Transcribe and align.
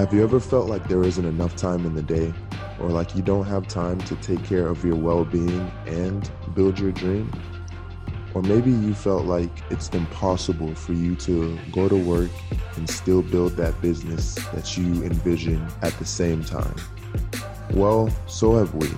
Have 0.00 0.14
you 0.14 0.22
ever 0.22 0.40
felt 0.40 0.66
like 0.66 0.88
there 0.88 1.02
isn't 1.02 1.26
enough 1.26 1.56
time 1.56 1.84
in 1.84 1.94
the 1.94 2.02
day, 2.02 2.32
or 2.80 2.88
like 2.88 3.14
you 3.14 3.20
don't 3.20 3.44
have 3.44 3.68
time 3.68 3.98
to 3.98 4.16
take 4.16 4.42
care 4.44 4.66
of 4.66 4.82
your 4.82 4.96
well 4.96 5.26
being 5.26 5.70
and 5.86 6.30
build 6.54 6.78
your 6.78 6.90
dream? 6.90 7.30
Or 8.32 8.40
maybe 8.40 8.70
you 8.70 8.94
felt 8.94 9.26
like 9.26 9.50
it's 9.68 9.90
impossible 9.90 10.74
for 10.74 10.94
you 10.94 11.16
to 11.16 11.58
go 11.70 11.86
to 11.86 11.96
work 11.96 12.30
and 12.76 12.88
still 12.88 13.20
build 13.20 13.58
that 13.58 13.78
business 13.82 14.36
that 14.54 14.74
you 14.74 15.04
envision 15.04 15.68
at 15.82 15.92
the 15.98 16.06
same 16.06 16.44
time. 16.44 16.76
Well, 17.72 18.08
so 18.26 18.56
have 18.56 18.74
we. 18.74 18.88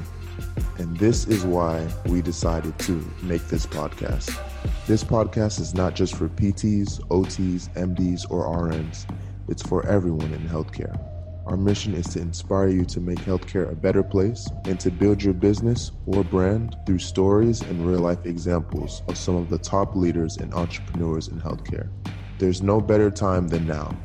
And 0.78 0.96
this 0.98 1.26
is 1.26 1.44
why 1.44 1.84
we 2.06 2.22
decided 2.22 2.78
to 2.78 3.04
make 3.22 3.48
this 3.48 3.66
podcast. 3.66 4.38
This 4.86 5.02
podcast 5.02 5.58
is 5.58 5.74
not 5.74 5.96
just 5.96 6.14
for 6.14 6.28
PTs, 6.28 7.00
OTs, 7.08 7.68
MDs, 7.74 8.30
or 8.30 8.46
RNs, 8.46 9.04
it's 9.48 9.62
for 9.62 9.86
everyone 9.86 10.32
in 10.32 10.40
healthcare. 10.48 10.98
Our 11.46 11.56
mission 11.56 11.94
is 11.94 12.06
to 12.08 12.20
inspire 12.20 12.68
you 12.68 12.84
to 12.84 13.00
make 13.00 13.18
healthcare 13.18 13.70
a 13.70 13.74
better 13.74 14.02
place 14.02 14.48
and 14.64 14.78
to 14.80 14.90
build 14.90 15.22
your 15.22 15.34
business 15.34 15.90
or 16.06 16.22
brand 16.22 16.76
through 16.86 17.00
stories 17.00 17.62
and 17.62 17.84
real 17.84 18.00
life 18.00 18.24
examples 18.24 19.02
of 19.08 19.18
some 19.18 19.36
of 19.36 19.50
the 19.50 19.58
top 19.58 19.96
leaders 19.96 20.36
and 20.36 20.54
entrepreneurs 20.54 21.28
in 21.28 21.40
healthcare. 21.40 21.90
There's 22.38 22.62
no 22.62 22.80
better 22.80 23.10
time 23.10 23.48
than 23.48 23.66
now. 23.66 23.96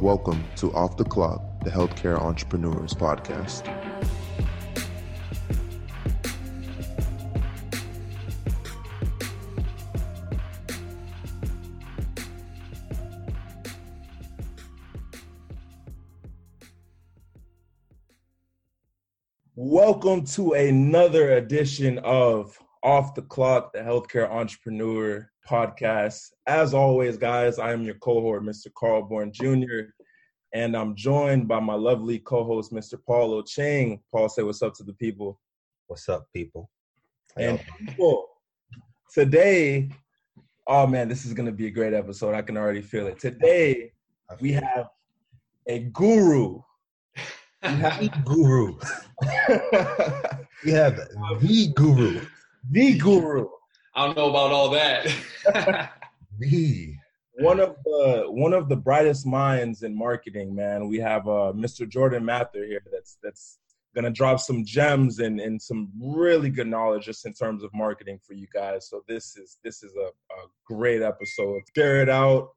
Welcome 0.00 0.42
to 0.56 0.72
Off 0.72 0.96
the 0.96 1.04
Clock, 1.04 1.62
the 1.64 1.70
Healthcare 1.70 2.18
Entrepreneurs 2.18 2.94
Podcast. 2.94 3.68
Welcome 20.02 20.26
to 20.26 20.54
another 20.54 21.34
edition 21.34 21.98
of 22.00 22.58
Off 22.82 23.14
the 23.14 23.22
Clock, 23.22 23.72
the 23.72 23.78
Healthcare 23.78 24.28
Entrepreneur 24.28 25.30
Podcast. 25.48 26.32
As 26.48 26.74
always, 26.74 27.16
guys, 27.16 27.60
I 27.60 27.70
am 27.70 27.84
your 27.84 27.94
cohort, 27.94 28.42
Mr. 28.42 28.66
Carl 28.76 29.02
Born 29.04 29.30
Jr., 29.32 29.92
and 30.52 30.76
I'm 30.76 30.96
joined 30.96 31.46
by 31.46 31.60
my 31.60 31.74
lovely 31.74 32.18
co-host, 32.18 32.72
Mr. 32.72 32.94
Paulo 33.06 33.42
Chang. 33.42 34.00
Paul, 34.10 34.28
say 34.28 34.42
what's 34.42 34.60
up 34.60 34.74
to 34.74 34.82
the 34.82 34.94
people. 34.94 35.38
What's 35.86 36.08
up, 36.08 36.26
people? 36.34 36.68
And 37.36 37.60
people, 37.78 38.26
today, 39.14 39.88
oh 40.66 40.88
man, 40.88 41.08
this 41.08 41.24
is 41.24 41.32
gonna 41.32 41.52
be 41.52 41.68
a 41.68 41.70
great 41.70 41.94
episode. 41.94 42.34
I 42.34 42.42
can 42.42 42.56
already 42.56 42.82
feel 42.82 43.06
it. 43.06 43.20
Today, 43.20 43.92
we 44.40 44.50
have 44.50 44.88
a 45.68 45.78
guru 45.78 46.60
the 47.62 48.12
guru. 48.24 48.76
we 50.64 50.72
have 50.72 50.96
the 50.96 51.72
guru. 51.74 52.20
The 52.70 52.98
guru. 52.98 53.48
I 53.94 54.06
don't 54.06 54.16
know 54.16 54.30
about 54.30 54.52
all 54.52 54.70
that. 54.70 55.12
the 56.38 56.94
one 57.38 57.60
of 57.60 57.76
the 57.84 58.24
one 58.28 58.52
of 58.52 58.68
the 58.68 58.76
brightest 58.76 59.26
minds 59.26 59.82
in 59.82 59.96
marketing, 59.96 60.54
man. 60.54 60.88
We 60.88 60.98
have 60.98 61.26
uh, 61.28 61.52
Mr. 61.54 61.88
Jordan 61.88 62.24
Mather 62.24 62.64
here. 62.64 62.82
That's 62.90 63.18
that's 63.22 63.58
gonna 63.94 64.10
drop 64.10 64.40
some 64.40 64.64
gems 64.64 65.18
and, 65.18 65.38
and 65.40 65.60
some 65.60 65.90
really 66.00 66.48
good 66.48 66.66
knowledge 66.66 67.04
just 67.04 67.26
in 67.26 67.34
terms 67.34 67.62
of 67.62 67.70
marketing 67.74 68.18
for 68.26 68.34
you 68.34 68.46
guys. 68.52 68.88
So 68.88 69.02
this 69.06 69.36
is 69.36 69.58
this 69.62 69.82
is 69.82 69.94
a, 69.96 70.06
a 70.06 70.46
great 70.66 71.02
episode. 71.02 71.62
Share 71.74 72.02
it 72.02 72.08
out 72.08 72.50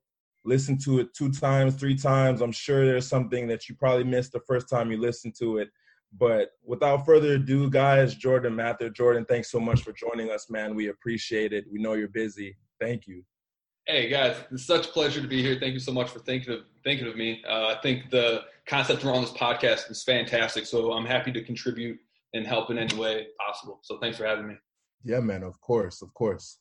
listen 0.46 0.78
to 0.78 1.00
it 1.00 1.14
two 1.14 1.32
times, 1.32 1.76
three 1.76 1.96
times. 1.96 2.42
I'm 2.42 2.52
sure 2.52 2.86
there's 2.86 3.08
something 3.08 3.48
that 3.48 3.68
you 3.68 3.76
probably 3.76 4.04
missed 4.04 4.32
the 4.32 4.40
first 4.42 4.70
time 4.70 4.92
you 4.92 4.98
listened 4.98 5.36
to 5.40 5.58
it. 5.58 5.70
But 6.18 6.52
without 6.64 7.06
further 7.06 7.34
ado, 7.34 7.70
guys, 7.70 8.16
Jordan 8.16 8.56
Mather, 8.56 8.90
Jordan, 8.90 9.26
thanks 9.26 9.52
so 9.52 9.60
much 9.60 9.82
for 9.82 9.92
joining 9.92 10.32
us, 10.32 10.50
man. 10.50 10.76
We 10.76 10.88
appreciate 10.88 11.52
it. 11.52 11.66
We 11.70 11.80
know 11.82 11.94
you're 11.94 12.08
busy. 12.08 12.56
Thank 12.80 13.08
you. 13.08 13.24
Hey 13.88 14.10
guys, 14.10 14.38
it's 14.52 14.66
such 14.66 14.88
a 14.88 14.90
pleasure 14.90 15.22
to 15.22 15.28
be 15.28 15.44
here. 15.44 15.58
Thank 15.60 15.74
you 15.74 15.80
so 15.80 15.92
much 15.92 16.10
for 16.10 16.18
thinking 16.20 16.54
of 16.54 16.62
thinking 16.84 17.08
of 17.08 17.16
me. 17.16 17.44
Uh, 17.48 17.68
I 17.68 17.78
think 17.84 18.10
the 18.10 18.42
concept 18.66 19.06
around 19.06 19.22
this 19.22 19.32
podcast 19.32 19.92
is 19.92 20.04
fantastic. 20.04 20.66
So 20.66 20.94
I'm 20.94 21.06
happy 21.06 21.32
to 21.32 21.44
contribute 21.44 22.00
and 22.34 22.48
help 22.48 22.72
in 22.72 22.80
any 22.80 22.96
way 22.96 23.28
possible. 23.46 23.80
So 23.84 24.00
thanks 24.00 24.18
for 24.18 24.26
having 24.26 24.48
me. 24.48 24.56
Yeah, 25.04 25.20
man. 25.20 25.44
Of 25.44 25.60
course, 25.62 26.02
of 26.02 26.14
course. 26.16 26.58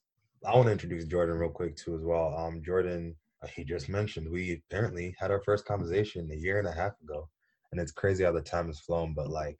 I 0.46 0.54
want 0.54 0.66
to 0.66 0.72
introduce 0.72 1.06
Jordan 1.06 1.38
real 1.38 1.48
quick 1.48 1.76
too 1.76 1.94
as 1.94 2.02
well. 2.02 2.36
Um, 2.36 2.62
Jordan 2.62 3.16
he 3.48 3.64
just 3.64 3.88
mentioned, 3.88 4.30
we 4.30 4.62
apparently 4.70 5.14
had 5.18 5.30
our 5.30 5.40
first 5.42 5.64
conversation 5.64 6.30
a 6.30 6.36
year 6.36 6.58
and 6.58 6.68
a 6.68 6.72
half 6.72 6.92
ago. 7.02 7.28
And 7.72 7.80
it's 7.80 7.92
crazy 7.92 8.24
how 8.24 8.32
the 8.32 8.40
time 8.40 8.66
has 8.66 8.80
flown. 8.80 9.14
But 9.14 9.30
like, 9.30 9.58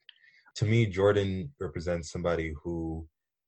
to 0.57 0.65
me, 0.65 0.87
Jordan 0.87 1.51
represents 1.61 2.11
somebody 2.11 2.55
who 2.63 3.07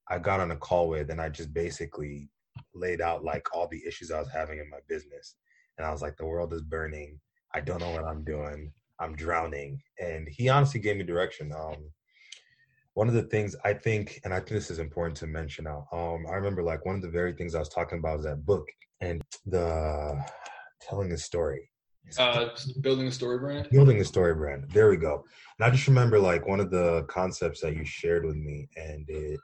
I 0.09 0.19
got 0.19 0.41
on 0.41 0.51
a 0.51 0.57
call 0.57 0.89
with 0.89 1.11
and 1.11 1.21
I 1.21 1.29
just 1.29 1.53
basically 1.55 2.29
laid 2.75 3.01
out 3.01 3.25
like 3.25 3.47
all 3.55 3.69
the 3.69 3.83
issues 3.87 4.11
I 4.11 4.19
was 4.19 4.31
having 4.31 4.59
in 4.59 4.71
my 4.71 4.79
business. 4.89 5.37
And 5.79 5.87
I 5.87 5.91
was 5.91 6.03
like, 6.03 6.17
the 6.17 6.27
world 6.27 6.53
is 6.53 6.63
burning. 6.63 7.21
I 7.55 7.61
don't 7.61 7.81
know 7.81 7.91
what 7.91 8.05
I'm 8.05 8.25
doing. 8.25 8.73
I'm 8.99 9.15
drowning. 9.15 9.81
And 10.01 10.29
he 10.29 10.49
honestly 10.49 10.81
gave 10.81 10.97
me 10.97 11.05
direction. 11.05 11.53
Um, 11.53 11.91
one 12.97 13.09
of 13.09 13.15
the 13.15 13.25
things 13.25 13.55
I 13.63 13.75
think, 13.75 14.23
and 14.25 14.33
I 14.33 14.39
think 14.39 14.53
this 14.53 14.71
is 14.71 14.79
important 14.79 15.19
to 15.19 15.27
mention 15.27 15.65
now. 15.65 15.87
Um, 15.93 16.25
I 16.27 16.37
remember 16.37 16.63
like 16.63 16.87
one 16.87 16.95
of 16.95 17.03
the 17.03 17.11
very 17.11 17.35
things 17.35 17.55
I 17.55 17.59
was 17.59 17.69
talking 17.69 17.99
about 17.99 18.17
was 18.17 18.25
that 18.25 18.47
book 18.47 18.67
and 19.03 19.23
the 19.45 20.19
telling 20.81 21.13
a 21.13 21.19
story. 21.19 21.71
Uh, 22.19 22.49
building 22.81 23.07
a 23.07 23.13
story 23.13 23.39
brand. 23.39 23.69
Building 23.71 24.01
a 24.01 24.05
story 24.05 24.35
brand. 24.35 24.71
There 24.73 24.89
we 24.89 24.97
go. 24.97 25.27
And 25.59 25.67
I 25.67 25.71
just 25.71 25.87
remember 25.87 26.19
like 26.19 26.49
one 26.49 26.59
of 26.59 26.71
the 26.71 27.03
concepts 27.03 27.61
that 27.61 27.77
you 27.77 27.85
shared 27.85 28.25
with 28.25 28.37
me, 28.37 28.67
and 28.79 29.05
it 29.11 29.41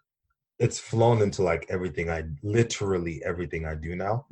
it's 0.59 0.79
flown 0.79 1.21
into 1.21 1.43
like 1.43 1.67
everything 1.69 2.09
I 2.09 2.23
literally 2.43 3.23
everything 3.23 3.67
I 3.67 3.75
do 3.75 3.95
now 3.95 4.25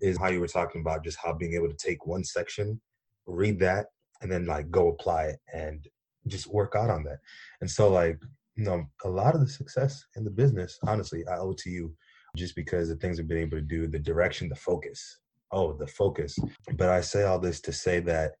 is 0.00 0.16
how 0.16 0.28
you 0.28 0.40
were 0.40 0.48
talking 0.48 0.80
about 0.80 1.04
just 1.04 1.18
how 1.22 1.34
being 1.34 1.52
able 1.52 1.68
to 1.68 1.76
take 1.76 2.06
one 2.06 2.24
section, 2.24 2.80
read 3.26 3.58
that, 3.58 3.88
and 4.22 4.32
then 4.32 4.46
like 4.46 4.70
go 4.70 4.88
apply 4.88 5.24
it 5.24 5.40
and 5.52 5.86
just 6.26 6.46
work 6.46 6.72
out 6.74 6.88
on 6.88 7.04
that. 7.04 7.18
And 7.60 7.70
so 7.70 7.90
like 7.90 8.18
you 8.62 8.68
know, 8.68 8.86
a 9.04 9.08
lot 9.08 9.34
of 9.34 9.40
the 9.40 9.48
success 9.48 10.06
in 10.14 10.22
the 10.22 10.30
business, 10.30 10.78
honestly, 10.86 11.24
I 11.26 11.36
owe 11.38 11.52
to 11.52 11.68
you 11.68 11.92
just 12.36 12.54
because 12.54 12.88
the 12.88 12.94
things 12.94 13.18
I've 13.18 13.26
been 13.26 13.38
able 13.38 13.58
to 13.58 13.60
do, 13.60 13.88
the 13.88 13.98
direction, 13.98 14.48
the 14.48 14.54
focus. 14.54 15.18
Oh, 15.50 15.72
the 15.72 15.88
focus. 15.88 16.38
But 16.74 16.88
I 16.88 17.00
say 17.00 17.24
all 17.24 17.40
this 17.40 17.60
to 17.62 17.72
say 17.72 17.98
that 18.00 18.32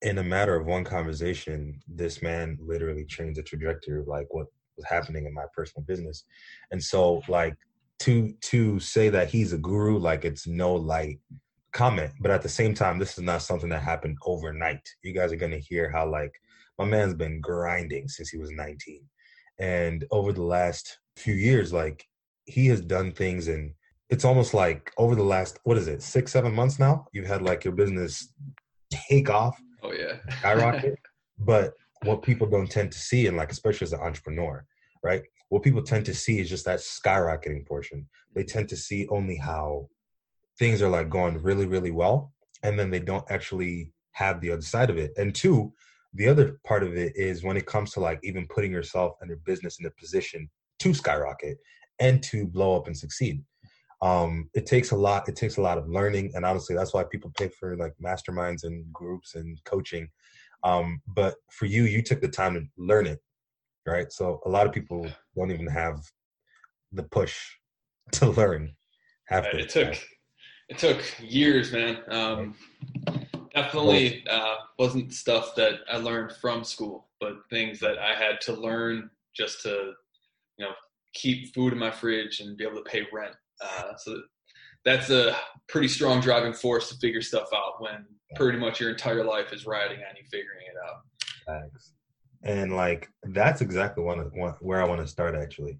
in 0.00 0.16
a 0.16 0.24
matter 0.24 0.56
of 0.56 0.66
one 0.66 0.84
conversation, 0.84 1.78
this 1.86 2.22
man 2.22 2.56
literally 2.62 3.04
changed 3.04 3.38
the 3.38 3.42
trajectory 3.42 4.00
of 4.00 4.08
like 4.08 4.26
what 4.30 4.46
was 4.78 4.86
happening 4.86 5.26
in 5.26 5.34
my 5.34 5.44
personal 5.54 5.84
business. 5.84 6.24
And 6.70 6.82
so 6.82 7.20
like 7.28 7.54
to 8.00 8.32
to 8.40 8.80
say 8.80 9.10
that 9.10 9.28
he's 9.28 9.52
a 9.52 9.58
guru, 9.58 9.98
like 9.98 10.24
it's 10.24 10.46
no 10.46 10.74
light 10.74 11.18
comment. 11.72 12.12
But 12.22 12.30
at 12.30 12.40
the 12.40 12.48
same 12.48 12.72
time, 12.72 12.98
this 12.98 13.18
is 13.18 13.24
not 13.24 13.42
something 13.42 13.68
that 13.68 13.82
happened 13.82 14.16
overnight. 14.24 14.88
You 15.02 15.12
guys 15.12 15.30
are 15.30 15.36
gonna 15.36 15.58
hear 15.58 15.90
how 15.90 16.08
like 16.10 16.32
my 16.78 16.86
man's 16.86 17.14
been 17.14 17.42
grinding 17.42 18.08
since 18.08 18.30
he 18.30 18.38
was 18.38 18.50
19 18.50 19.02
and 19.58 20.04
over 20.10 20.32
the 20.32 20.42
last 20.42 20.98
few 21.16 21.34
years 21.34 21.72
like 21.72 22.06
he 22.44 22.66
has 22.66 22.80
done 22.80 23.12
things 23.12 23.48
and 23.48 23.72
it's 24.10 24.24
almost 24.24 24.54
like 24.54 24.92
over 24.96 25.14
the 25.14 25.22
last 25.22 25.58
what 25.64 25.76
is 25.76 25.88
it 25.88 26.02
six 26.02 26.32
seven 26.32 26.54
months 26.54 26.78
now 26.78 27.06
you've 27.12 27.26
had 27.26 27.42
like 27.42 27.64
your 27.64 27.74
business 27.74 28.32
take 28.90 29.30
off 29.30 29.58
oh 29.82 29.92
yeah. 29.92 30.16
skyrocket. 30.40 30.98
But 31.40 31.74
what 32.02 32.22
people 32.22 32.48
don't 32.48 32.68
tend 32.68 32.90
to 32.90 32.98
see 32.98 33.28
and 33.28 33.36
like 33.36 33.52
especially 33.52 33.84
as 33.84 33.92
an 33.92 34.00
entrepreneur 34.00 34.66
right 35.04 35.22
what 35.50 35.62
people 35.62 35.82
tend 35.82 36.04
to 36.06 36.14
see 36.14 36.40
is 36.40 36.48
just 36.48 36.64
that 36.66 36.80
skyrocketing 36.80 37.66
portion. 37.66 38.06
They 38.34 38.44
tend 38.44 38.68
to 38.70 38.76
see 38.76 39.06
only 39.08 39.36
how 39.36 39.88
things 40.58 40.82
are 40.82 40.88
like 40.88 41.08
going 41.08 41.40
really 41.42 41.66
really 41.66 41.92
well 41.92 42.32
and 42.62 42.78
then 42.78 42.90
they 42.90 42.98
don't 42.98 43.30
actually 43.30 43.92
have 44.12 44.40
the 44.40 44.50
other 44.50 44.62
side 44.62 44.90
of 44.90 44.98
it. 44.98 45.12
And 45.16 45.34
two 45.34 45.72
the 46.14 46.28
other 46.28 46.58
part 46.64 46.82
of 46.82 46.96
it 46.96 47.12
is 47.16 47.44
when 47.44 47.56
it 47.56 47.66
comes 47.66 47.92
to 47.92 48.00
like 48.00 48.20
even 48.22 48.46
putting 48.48 48.72
yourself 48.72 49.16
and 49.20 49.28
your 49.28 49.38
business 49.44 49.78
in 49.78 49.86
a 49.86 49.90
position 49.90 50.48
to 50.78 50.94
skyrocket 50.94 51.58
and 52.00 52.22
to 52.22 52.46
blow 52.46 52.76
up 52.76 52.86
and 52.86 52.96
succeed. 52.96 53.42
Um 54.00 54.48
it 54.54 54.66
takes 54.66 54.92
a 54.92 54.96
lot 54.96 55.28
it 55.28 55.36
takes 55.36 55.56
a 55.56 55.62
lot 55.62 55.78
of 55.78 55.88
learning 55.88 56.32
and 56.34 56.44
honestly 56.44 56.74
that's 56.74 56.94
why 56.94 57.04
people 57.04 57.32
pay 57.36 57.48
for 57.48 57.76
like 57.76 57.94
masterminds 58.02 58.64
and 58.64 58.90
groups 58.92 59.34
and 59.34 59.58
coaching. 59.64 60.08
Um 60.62 61.02
but 61.08 61.34
for 61.50 61.66
you 61.66 61.84
you 61.84 62.02
took 62.02 62.20
the 62.20 62.28
time 62.28 62.54
to 62.54 62.62
learn 62.76 63.06
it 63.06 63.20
right? 63.86 64.12
So 64.12 64.40
a 64.44 64.48
lot 64.48 64.66
of 64.66 64.72
people 64.72 65.06
don't 65.36 65.50
even 65.50 65.66
have 65.66 66.00
the 66.92 67.02
push 67.04 67.36
to 68.12 68.26
learn 68.30 68.74
after 69.30 69.58
it 69.58 69.68
took 69.68 69.94
it 70.68 70.78
took 70.78 71.02
years 71.20 71.72
man. 71.72 71.98
Um 72.08 72.54
definitely 73.62 74.24
uh, 74.30 74.56
wasn't 74.78 75.12
stuff 75.12 75.54
that 75.56 75.80
I 75.90 75.96
learned 75.96 76.32
from 76.32 76.64
school, 76.64 77.08
but 77.20 77.34
things 77.50 77.80
that 77.80 77.98
I 77.98 78.14
had 78.14 78.40
to 78.42 78.52
learn 78.54 79.10
just 79.34 79.62
to, 79.62 79.92
you 80.58 80.64
know, 80.64 80.72
keep 81.14 81.54
food 81.54 81.72
in 81.72 81.78
my 81.78 81.90
fridge 81.90 82.40
and 82.40 82.56
be 82.56 82.64
able 82.64 82.82
to 82.82 82.90
pay 82.90 83.06
rent. 83.12 83.34
Uh, 83.60 83.96
so 83.96 84.20
that's 84.84 85.10
a 85.10 85.36
pretty 85.68 85.88
strong 85.88 86.20
driving 86.20 86.52
force 86.52 86.88
to 86.88 86.96
figure 86.96 87.22
stuff 87.22 87.48
out 87.54 87.80
when 87.80 88.06
pretty 88.36 88.58
much 88.58 88.80
your 88.80 88.90
entire 88.90 89.24
life 89.24 89.52
is 89.52 89.66
riding 89.66 89.98
on 89.98 90.16
you 90.16 90.24
figuring 90.30 90.66
it 90.66 90.76
out. 90.86 91.00
Thanks. 91.46 91.92
And 92.44 92.76
like 92.76 93.08
that's 93.22 93.60
exactly 93.60 94.04
one, 94.04 94.18
one 94.34 94.54
where 94.60 94.80
I 94.80 94.86
want 94.86 95.00
to 95.00 95.08
start 95.08 95.34
actually. 95.34 95.78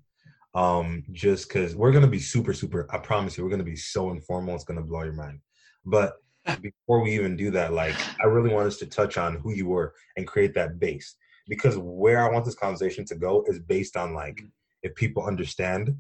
Um, 0.55 1.05
just 1.13 1.49
because 1.49 1.77
we're 1.77 1.93
gonna 1.93 2.09
be 2.09 2.19
super, 2.19 2.53
super. 2.53 2.87
I 2.91 2.99
promise 2.99 3.37
you, 3.37 3.45
we're 3.45 3.51
gonna 3.51 3.63
be 3.63 3.77
so 3.77 4.11
informal. 4.11 4.55
It's 4.55 4.65
gonna 4.65 4.83
blow 4.83 5.05
your 5.05 5.13
mind. 5.13 5.41
But 5.85 6.15
before 6.57 7.03
we 7.03 7.15
even 7.15 7.37
do 7.37 7.51
that, 7.53 7.73
like 7.73 7.97
I 8.21 8.27
really 8.27 8.53
want 8.53 8.67
us 8.67 8.79
to 8.79 8.87
touch 8.87 9.17
on 9.19 9.37
who 9.37 9.53
you 9.53 9.67
were 9.69 9.95
and 10.17 10.27
create 10.27 10.55
that 10.55 10.79
base. 10.79 11.17
Because 11.49 11.79
where 11.79 12.23
I 12.23 12.33
want 12.33 12.45
this 12.45 12.55
conversation 12.55 13.05
to 13.07 13.15
go 13.15 13.45
is 13.47 13.59
based 13.59 13.97
on 13.97 14.15
like 14.15 14.37
mm-hmm. 14.37 14.49
if 14.83 14.95
people 14.95 15.25
understand 15.25 15.95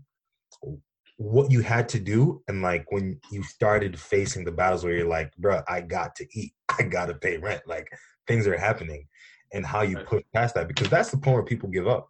what 1.16 1.50
you 1.50 1.60
had 1.60 1.88
to 1.88 1.98
do 1.98 2.42
and 2.48 2.62
like 2.62 2.90
when 2.92 3.20
you 3.32 3.42
started 3.42 3.98
facing 3.98 4.44
the 4.44 4.52
battles 4.52 4.84
where 4.84 4.94
you're 4.94 5.08
like, 5.08 5.34
bro, 5.36 5.62
I 5.68 5.80
got 5.80 6.14
to 6.16 6.26
eat, 6.32 6.52
I 6.78 6.84
got 6.84 7.06
to 7.06 7.14
pay 7.14 7.38
rent, 7.38 7.62
like 7.66 7.88
things 8.26 8.46
are 8.46 8.56
happening, 8.56 9.06
and 9.52 9.66
how 9.66 9.82
you 9.82 9.98
push 9.98 10.22
past 10.34 10.54
that 10.54 10.68
because 10.68 10.88
that's 10.88 11.10
the 11.10 11.16
point 11.16 11.34
where 11.34 11.44
people 11.44 11.68
give 11.68 11.88
up. 11.88 12.08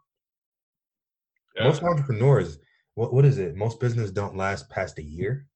Yeah. 1.57 1.65
Most 1.65 1.83
entrepreneurs, 1.83 2.59
what 2.95 3.13
what 3.13 3.25
is 3.25 3.39
it? 3.39 3.57
Most 3.57 3.81
business 3.81 4.11
don't 4.11 4.37
last 4.37 4.69
past 4.69 4.99
a 4.99 5.03
year. 5.03 5.47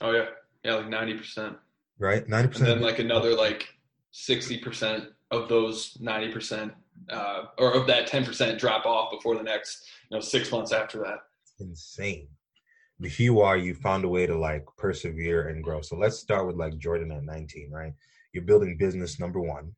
Oh 0.00 0.10
yeah, 0.10 0.26
yeah, 0.64 0.74
like 0.74 0.88
ninety 0.88 1.14
percent. 1.14 1.56
Right, 1.98 2.28
ninety 2.28 2.48
percent. 2.48 2.68
And 2.68 2.80
then 2.80 2.86
like 2.86 2.98
another 2.98 3.34
like 3.34 3.68
sixty 4.12 4.58
percent 4.58 5.04
of 5.30 5.48
those 5.48 5.96
ninety 6.00 6.32
percent, 6.32 6.72
uh, 7.10 7.44
or 7.58 7.72
of 7.72 7.86
that 7.88 8.06
ten 8.06 8.24
percent 8.24 8.58
drop 8.58 8.86
off 8.86 9.10
before 9.10 9.36
the 9.36 9.42
next, 9.42 9.88
you 10.10 10.16
know, 10.16 10.20
six 10.20 10.52
months 10.52 10.72
after 10.72 10.98
that. 10.98 11.18
insane. 11.60 12.28
But 13.00 13.10
here 13.10 13.24
you 13.24 13.40
are, 13.40 13.56
you 13.56 13.74
found 13.74 14.04
a 14.04 14.08
way 14.08 14.26
to 14.26 14.36
like 14.36 14.66
persevere 14.76 15.48
and 15.48 15.62
grow. 15.62 15.82
So 15.82 15.96
let's 15.96 16.18
start 16.18 16.46
with 16.46 16.56
like 16.56 16.78
Jordan 16.78 17.12
at 17.12 17.22
19, 17.22 17.70
right? 17.70 17.92
You're 18.32 18.44
building 18.44 18.76
business 18.76 19.20
number 19.20 19.40
one. 19.40 19.74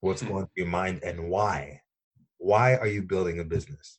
What's 0.00 0.22
mm-hmm. 0.22 0.32
going 0.32 0.44
through 0.46 0.64
your 0.64 0.68
mind 0.68 1.00
and 1.02 1.28
why? 1.28 1.82
Why 2.38 2.76
are 2.76 2.86
you 2.86 3.02
building 3.02 3.40
a 3.40 3.44
business? 3.44 3.98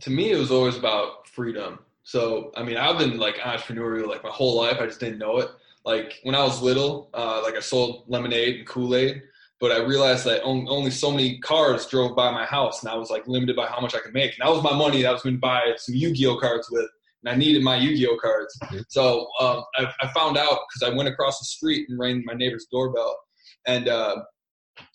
To 0.00 0.10
me, 0.10 0.30
it 0.30 0.38
was 0.38 0.50
always 0.50 0.76
about 0.76 1.26
freedom. 1.26 1.80
So, 2.04 2.52
I 2.56 2.62
mean, 2.62 2.76
I've 2.76 2.98
been 2.98 3.18
like 3.18 3.36
entrepreneurial 3.36 4.06
like 4.06 4.22
my 4.22 4.30
whole 4.30 4.56
life. 4.56 4.76
I 4.80 4.86
just 4.86 5.00
didn't 5.00 5.18
know 5.18 5.38
it. 5.38 5.50
Like 5.88 6.20
when 6.22 6.34
I 6.34 6.44
was 6.44 6.60
little, 6.60 7.08
uh, 7.14 7.40
like 7.42 7.54
I 7.54 7.60
sold 7.60 8.04
lemonade 8.08 8.56
and 8.56 8.66
Kool 8.66 8.94
Aid, 8.94 9.22
but 9.58 9.72
I 9.72 9.78
realized 9.78 10.26
that 10.26 10.42
only 10.42 10.90
so 10.90 11.10
many 11.10 11.38
cars 11.38 11.86
drove 11.86 12.14
by 12.14 12.30
my 12.30 12.44
house, 12.44 12.82
and 12.82 12.92
I 12.92 12.96
was 12.96 13.08
like 13.08 13.26
limited 13.26 13.56
by 13.56 13.66
how 13.66 13.80
much 13.80 13.94
I 13.94 14.00
could 14.00 14.12
make. 14.12 14.32
And 14.32 14.46
that 14.46 14.54
was 14.54 14.62
my 14.62 14.76
money 14.76 15.00
that 15.02 15.08
I 15.08 15.12
was 15.12 15.22
going 15.22 15.36
to 15.36 15.40
buy 15.40 15.62
some 15.78 15.94
Yu-Gi-Oh 15.94 16.38
cards 16.38 16.68
with 16.70 16.88
and 17.22 17.32
I 17.32 17.36
needed 17.36 17.62
my 17.62 17.76
Yu-Gi-Oh 17.76 18.18
cards. 18.20 18.56
Mm-hmm. 18.64 18.78
So 18.88 19.26
um, 19.40 19.64
I, 19.76 19.92
I, 20.02 20.08
found 20.08 20.36
out 20.36 20.60
because 20.68 20.82
I 20.84 20.94
went 20.94 21.08
across 21.08 21.38
the 21.38 21.46
street 21.46 21.88
and 21.88 21.98
rang 21.98 22.22
my 22.24 22.34
neighbor's 22.34 22.66
doorbell, 22.70 23.18
and 23.66 23.88
uh, 23.88 24.16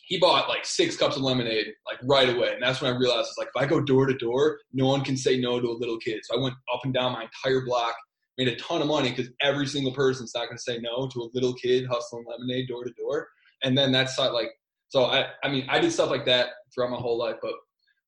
he 0.05 0.19
bought 0.19 0.49
like 0.49 0.65
six 0.65 0.95
cups 0.95 1.15
of 1.15 1.23
lemonade 1.23 1.67
like 1.85 1.99
right 2.03 2.29
away. 2.29 2.53
And 2.53 2.63
that's 2.63 2.81
when 2.81 2.93
I 2.93 2.97
realized 2.97 3.29
it's 3.29 3.37
like 3.37 3.49
if 3.53 3.61
I 3.61 3.65
go 3.65 3.81
door 3.81 4.05
to 4.05 4.13
door, 4.13 4.59
no 4.73 4.87
one 4.87 5.03
can 5.03 5.17
say 5.17 5.39
no 5.39 5.59
to 5.59 5.67
a 5.67 5.79
little 5.79 5.97
kid. 5.97 6.21
So 6.23 6.37
I 6.37 6.41
went 6.41 6.55
up 6.73 6.81
and 6.83 6.93
down 6.93 7.13
my 7.13 7.23
entire 7.23 7.65
block, 7.65 7.95
made 8.37 8.47
a 8.47 8.55
ton 8.55 8.81
of 8.81 8.87
money 8.87 9.09
because 9.09 9.29
every 9.41 9.67
single 9.67 9.93
person's 9.93 10.33
not 10.35 10.45
going 10.45 10.57
to 10.57 10.63
say 10.63 10.79
no 10.79 11.07
to 11.07 11.21
a 11.21 11.29
little 11.33 11.53
kid 11.53 11.85
hustling 11.89 12.25
lemonade 12.27 12.67
door 12.67 12.83
to 12.83 12.91
door. 12.93 13.27
And 13.63 13.77
then 13.77 13.91
that's 13.91 14.17
like 14.17 14.49
so 14.89 15.05
I 15.05 15.27
I 15.43 15.49
mean 15.49 15.65
I 15.69 15.79
did 15.79 15.91
stuff 15.91 16.09
like 16.09 16.25
that 16.25 16.49
throughout 16.73 16.91
my 16.91 16.97
whole 16.97 17.17
life, 17.17 17.37
but 17.41 17.53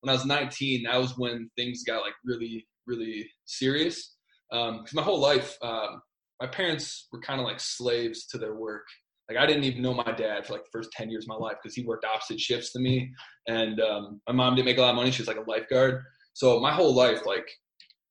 when 0.01 0.09
I 0.09 0.13
was 0.13 0.25
19, 0.25 0.83
that 0.83 0.97
was 0.97 1.17
when 1.17 1.49
things 1.55 1.83
got 1.83 2.01
like 2.01 2.13
really 2.23 2.65
really 2.85 3.29
serious. 3.45 4.15
Because 4.51 4.77
um, 4.77 4.85
my 4.93 5.01
whole 5.01 5.19
life, 5.19 5.57
um, 5.63 6.01
my 6.39 6.47
parents 6.47 7.07
were 7.11 7.19
kind 7.21 7.39
of 7.39 7.45
like 7.45 7.59
slaves 7.59 8.27
to 8.27 8.37
their 8.37 8.55
work. 8.55 8.85
Like 9.27 9.39
I 9.39 9.47
didn't 9.47 9.63
even 9.63 9.81
know 9.81 9.95
my 9.95 10.11
dad 10.11 10.45
for 10.45 10.53
like 10.53 10.63
the 10.63 10.69
first 10.71 10.91
ten 10.91 11.09
years 11.09 11.25
of 11.25 11.29
my 11.29 11.35
life 11.35 11.57
because 11.61 11.75
he 11.75 11.83
worked 11.83 12.05
opposite 12.05 12.39
shifts 12.39 12.71
to 12.73 12.79
me, 12.79 13.11
and 13.47 13.81
um, 13.81 14.21
my 14.27 14.33
mom 14.35 14.55
didn't 14.55 14.65
make 14.65 14.77
a 14.77 14.81
lot 14.81 14.91
of 14.91 14.95
money. 14.95 15.09
She 15.09 15.23
was 15.23 15.27
like 15.27 15.37
a 15.37 15.49
lifeguard. 15.49 16.03
So 16.33 16.59
my 16.59 16.71
whole 16.71 16.93
life, 16.93 17.25
like 17.25 17.47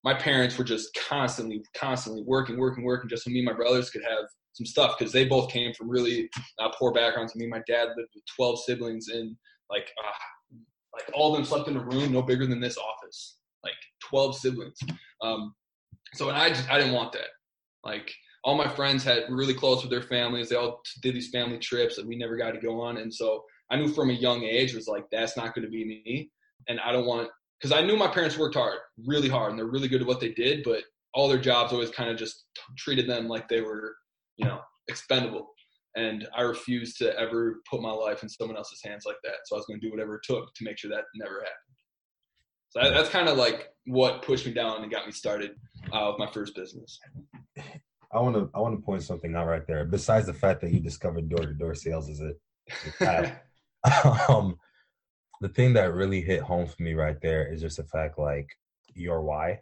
my 0.05 0.15
parents 0.15 0.59
were 0.59 0.65
just 0.65 0.97
constantly, 1.09 1.62
constantly 1.77 2.23
working, 2.27 2.59
working, 2.59 2.85
working, 2.85 3.09
just 3.09 3.25
so 3.25 3.31
me 3.31 3.39
and 3.39 3.47
my 3.47 3.55
brothers 3.55 3.91
could 3.91 4.03
have 4.03 4.27
some 4.53 4.67
stuff 4.67 4.97
because 4.99 5.12
they 5.12 5.25
both 5.25 5.51
came 5.51 5.73
from 5.75 5.89
really 5.89 6.29
uh, 6.61 6.69
poor 6.79 6.93
backgrounds. 6.93 7.35
Me 7.35 7.45
and 7.45 7.51
my 7.51 7.62
dad 7.67 7.89
lived 7.97 8.11
with 8.15 8.25
twelve 8.37 8.59
siblings, 8.61 9.09
and 9.09 9.37
like 9.71 9.91
uh, 10.05 10.56
like 10.93 11.11
all 11.15 11.33
of 11.33 11.37
them 11.37 11.45
slept 11.45 11.69
in 11.69 11.77
a 11.77 11.85
room 11.85 12.12
no 12.12 12.23
bigger 12.23 12.47
than 12.47 12.61
this 12.61 12.79
office 12.79 13.39
like 13.65 13.75
12 14.09 14.37
siblings. 14.37 14.79
Um, 15.23 15.55
so 16.12 16.29
and 16.29 16.39
I 16.39 16.51
just, 16.51 16.71
I 16.71 16.79
didn't 16.79 16.95
want 16.95 17.12
that. 17.12 17.29
Like 17.83 18.12
all 18.45 18.56
my 18.56 18.69
friends 18.69 19.03
had 19.03 19.25
really 19.31 19.55
close 19.55 19.83
with 19.83 19.91
their 19.91 20.03
families. 20.03 20.49
They 20.49 20.56
all 20.56 20.81
did 21.03 21.15
these 21.15 21.31
family 21.31 21.59
trips 21.59 21.97
that 21.97 22.06
we 22.06 22.17
never 22.17 22.37
got 22.37 22.53
to 22.53 22.61
go 22.61 22.81
on. 22.81 22.99
And 22.99 23.12
so 23.12 23.43
I 23.71 23.77
knew 23.77 23.89
from 23.89 24.11
a 24.11 24.15
young 24.15 24.45
age 24.45 24.75
was 24.75 24.87
like, 24.87 25.05
that's 25.11 25.37
not 25.37 25.55
going 25.55 25.65
to 25.65 25.71
be 25.71 25.85
me. 25.85 26.31
And 26.69 26.79
I 26.81 26.93
don't 26.93 27.06
want, 27.06 27.29
cause 27.65 27.73
I 27.73 27.81
knew 27.81 27.97
my 27.97 28.09
parents 28.09 28.37
worked 28.37 28.57
hard, 28.57 28.79
really 29.07 29.31
hard 29.31 29.51
and 29.51 29.59
they're 29.59 29.67
really 29.67 29.89
good 29.89 30.03
at 30.03 30.07
what 30.07 30.21
they 30.21 30.33
did, 30.33 30.63
but 30.65 30.83
all 31.15 31.29
their 31.29 31.39
jobs 31.39 31.73
always 31.73 31.89
kind 31.89 32.11
of 32.11 32.19
just 32.19 32.45
treated 32.77 33.09
them 33.09 33.27
like 33.27 33.49
they 33.49 33.63
were, 33.63 33.95
you 34.37 34.45
know, 34.45 34.61
expendable. 34.89 35.49
And 35.97 36.29
I 36.37 36.43
refused 36.43 36.99
to 36.99 37.19
ever 37.19 37.63
put 37.71 37.81
my 37.81 37.91
life 37.91 38.23
in 38.23 38.29
someone 38.29 38.59
else's 38.59 38.83
hands 38.85 39.05
like 39.07 39.17
that. 39.25 39.37
So 39.47 39.57
I 39.57 39.59
was 39.59 39.65
going 39.67 39.81
to 39.81 39.87
do 39.87 39.91
whatever 39.91 40.17
it 40.17 40.21
took 40.25 40.53
to 40.53 40.65
make 40.65 40.77
sure 40.77 40.91
that 40.91 41.05
never 41.15 41.37
happened. 41.37 41.49
So 42.69 42.83
that, 42.83 42.91
that's 42.91 43.09
kind 43.09 43.29
of 43.31 43.39
like 43.39 43.71
what 43.87 44.21
pushed 44.21 44.45
me 44.45 44.53
down 44.53 44.83
and 44.83 44.93
got 44.93 45.07
me 45.07 45.13
started 45.13 45.53
uh, 45.91 46.11
with 46.11 46.19
my 46.19 46.31
first 46.31 46.55
business. 46.55 46.99
I 48.13 48.21
want 48.21 48.37
to 48.37 48.51
I 48.55 48.61
want 48.61 48.79
to 48.79 48.85
point 48.85 49.03
something 49.03 49.35
out 49.35 49.47
right 49.47 49.67
there. 49.67 49.87
Besides 49.87 50.27
the 50.27 50.35
fact 50.35 50.61
that 50.61 50.73
you 50.73 50.81
discovered 50.81 51.31
door 51.31 51.47
to 51.47 51.55
door 51.55 51.75
sales 51.75 52.11
as 52.11 52.21
a 52.21 53.41
um, 54.29 54.57
the 55.44 55.50
thing 55.50 55.75
that 55.75 55.93
really 55.93 56.23
hit 56.23 56.41
home 56.41 56.67
for 56.67 56.82
me 56.82 56.94
right 56.94 57.20
there 57.20 57.52
is 57.52 57.61
just 57.61 57.76
the 57.76 57.85
fact 57.85 58.19
like 58.19 58.49
your 58.94 59.20
why. 59.20 59.61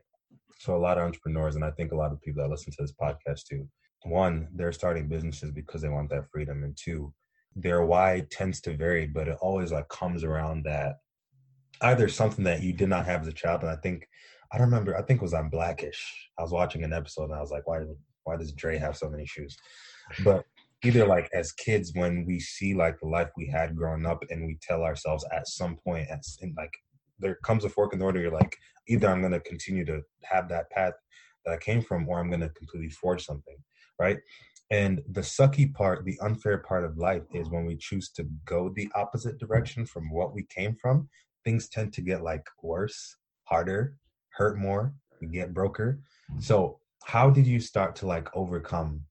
So 0.61 0.77
a 0.77 0.79
lot 0.79 0.97
of 0.97 1.03
entrepreneurs, 1.03 1.57
and 1.57 1.65
I 1.65 1.73
think 1.73 1.91
a 1.91 1.97
lot 1.97 2.13
of 2.13 2.23
people 2.23 2.41
that 2.41 2.49
listen 2.49 2.73
to 2.73 2.83
this 2.83 2.93
podcast 2.93 3.47
too, 3.47 3.69
one, 4.05 4.47
they're 4.55 4.71
starting 4.71 5.09
businesses 5.09 5.51
because 5.51 5.83
they 5.83 5.89
want 5.89 6.09
that 6.11 6.31
freedom, 6.31 6.63
and 6.63 6.79
two, 6.81 7.13
their 7.57 7.85
why 7.85 8.25
tends 8.31 8.61
to 8.61 8.77
vary, 8.77 9.09
but 9.09 9.27
it 9.27 9.37
always 9.41 9.73
like 9.73 9.89
comes 9.89 10.23
around 10.23 10.63
that 10.67 10.99
either 11.81 12.07
something 12.07 12.45
that 12.45 12.63
you 12.63 12.73
did 12.73 12.89
not 12.89 13.07
have 13.07 13.23
as 13.23 13.27
a 13.27 13.33
child, 13.33 13.63
and 13.63 13.71
I 13.71 13.77
think 13.77 14.07
I 14.53 14.59
don't 14.59 14.69
remember. 14.69 14.97
I 14.97 15.03
think 15.03 15.19
it 15.19 15.25
was 15.25 15.35
on 15.35 15.49
Blackish. 15.49 16.31
I 16.39 16.43
was 16.43 16.53
watching 16.53 16.85
an 16.85 16.93
episode 16.93 17.25
and 17.25 17.35
I 17.35 17.41
was 17.41 17.51
like, 17.51 17.67
why 17.67 17.81
why 18.23 18.37
does 18.37 18.53
Dre 18.53 18.79
have 18.79 18.97
so 18.97 19.11
many 19.11 19.27
shoes? 19.27 19.57
But 20.23 20.45
either 20.85 21.07
like 21.07 21.29
as 21.33 21.53
kids 21.53 21.93
when 21.95 22.25
we 22.27 22.41
see 22.41 22.75
like 22.75 22.99
the 23.01 23.09
life 23.09 23.29
we 23.37 23.47
had 23.47 23.77
growing 23.77 24.07
up 24.07 24.23
and 24.31 24.47
we 24.47 24.59
tell 24.61 24.83
ourselves 24.83 25.25
at 25.33 25.49
some 25.49 25.77
point 25.77 26.07
as 26.11 26.39
in 26.41 26.55
like 26.57 26.73
there 27.19 27.37
comes 27.45 27.65
a 27.65 27.69
fork 27.69 27.93
in 27.93 27.99
the 27.99 28.05
road 28.05 28.17
you're 28.17 28.31
like 28.31 28.57
either 28.89 29.09
i'm 29.09 29.21
going 29.21 29.33
to 29.33 29.41
continue 29.41 29.85
to 29.85 30.01
have 30.25 30.49
that 30.49 30.71
path 30.71 30.95
that 31.45 31.53
i 31.53 31.57
came 31.57 31.83
from 31.83 32.09
or 32.09 32.19
i'm 32.19 32.29
going 32.29 32.41
to 32.41 32.49
completely 32.51 32.91
forge 32.91 33.25
something 33.25 33.57
right 33.99 34.19
and 34.71 35.03
the 35.11 35.21
sucky 35.21 35.73
part 35.73 36.05
the 36.05 36.19
unfair 36.23 36.59
part 36.59 36.85
of 36.85 36.99
life 36.99 37.23
is 37.33 37.51
when 37.51 37.67
we 37.67 37.77
choose 37.77 38.11
to 38.11 38.27
go 38.45 38.73
the 38.75 38.89
opposite 38.95 39.39
direction 39.39 39.87
from 39.87 40.11
what 40.11 40.35
we 40.35 40.45
came 40.45 40.75
from 40.81 41.09
things 41.45 41.69
tend 41.69 41.93
to 41.95 42.01
get 42.01 42.23
like 42.23 42.47
worse, 42.63 43.17
harder, 43.45 43.97
hurt 44.31 44.59
more, 44.59 44.95
get 45.31 45.55
broker. 45.55 46.01
Mm-hmm. 46.31 46.41
So 46.41 46.79
how 47.05 47.31
did 47.31 47.47
you 47.47 47.61
start 47.61 47.97
to 47.97 48.07
like 48.07 48.29
overcome 48.35 49.03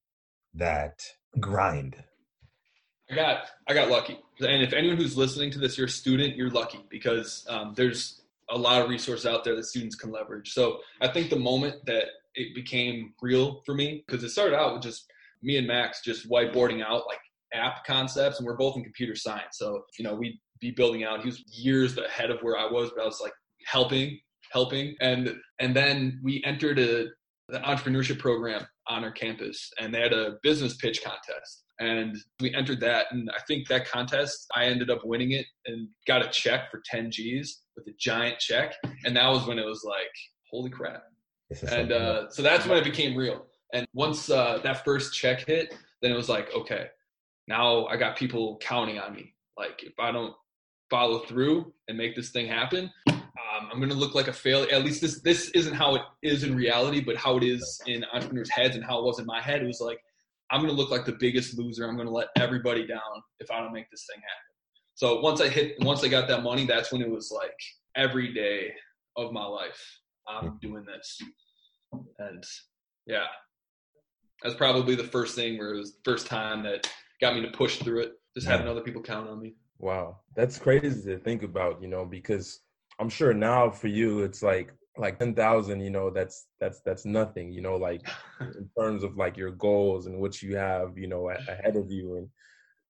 that 0.54 1.00
grind? 1.40 1.96
I 3.10 3.16
got 3.16 3.44
I 3.68 3.74
got 3.74 3.90
lucky, 3.90 4.20
and 4.40 4.64
if 4.64 4.74
anyone 4.74 4.98
who's 4.98 5.18
listening 5.18 5.52
to 5.52 5.60
this, 5.60 5.78
you're 5.78 5.88
a 5.88 5.90
student, 5.90 6.36
you're 6.36 6.50
lucky 6.50 6.80
because 6.90 7.46
um, 7.50 7.74
there's 7.76 8.22
a 8.50 8.58
lot 8.58 8.82
of 8.82 8.90
resources 8.90 9.26
out 9.26 9.44
there 9.44 9.56
that 9.56 9.66
students 9.66 9.96
can 9.96 10.12
leverage. 10.12 10.54
So 10.54 10.80
I 11.02 11.08
think 11.08 11.30
the 11.30 11.40
moment 11.40 11.86
that 11.86 12.06
it 12.36 12.56
became 12.56 13.14
real 13.22 13.62
for 13.66 13.74
me, 13.74 14.04
because 14.06 14.24
it 14.24 14.30
started 14.30 14.56
out 14.56 14.74
with 14.74 14.84
just 14.84 15.12
me 15.42 15.58
and 15.58 15.68
Max 15.68 16.02
just 16.02 16.30
whiteboarding 16.30 16.84
out 16.84 17.04
like 17.08 17.20
app 17.54 17.84
concepts, 17.86 18.38
and 18.40 18.46
we're 18.46 18.56
both 18.56 18.78
in 18.78 18.84
computer 18.84 19.16
science. 19.16 19.58
So 19.58 19.84
you 20.00 20.06
know 20.06 20.14
we'd 20.16 20.40
be 20.60 20.72
building 20.72 21.04
out. 21.04 21.22
He 21.22 21.26
was 21.28 21.44
years 21.48 21.98
ahead 21.98 22.32
of 22.32 22.40
where 22.42 22.58
I 22.58 22.72
was, 22.72 22.92
but 22.96 23.02
I 23.02 23.06
was 23.06 23.20
like 23.22 23.34
helping, 23.66 24.20
helping, 24.52 24.96
and 25.02 25.36
and 25.60 25.76
then 25.76 26.20
we 26.24 26.42
entered 26.46 26.80
a 26.80 27.08
the 27.52 27.60
entrepreneurship 27.60 28.18
program 28.18 28.66
on 28.88 29.04
our 29.04 29.12
campus, 29.12 29.70
and 29.80 29.94
they 29.94 30.00
had 30.00 30.14
a 30.14 30.38
business 30.42 30.76
pitch 30.78 31.04
contest, 31.04 31.64
and 31.80 32.18
we 32.40 32.54
entered 32.54 32.80
that, 32.80 33.08
and 33.12 33.30
I 33.36 33.42
think 33.48 33.68
that 33.68 33.88
contest 33.88 34.48
I 34.56 34.66
ended 34.66 34.90
up 34.90 35.02
winning 35.04 35.32
it 35.32 35.46
and 35.66 35.90
got 36.08 36.26
a 36.26 36.30
check 36.30 36.72
for 36.72 36.82
10 36.86 37.12
G's 37.12 37.62
with 37.76 37.86
a 37.88 37.94
giant 38.00 38.40
check, 38.40 38.74
and 39.06 39.16
that 39.16 39.28
was 39.28 39.46
when 39.46 39.60
it 39.60 39.66
was 39.66 39.84
like, 39.86 40.12
holy 40.50 40.70
crap! 40.70 41.04
And 41.70 41.92
uh, 41.92 42.30
so 42.30 42.42
that's 42.42 42.66
when 42.66 42.78
it 42.78 42.86
became 42.86 43.18
real. 43.18 43.46
And 43.74 43.86
once 43.94 44.30
uh, 44.30 44.60
that 44.64 44.86
first 44.86 45.14
check 45.14 45.46
hit, 45.46 45.76
then 46.02 46.12
it 46.12 46.16
was 46.16 46.30
like, 46.30 46.54
okay, 46.56 46.88
now 47.48 47.86
I 47.88 47.98
got 47.98 48.16
people 48.16 48.58
counting 48.62 48.98
on 48.98 49.14
me. 49.14 49.34
Like 49.58 49.84
if 49.84 49.94
I 50.00 50.12
don't 50.12 50.34
follow 50.90 51.20
through 51.20 51.74
and 51.88 51.98
make 51.98 52.16
this 52.16 52.32
thing 52.32 52.48
happen, 52.48 52.90
um, 53.62 53.70
I'm 53.72 53.80
going 53.80 53.90
to 53.90 53.96
look 53.96 54.16
like 54.16 54.28
a 54.28 54.34
failure. 54.34 54.72
At 54.72 54.84
least 54.84 55.02
this 55.02 55.22
this 55.22 55.50
isn't 55.52 55.74
how 55.74 55.96
it 55.96 56.02
is 56.24 56.44
in 56.44 56.56
reality, 56.56 57.02
but 57.02 57.18
how 57.18 57.38
it 57.38 57.44
is 57.44 57.82
in 57.88 58.06
entrepreneurs' 58.14 58.50
heads 58.50 58.76
and 58.76 58.84
how 58.84 59.00
it 59.00 59.06
was 59.06 59.20
in 59.20 59.26
my 59.26 59.42
head. 59.42 59.62
It 59.62 59.68
was 59.68 59.82
like 59.82 60.00
I'm 60.50 60.62
going 60.62 60.74
to 60.74 60.80
look 60.80 60.92
like 60.92 61.06
the 61.06 61.18
biggest 61.20 61.58
loser. 61.58 61.88
I'm 61.88 61.96
going 61.96 62.08
to 62.08 62.14
let 62.14 62.28
everybody 62.38 62.86
down 62.86 63.00
if 63.40 63.50
I 63.50 63.60
don't 63.60 63.74
make 63.74 63.90
this 63.90 64.06
thing 64.12 64.22
happen. 64.22 64.52
So 64.96 65.22
once 65.22 65.42
I 65.42 65.48
hit, 65.48 65.76
once 65.80 66.04
I 66.04 66.08
got 66.10 66.28
that 66.28 66.44
money, 66.44 66.66
that's 66.66 66.92
when 66.92 67.02
it 67.02 67.10
was 67.10 67.32
like 67.32 67.58
every 67.96 68.34
day 68.34 68.74
of 69.18 69.32
my 69.32 69.46
life, 69.46 70.00
I'm 70.28 70.58
doing 70.62 70.86
this, 70.86 71.22
and 72.20 72.44
yeah, 73.06 73.26
that's 74.44 74.56
probably 74.56 74.96
the 74.96 75.04
first 75.04 75.36
thing 75.36 75.58
where 75.58 75.74
it 75.74 75.78
was 75.78 75.94
the 75.94 76.12
first 76.12 76.28
time 76.28 76.64
that 76.64 76.90
got 77.20 77.36
me 77.36 77.42
to 77.42 77.50
push 77.50 77.78
through 77.78 78.02
it. 78.02 78.14
Just 78.36 78.48
having 78.48 78.68
other 78.68 78.82
people 78.82 79.02
count 79.02 79.30
on 79.30 79.42
me. 79.42 79.56
Wow, 79.80 80.20
that's 80.36 80.58
crazy 80.58 81.10
to 81.10 81.18
think 81.18 81.44
about, 81.44 81.82
you 81.82 81.88
know, 81.88 82.06
because 82.06 82.62
I'm 83.00 83.10
sure 83.10 83.34
now 83.34 83.70
for 83.70 83.88
you 83.88 84.22
it's 84.22 84.44
like 84.44 84.74
like 84.98 85.18
10,000, 85.20 85.80
you 85.80 85.90
know, 85.90 86.10
that's 86.10 86.48
that's 86.60 86.82
that's 86.82 87.06
nothing, 87.06 87.52
you 87.52 87.62
know, 87.62 87.78
like 87.78 88.02
in 88.42 88.70
terms 88.78 89.04
of 89.04 89.16
like 89.18 89.38
your 89.38 89.52
goals 89.52 90.06
and 90.06 90.20
what 90.20 90.42
you 90.42 90.56
have, 90.58 90.98
you 90.98 91.08
know, 91.08 91.24
mm. 91.24 91.48
ahead 91.48 91.76
of 91.76 91.92
you 91.92 92.18
and 92.18 92.30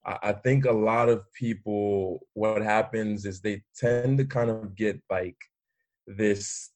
I 0.04 0.34
think 0.34 0.66
a 0.66 0.72
lot 0.72 1.10
of 1.10 1.32
people, 1.34 2.26
what 2.34 2.64
happens 2.64 3.26
is 3.26 3.40
they 3.40 3.62
tend 3.76 4.18
to 4.18 4.26
kind 4.26 4.50
of 4.50 4.76
get 4.76 5.00
like 5.12 5.38
this 6.08 6.72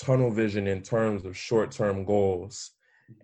tunnel 0.00 0.30
vision 0.30 0.68
in 0.68 0.80
terms 0.80 1.24
of 1.24 1.36
short 1.36 1.72
term 1.72 2.04
goals. 2.04 2.70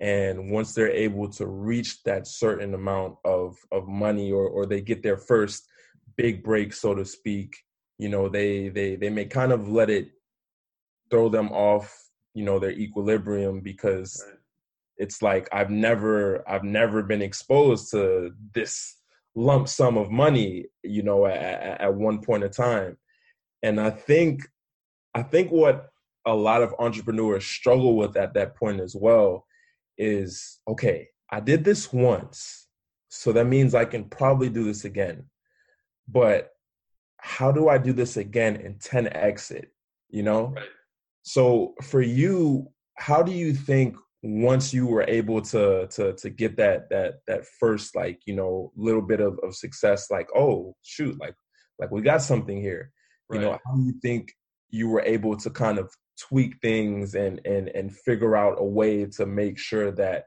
And 0.00 0.50
once 0.50 0.74
they're 0.74 0.90
able 0.90 1.28
to 1.30 1.46
reach 1.46 2.02
that 2.02 2.26
certain 2.26 2.74
amount 2.74 3.16
of, 3.24 3.56
of 3.70 3.86
money 3.86 4.32
or, 4.32 4.48
or 4.48 4.66
they 4.66 4.80
get 4.80 5.04
their 5.04 5.16
first 5.16 5.68
big 6.16 6.42
break, 6.42 6.72
so 6.72 6.94
to 6.94 7.04
speak, 7.04 7.56
you 7.98 8.08
know, 8.08 8.28
they, 8.28 8.68
they, 8.68 8.96
they 8.96 9.10
may 9.10 9.24
kind 9.24 9.52
of 9.52 9.68
let 9.68 9.90
it 9.90 10.10
throw 11.10 11.28
them 11.28 11.50
off, 11.50 11.92
you 12.34 12.44
know, 12.44 12.58
their 12.58 12.70
equilibrium 12.70 13.60
because 13.60 14.24
right. 14.26 14.38
it's 14.96 15.20
like, 15.20 15.48
I've 15.52 15.70
never, 15.70 16.48
I've 16.48 16.64
never 16.64 17.02
been 17.02 17.22
exposed 17.22 17.90
to 17.90 18.32
this 18.54 18.96
lump 19.34 19.68
sum 19.68 19.96
of 19.96 20.10
money, 20.10 20.66
you 20.82 21.02
know, 21.02 21.26
at, 21.26 21.80
at 21.80 21.94
one 21.94 22.20
point 22.20 22.44
in 22.44 22.50
time. 22.50 22.96
And 23.62 23.80
I 23.80 23.90
think, 23.90 24.42
I 25.14 25.22
think 25.22 25.50
what 25.50 25.88
a 26.26 26.34
lot 26.34 26.62
of 26.62 26.74
entrepreneurs 26.78 27.44
struggle 27.44 27.96
with 27.96 28.16
at 28.16 28.34
that 28.34 28.54
point 28.54 28.80
as 28.80 28.94
well 28.94 29.46
is 29.96 30.60
okay, 30.68 31.08
I 31.30 31.40
did 31.40 31.64
this 31.64 31.92
once, 31.92 32.68
so 33.08 33.32
that 33.32 33.46
means 33.46 33.74
I 33.74 33.84
can 33.84 34.04
probably 34.04 34.48
do 34.48 34.64
this 34.64 34.84
again. 34.84 35.24
But 36.06 36.50
how 37.18 37.52
do 37.52 37.68
I 37.68 37.78
do 37.78 37.92
this 37.92 38.16
again 38.16 38.56
in 38.56 38.74
10x 38.74 39.50
it? 39.50 39.70
You 40.08 40.22
know? 40.22 40.46
Right. 40.56 40.64
So 41.22 41.74
for 41.82 42.00
you, 42.00 42.68
how 42.96 43.22
do 43.22 43.32
you 43.32 43.52
think 43.52 43.96
once 44.22 44.74
you 44.74 44.86
were 44.86 45.04
able 45.06 45.40
to 45.40 45.86
to 45.88 46.12
to 46.14 46.30
get 46.30 46.56
that 46.56 46.90
that 46.90 47.20
that 47.28 47.46
first 47.60 47.94
like 47.94 48.20
you 48.26 48.34
know 48.34 48.72
little 48.76 49.02
bit 49.02 49.20
of, 49.20 49.38
of 49.44 49.54
success 49.54 50.10
like 50.10 50.28
oh 50.34 50.74
shoot 50.82 51.16
like 51.20 51.34
like 51.78 51.90
we 51.92 52.02
got 52.02 52.20
something 52.20 52.60
here 52.60 52.90
right. 53.28 53.40
you 53.40 53.46
know 53.46 53.56
how 53.64 53.76
do 53.76 53.82
you 53.82 53.94
think 54.02 54.32
you 54.70 54.88
were 54.88 55.02
able 55.02 55.36
to 55.36 55.48
kind 55.50 55.78
of 55.78 55.88
tweak 56.18 56.54
things 56.60 57.14
and 57.14 57.40
and 57.46 57.68
and 57.68 57.94
figure 57.94 58.36
out 58.36 58.56
a 58.58 58.64
way 58.64 59.04
to 59.04 59.24
make 59.24 59.56
sure 59.56 59.92
that 59.92 60.24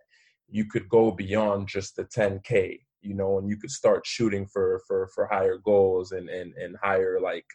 you 0.47 0.65
could 0.65 0.87
go 0.87 1.11
beyond 1.11 1.67
just 1.67 1.97
the 1.97 2.05
10k 2.05 2.79
you 3.01 3.13
know 3.13 3.37
and 3.37 3.49
you 3.49 3.57
could 3.57 3.71
start 3.71 4.05
shooting 4.05 4.45
for 4.45 4.81
for 4.87 5.09
for 5.13 5.27
higher 5.27 5.57
goals 5.57 6.11
and 6.11 6.29
and 6.29 6.53
and 6.55 6.75
higher 6.81 7.19
like 7.21 7.45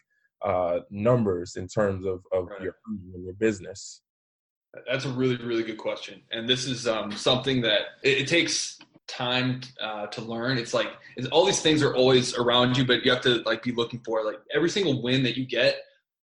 uh 0.43 0.79
numbers 0.89 1.55
in 1.55 1.67
terms 1.67 2.05
of 2.05 2.21
of 2.31 2.47
right. 2.47 2.61
your 2.61 2.75
your 3.15 3.33
business 3.33 4.01
that's 4.87 5.05
a 5.05 5.09
really, 5.09 5.37
really 5.37 5.63
good 5.63 5.77
question. 5.77 6.21
And 6.31 6.47
this 6.47 6.65
is 6.65 6.87
um, 6.87 7.11
something 7.11 7.61
that 7.61 7.81
it, 8.03 8.19
it 8.19 8.27
takes 8.27 8.79
time 9.07 9.61
uh, 9.81 10.07
to 10.07 10.21
learn. 10.21 10.57
It's 10.57 10.73
like 10.73 10.89
it's, 11.15 11.27
all 11.27 11.45
these 11.45 11.61
things 11.61 11.81
are 11.81 11.95
always 11.95 12.35
around 12.35 12.77
you, 12.77 12.85
but 12.85 13.05
you 13.05 13.11
have 13.11 13.21
to 13.21 13.41
like 13.45 13.63
be 13.63 13.71
looking 13.71 14.01
for 14.05 14.23
like 14.23 14.39
every 14.53 14.69
single 14.69 15.01
win 15.01 15.23
that 15.23 15.37
you 15.37 15.45
get 15.45 15.77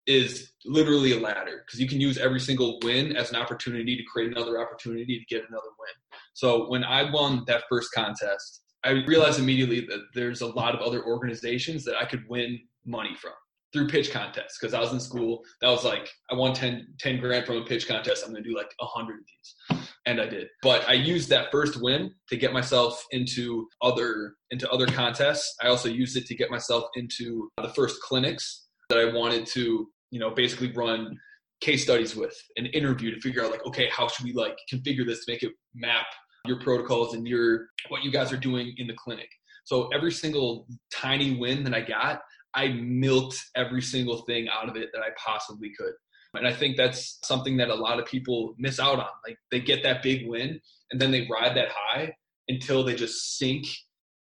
is 0.07 0.53
literally 0.65 1.17
a 1.17 1.21
ladder 1.21 1.63
because 1.65 1.81
you 1.81 1.87
can 1.87 2.01
use 2.01 2.19
every 2.19 2.41
single 2.41 2.81
win 2.83 3.17
as 3.17 3.31
an 3.31 3.37
opportunity 3.37 3.97
to 3.97 4.03
create 4.05 4.33
another 4.33 4.61
opportunity 4.61 5.19
to 5.19 5.25
get 5.27 5.49
another 5.49 5.69
win. 5.79 6.19
So 6.33 6.69
when 6.69 6.83
I 6.83 7.11
won 7.11 7.45
that 7.47 7.65
first 7.69 7.93
contest, 7.95 8.62
I 8.85 8.91
realized 9.07 9.39
immediately 9.39 9.81
that 9.81 10.07
there's 10.15 10.41
a 10.41 10.47
lot 10.47 10.75
of 10.75 10.81
other 10.81 11.05
organizations 11.05 11.85
that 11.85 11.97
I 11.97 12.05
could 12.05 12.25
win 12.29 12.59
money 12.85 13.15
from 13.21 13.33
through 13.73 13.89
pitch 13.89 14.11
contests 14.11 14.59
because 14.61 14.75
I 14.75 14.81
was 14.81 14.93
in 14.93 15.01
school. 15.01 15.43
That 15.61 15.71
was 15.71 15.85
like 15.85 16.09
I 16.31 16.35
won 16.35 16.53
10, 16.53 16.95
10 16.99 17.21
grand 17.21 17.47
from 17.47 17.57
a 17.59 17.65
pitch 17.65 17.89
contest. 17.89 18.25
I'm 18.25 18.33
gonna 18.33 18.45
do 18.45 18.57
like 18.57 18.73
a 18.81 18.87
hundred 18.87 19.21
of 19.21 19.25
these, 19.27 19.89
and 20.07 20.21
I 20.21 20.27
did. 20.27 20.49
But 20.63 20.89
I 20.89 20.93
used 20.93 21.29
that 21.31 21.51
first 21.51 21.81
win 21.81 22.13
to 22.29 22.37
get 22.37 22.53
myself 22.53 23.05
into 23.11 23.67
other 23.81 24.35
into 24.51 24.69
other 24.71 24.87
contests. 24.87 25.55
I 25.63 25.69
also 25.69 25.89
used 25.89 26.17
it 26.17 26.27
to 26.27 26.35
get 26.35 26.51
myself 26.51 26.85
into 26.95 27.49
the 27.57 27.71
first 27.71 28.01
clinics 28.03 28.67
that 28.89 28.99
I 28.99 29.13
wanted 29.13 29.47
to, 29.47 29.89
you 30.11 30.21
know, 30.21 30.31
basically 30.31 30.73
run 30.73 31.19
case 31.63 31.85
studies 31.85 32.15
with 32.17 32.37
an 32.57 32.67
interview 32.67 33.15
to 33.15 33.21
figure 33.21 33.43
out 33.43 33.53
like, 33.53 33.65
okay, 33.65 33.89
how 33.91 34.09
should 34.09 34.25
we 34.25 34.33
like 34.33 34.59
configure 34.71 35.07
this 35.07 35.25
to 35.25 35.33
make 35.33 35.43
it 35.43 35.53
map 35.75 36.07
your 36.47 36.61
protocols 36.61 37.15
and 37.15 37.27
your 37.27 37.69
what 37.89 38.03
you 38.03 38.11
guys 38.11 38.33
are 38.33 38.37
doing 38.39 38.75
in 38.79 38.87
the 38.87 38.95
clinic. 38.95 39.29
So 39.65 39.89
every 39.89 40.13
single 40.13 40.67
tiny 40.93 41.37
win 41.37 41.63
that 41.65 41.75
I 41.75 41.81
got, 41.83 42.21
I 42.55 42.69
milked 42.69 43.37
every 43.55 43.83
single 43.83 44.23
thing 44.23 44.49
out 44.49 44.69
of 44.69 44.77
it 44.77 44.91
that 44.93 45.01
I 45.01 45.11
possibly 45.25 45.71
could. 45.79 45.93
And 46.35 46.47
I 46.47 46.53
think 46.53 46.77
that's 46.77 47.19
something 47.23 47.59
that 47.59 47.69
a 47.69 47.75
lot 47.75 47.99
of 48.01 48.07
people 48.07 48.55
miss 48.59 48.81
out 48.81 48.99
on. 48.99 49.07
Like 49.27 49.37
they 49.51 49.61
get 49.61 49.83
that 49.83 50.03
big 50.03 50.27
win 50.27 50.61
and 50.91 51.01
then 51.01 51.11
they 51.11 51.29
ride 51.31 51.57
that 51.57 51.69
high 51.71 52.15
until 52.49 52.83
they 52.83 52.95
just 52.95 53.39
sink 53.39 53.67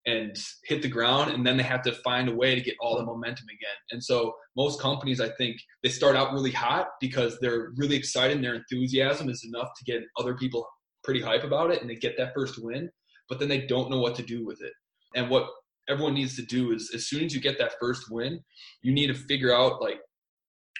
and 0.05 0.37
hit 0.65 0.81
the 0.81 0.89
ground 0.89 1.31
and 1.31 1.45
then 1.47 1.55
they 1.55 1.63
have 1.63 1.81
to 1.81 1.93
find 2.03 2.27
a 2.27 2.35
way 2.35 2.55
to 2.55 2.61
get 2.61 2.75
all 2.81 2.97
the 2.97 3.05
momentum 3.05 3.45
again. 3.47 3.77
And 3.91 4.03
so 4.03 4.33
most 4.57 4.81
companies 4.81 5.21
I 5.21 5.29
think 5.29 5.55
they 5.81 5.89
start 5.89 6.17
out 6.17 6.33
really 6.33 6.51
hot 6.51 6.87
because 6.99 7.39
they're 7.39 7.71
really 7.77 7.95
excited 7.95 8.35
and 8.35 8.43
their 8.43 8.55
enthusiasm 8.55 9.29
is 9.29 9.45
enough 9.45 9.69
to 9.77 9.85
get 9.85 10.03
other 10.19 10.35
people 10.35 10.67
pretty 11.03 11.21
hype 11.21 11.43
about 11.43 11.71
it 11.71 11.81
and 11.81 11.89
they 11.89 11.95
get 11.95 12.17
that 12.17 12.33
first 12.33 12.63
win, 12.63 12.89
but 13.29 13.39
then 13.39 13.49
they 13.49 13.65
don't 13.65 13.89
know 13.89 13.99
what 13.99 14.15
to 14.15 14.23
do 14.23 14.45
with 14.45 14.61
it. 14.61 14.73
And 15.15 15.29
what 15.29 15.47
everyone 15.89 16.13
needs 16.13 16.35
to 16.35 16.43
do 16.43 16.71
is 16.71 16.91
as 16.93 17.07
soon 17.07 17.23
as 17.23 17.33
you 17.33 17.41
get 17.41 17.57
that 17.59 17.73
first 17.79 18.09
win, 18.09 18.39
you 18.81 18.93
need 18.93 19.07
to 19.07 19.13
figure 19.13 19.53
out 19.53 19.81
like 19.81 19.99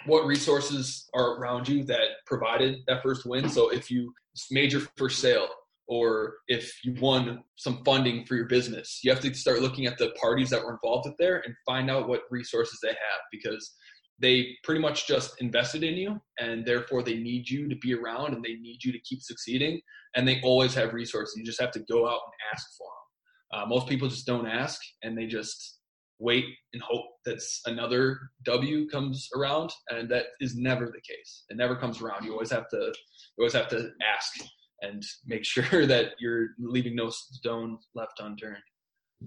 what 0.06 0.26
resources 0.26 1.10
are 1.14 1.36
around 1.38 1.68
you 1.68 1.84
that 1.86 2.08
provided 2.26 2.78
that 2.88 3.04
first 3.04 3.26
win. 3.26 3.50
So 3.50 3.70
if 3.70 3.92
you 3.92 4.14
made 4.52 4.72
your 4.72 4.82
first 4.98 5.20
sale 5.20 5.48
or 5.88 6.36
if 6.48 6.74
you 6.84 6.96
won 7.00 7.44
some 7.56 7.84
funding 7.84 8.26
for 8.26 8.36
your 8.36 8.48
business, 8.48 9.00
you 9.04 9.12
have 9.12 9.22
to 9.22 9.34
start 9.34 9.62
looking 9.62 9.86
at 9.86 9.98
the 9.98 10.12
parties 10.20 10.50
that 10.50 10.64
were 10.64 10.72
involved 10.72 11.08
with 11.08 11.18
there 11.20 11.42
and 11.46 11.54
find 11.66 11.90
out 11.90 12.08
what 12.08 12.22
resources 12.32 12.80
they 12.82 12.90
have 12.90 13.22
because 13.32 13.76
they 14.24 14.56
pretty 14.64 14.82
much 14.82 15.08
just 15.08 15.40
invested 15.42 15.84
in 15.84 15.96
you 15.96 16.20
and 16.40 16.66
therefore 16.66 17.04
they 17.04 17.18
need 17.18 17.50
you 17.50 17.68
to 17.68 17.76
be 17.76 17.94
around 17.94 18.34
and 18.34 18.44
they 18.44 18.56
need 18.56 18.84
you 18.84 18.92
to 18.92 19.00
keep 19.00 19.22
succeeding 19.22 19.82
and 20.16 20.28
they 20.28 20.40
always 20.42 20.74
have 20.74 20.94
resources. 20.94 21.36
You 21.38 21.44
just 21.44 21.62
have 21.62 21.72
to 21.72 21.80
go 21.92 22.08
out 22.08 22.22
and 22.26 22.52
ask 22.54 22.66
for 22.78 22.88
them. 22.88 23.62
Uh, 23.62 23.66
most 23.68 23.88
people 23.88 24.08
just 24.08 24.26
don't 24.26 24.48
ask 24.48 24.80
and 25.04 25.18
they 25.18 25.28
just 25.28 25.80
wait 26.20 26.46
and 26.74 26.82
hope 26.82 27.06
that 27.26 27.42
another 27.66 28.20
W 28.46 28.88
comes 28.88 29.28
around, 29.36 29.70
and 29.90 30.10
that 30.10 30.28
is 30.40 30.56
never 30.56 30.86
the 30.86 31.02
case. 31.02 31.44
It 31.50 31.58
never 31.58 31.76
comes 31.76 32.02
around. 32.02 32.24
You 32.24 32.32
always 32.32 32.52
have 32.52 32.70
to, 32.70 32.78
you 32.78 33.42
always 33.42 33.54
have 33.54 33.68
to 33.70 33.90
ask 34.16 34.50
and 34.82 35.04
make 35.26 35.46
sure 35.54 35.86
that 35.86 36.12
you're 36.20 36.50
leaving 36.60 36.96
no 36.96 37.10
stone 37.10 37.78
left 37.94 38.20
unturned. 38.20 38.64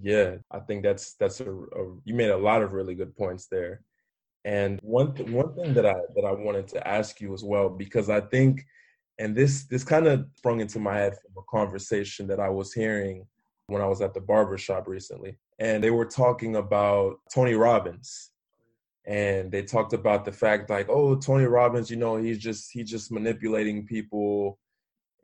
Yeah, 0.00 0.37
I 0.50 0.61
think 0.61 0.83
that's 0.83 1.15
that's 1.15 1.41
a, 1.41 1.50
a 1.50 1.97
you 2.05 2.15
made 2.15 2.31
a 2.31 2.37
lot 2.37 2.62
of 2.62 2.73
really 2.73 2.95
good 2.95 3.17
points 3.17 3.47
there. 3.50 3.83
And 4.47 4.79
one 4.83 5.12
th- 5.12 5.29
one 5.29 5.53
thing 5.57 5.75
that 5.75 5.85
I 5.85 5.95
that 6.15 6.25
I 6.25 6.31
wanted 6.31 6.69
to 6.69 6.88
ask 6.88 7.21
you 7.21 7.35
as 7.35 7.43
well 7.43 7.69
because 7.69 8.09
I 8.09 8.21
think, 8.21 8.65
and 9.19 9.35
this 9.35 9.65
this 9.65 9.83
kind 9.83 10.07
of 10.07 10.25
sprung 10.37 10.61
into 10.61 10.79
my 10.79 10.97
head 10.97 11.15
from 11.15 11.43
a 11.43 11.50
conversation 11.50 12.29
that 12.29 12.38
I 12.38 12.49
was 12.49 12.73
hearing 12.73 13.26
when 13.67 13.83
I 13.83 13.88
was 13.88 14.00
at 14.00 14.15
the 14.15 14.21
barber 14.21 14.57
shop 14.57 14.87
recently, 14.87 15.37
and 15.59 15.83
they 15.83 15.91
were 15.91 16.07
talking 16.07 16.55
about 16.55 17.17
Tony 17.35 17.55
Robbins, 17.55 18.31
and 19.05 19.50
they 19.50 19.62
talked 19.62 19.93
about 19.93 20.25
the 20.25 20.31
fact 20.31 20.71
like, 20.71 20.88
oh, 20.88 21.17
Tony 21.17 21.47
Robbins, 21.47 21.91
you 21.91 21.97
know, 21.97 22.17
he's 22.17 22.38
just 22.38 22.71
he's 22.71 22.88
just 22.88 23.11
manipulating 23.11 23.85
people 23.85 24.61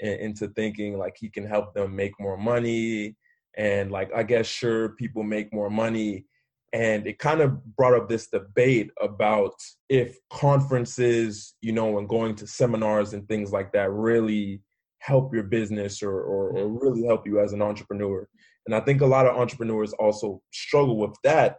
into 0.00 0.48
thinking 0.48 0.98
like 0.98 1.16
he 1.16 1.28
can 1.28 1.46
help 1.46 1.74
them 1.74 1.94
make 1.94 2.18
more 2.18 2.36
money, 2.36 3.14
and 3.56 3.92
like 3.92 4.10
I 4.12 4.24
guess 4.24 4.46
sure 4.46 4.88
people 4.96 5.22
make 5.22 5.54
more 5.54 5.70
money. 5.70 6.24
And 6.72 7.06
it 7.06 7.18
kind 7.18 7.40
of 7.40 7.62
brought 7.76 7.94
up 7.94 8.08
this 8.08 8.28
debate 8.28 8.90
about 9.00 9.54
if 9.90 10.16
conferences, 10.32 11.54
you 11.60 11.72
know, 11.72 11.98
and 11.98 12.08
going 12.08 12.34
to 12.36 12.46
seminars 12.46 13.12
and 13.12 13.28
things 13.28 13.52
like 13.52 13.72
that 13.72 13.90
really 13.90 14.62
help 15.00 15.34
your 15.34 15.42
business 15.42 16.02
or, 16.02 16.12
or, 16.12 16.50
or 16.50 16.68
mm-hmm. 16.68 16.78
really 16.78 17.04
help 17.04 17.26
you 17.26 17.40
as 17.40 17.52
an 17.52 17.60
entrepreneur. 17.60 18.26
And 18.66 18.74
I 18.74 18.80
think 18.80 19.00
a 19.00 19.06
lot 19.06 19.26
of 19.26 19.36
entrepreneurs 19.36 19.92
also 19.94 20.40
struggle 20.52 20.96
with 20.96 21.14
that 21.24 21.58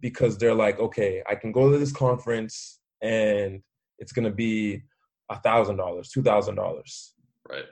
because 0.00 0.38
they're 0.38 0.54
like, 0.54 0.78
okay, 0.78 1.22
I 1.28 1.34
can 1.34 1.52
go 1.52 1.70
to 1.70 1.78
this 1.78 1.92
conference 1.92 2.80
and 3.02 3.60
it's 3.98 4.12
going 4.12 4.24
to 4.24 4.34
be 4.34 4.82
a 5.30 5.38
thousand 5.40 5.76
dollars, 5.76 6.10
two 6.10 6.22
thousand 6.22 6.54
dollars. 6.54 7.14
Right. 7.48 7.64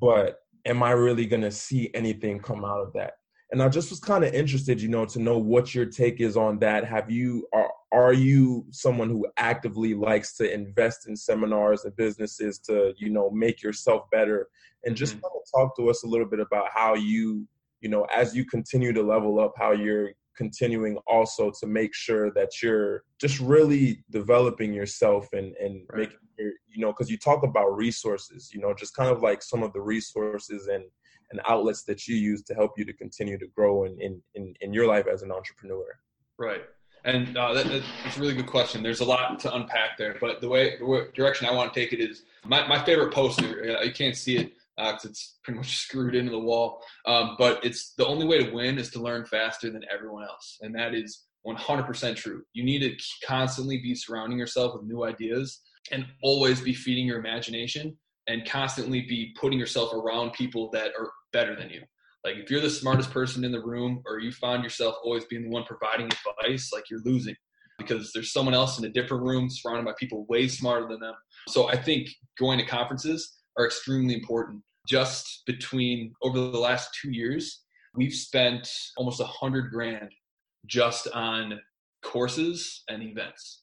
But 0.00 0.38
am 0.64 0.82
I 0.82 0.92
really 0.92 1.26
going 1.26 1.42
to 1.42 1.50
see 1.50 1.90
anything 1.94 2.40
come 2.40 2.64
out 2.64 2.80
of 2.80 2.92
that? 2.94 3.14
And 3.52 3.62
I 3.62 3.68
just 3.68 3.90
was 3.90 3.98
kind 3.98 4.24
of 4.24 4.32
interested, 4.32 4.80
you 4.80 4.88
know, 4.88 5.04
to 5.06 5.18
know 5.18 5.38
what 5.38 5.74
your 5.74 5.86
take 5.86 6.20
is 6.20 6.36
on 6.36 6.58
that. 6.60 6.84
Have 6.84 7.10
you 7.10 7.48
are 7.52 7.70
are 7.92 8.12
you 8.12 8.64
someone 8.70 9.08
who 9.08 9.26
actively 9.36 9.94
likes 9.94 10.36
to 10.36 10.52
invest 10.52 11.08
in 11.08 11.16
seminars 11.16 11.84
and 11.84 11.96
businesses 11.96 12.58
to, 12.60 12.94
you 12.96 13.10
know, 13.10 13.30
make 13.30 13.62
yourself 13.62 14.08
better? 14.12 14.48
And 14.84 14.96
just 14.96 15.14
mm-hmm. 15.14 15.22
kind 15.22 15.32
of 15.34 15.42
talk 15.60 15.76
to 15.76 15.90
us 15.90 16.04
a 16.04 16.06
little 16.06 16.26
bit 16.26 16.38
about 16.38 16.68
how 16.72 16.94
you, 16.94 17.46
you 17.80 17.88
know, 17.88 18.06
as 18.14 18.36
you 18.36 18.44
continue 18.44 18.92
to 18.92 19.02
level 19.02 19.40
up, 19.40 19.54
how 19.56 19.72
you're 19.72 20.10
continuing 20.36 20.96
also 21.06 21.52
to 21.60 21.66
make 21.66 21.94
sure 21.94 22.32
that 22.32 22.62
you're 22.62 23.02
just 23.20 23.40
really 23.40 24.02
developing 24.10 24.72
yourself 24.72 25.28
and 25.32 25.54
and 25.56 25.82
right. 25.90 25.98
making 25.98 26.18
your, 26.38 26.52
you 26.68 26.80
know, 26.80 26.92
because 26.92 27.10
you 27.10 27.18
talk 27.18 27.42
about 27.42 27.76
resources, 27.76 28.50
you 28.54 28.60
know, 28.60 28.72
just 28.72 28.94
kind 28.94 29.10
of 29.10 29.22
like 29.22 29.42
some 29.42 29.62
of 29.62 29.72
the 29.72 29.80
resources 29.80 30.68
and 30.68 30.84
and 31.30 31.40
outlets 31.48 31.82
that 31.84 32.08
you 32.08 32.16
use 32.16 32.42
to 32.42 32.54
help 32.54 32.72
you 32.76 32.84
to 32.84 32.92
continue 32.92 33.38
to 33.38 33.46
grow 33.48 33.84
in 33.84 34.00
in 34.00 34.22
in, 34.34 34.54
in 34.60 34.72
your 34.72 34.86
life 34.86 35.06
as 35.06 35.22
an 35.22 35.32
entrepreneur. 35.32 35.86
Right. 36.38 36.62
And 37.04 37.36
uh, 37.36 37.54
that, 37.54 37.66
that's 37.66 38.16
a 38.16 38.20
really 38.20 38.34
good 38.34 38.46
question. 38.46 38.82
There's 38.82 39.00
a 39.00 39.04
lot 39.04 39.38
to 39.40 39.54
unpack 39.54 39.96
there, 39.96 40.16
but 40.20 40.40
the 40.40 40.48
way, 40.48 40.76
the 40.78 41.08
direction 41.14 41.46
I 41.46 41.52
want 41.52 41.72
to 41.72 41.80
take 41.80 41.94
it 41.94 42.00
is 42.00 42.24
my, 42.44 42.66
my 42.66 42.84
favorite 42.84 43.12
poster. 43.14 43.78
Uh, 43.78 43.82
you 43.82 43.92
can't 43.92 44.16
see 44.16 44.36
it 44.36 44.52
because 44.76 45.06
uh, 45.06 45.08
it's 45.08 45.38
pretty 45.42 45.58
much 45.58 45.76
screwed 45.84 46.14
into 46.14 46.30
the 46.30 46.38
wall. 46.38 46.82
Um, 47.06 47.36
but 47.38 47.64
it's 47.64 47.94
the 47.94 48.06
only 48.06 48.26
way 48.26 48.42
to 48.42 48.50
win 48.50 48.78
is 48.78 48.90
to 48.90 49.00
learn 49.00 49.24
faster 49.24 49.70
than 49.70 49.82
everyone 49.92 50.24
else, 50.24 50.58
and 50.60 50.74
that 50.74 50.94
is 50.94 51.24
100% 51.46 52.16
true. 52.16 52.42
You 52.52 52.64
need 52.64 52.80
to 52.80 53.26
constantly 53.26 53.78
be 53.78 53.94
surrounding 53.94 54.38
yourself 54.38 54.74
with 54.74 54.84
new 54.84 55.04
ideas 55.04 55.60
and 55.90 56.06
always 56.22 56.60
be 56.60 56.74
feeding 56.74 57.06
your 57.06 57.18
imagination 57.18 57.96
and 58.28 58.48
constantly 58.48 59.00
be 59.02 59.34
putting 59.40 59.58
yourself 59.58 59.92
around 59.94 60.32
people 60.34 60.70
that 60.72 60.92
are 60.98 61.10
better 61.32 61.56
than 61.56 61.70
you. 61.70 61.82
Like 62.24 62.36
if 62.36 62.50
you're 62.50 62.60
the 62.60 62.70
smartest 62.70 63.10
person 63.10 63.44
in 63.44 63.52
the 63.52 63.62
room 63.62 64.02
or 64.06 64.18
you 64.18 64.32
find 64.32 64.62
yourself 64.62 64.96
always 65.02 65.24
being 65.24 65.44
the 65.44 65.50
one 65.50 65.64
providing 65.64 66.06
advice, 66.06 66.70
like 66.72 66.90
you're 66.90 67.00
losing 67.04 67.34
because 67.78 68.12
there's 68.12 68.32
someone 68.32 68.54
else 68.54 68.78
in 68.78 68.84
a 68.84 68.90
different 68.90 69.22
room 69.22 69.48
surrounded 69.48 69.86
by 69.86 69.94
people 69.98 70.26
way 70.28 70.46
smarter 70.46 70.86
than 70.86 71.00
them. 71.00 71.14
So 71.48 71.68
I 71.68 71.76
think 71.76 72.10
going 72.38 72.58
to 72.58 72.66
conferences 72.66 73.38
are 73.58 73.66
extremely 73.66 74.14
important. 74.14 74.62
Just 74.86 75.42
between 75.46 76.12
over 76.22 76.38
the 76.38 76.58
last 76.58 76.90
two 77.00 77.10
years, 77.10 77.62
we've 77.94 78.12
spent 78.12 78.70
almost 78.96 79.20
a 79.20 79.24
hundred 79.24 79.70
grand 79.70 80.10
just 80.66 81.08
on 81.08 81.58
courses 82.02 82.82
and 82.88 83.02
events. 83.02 83.62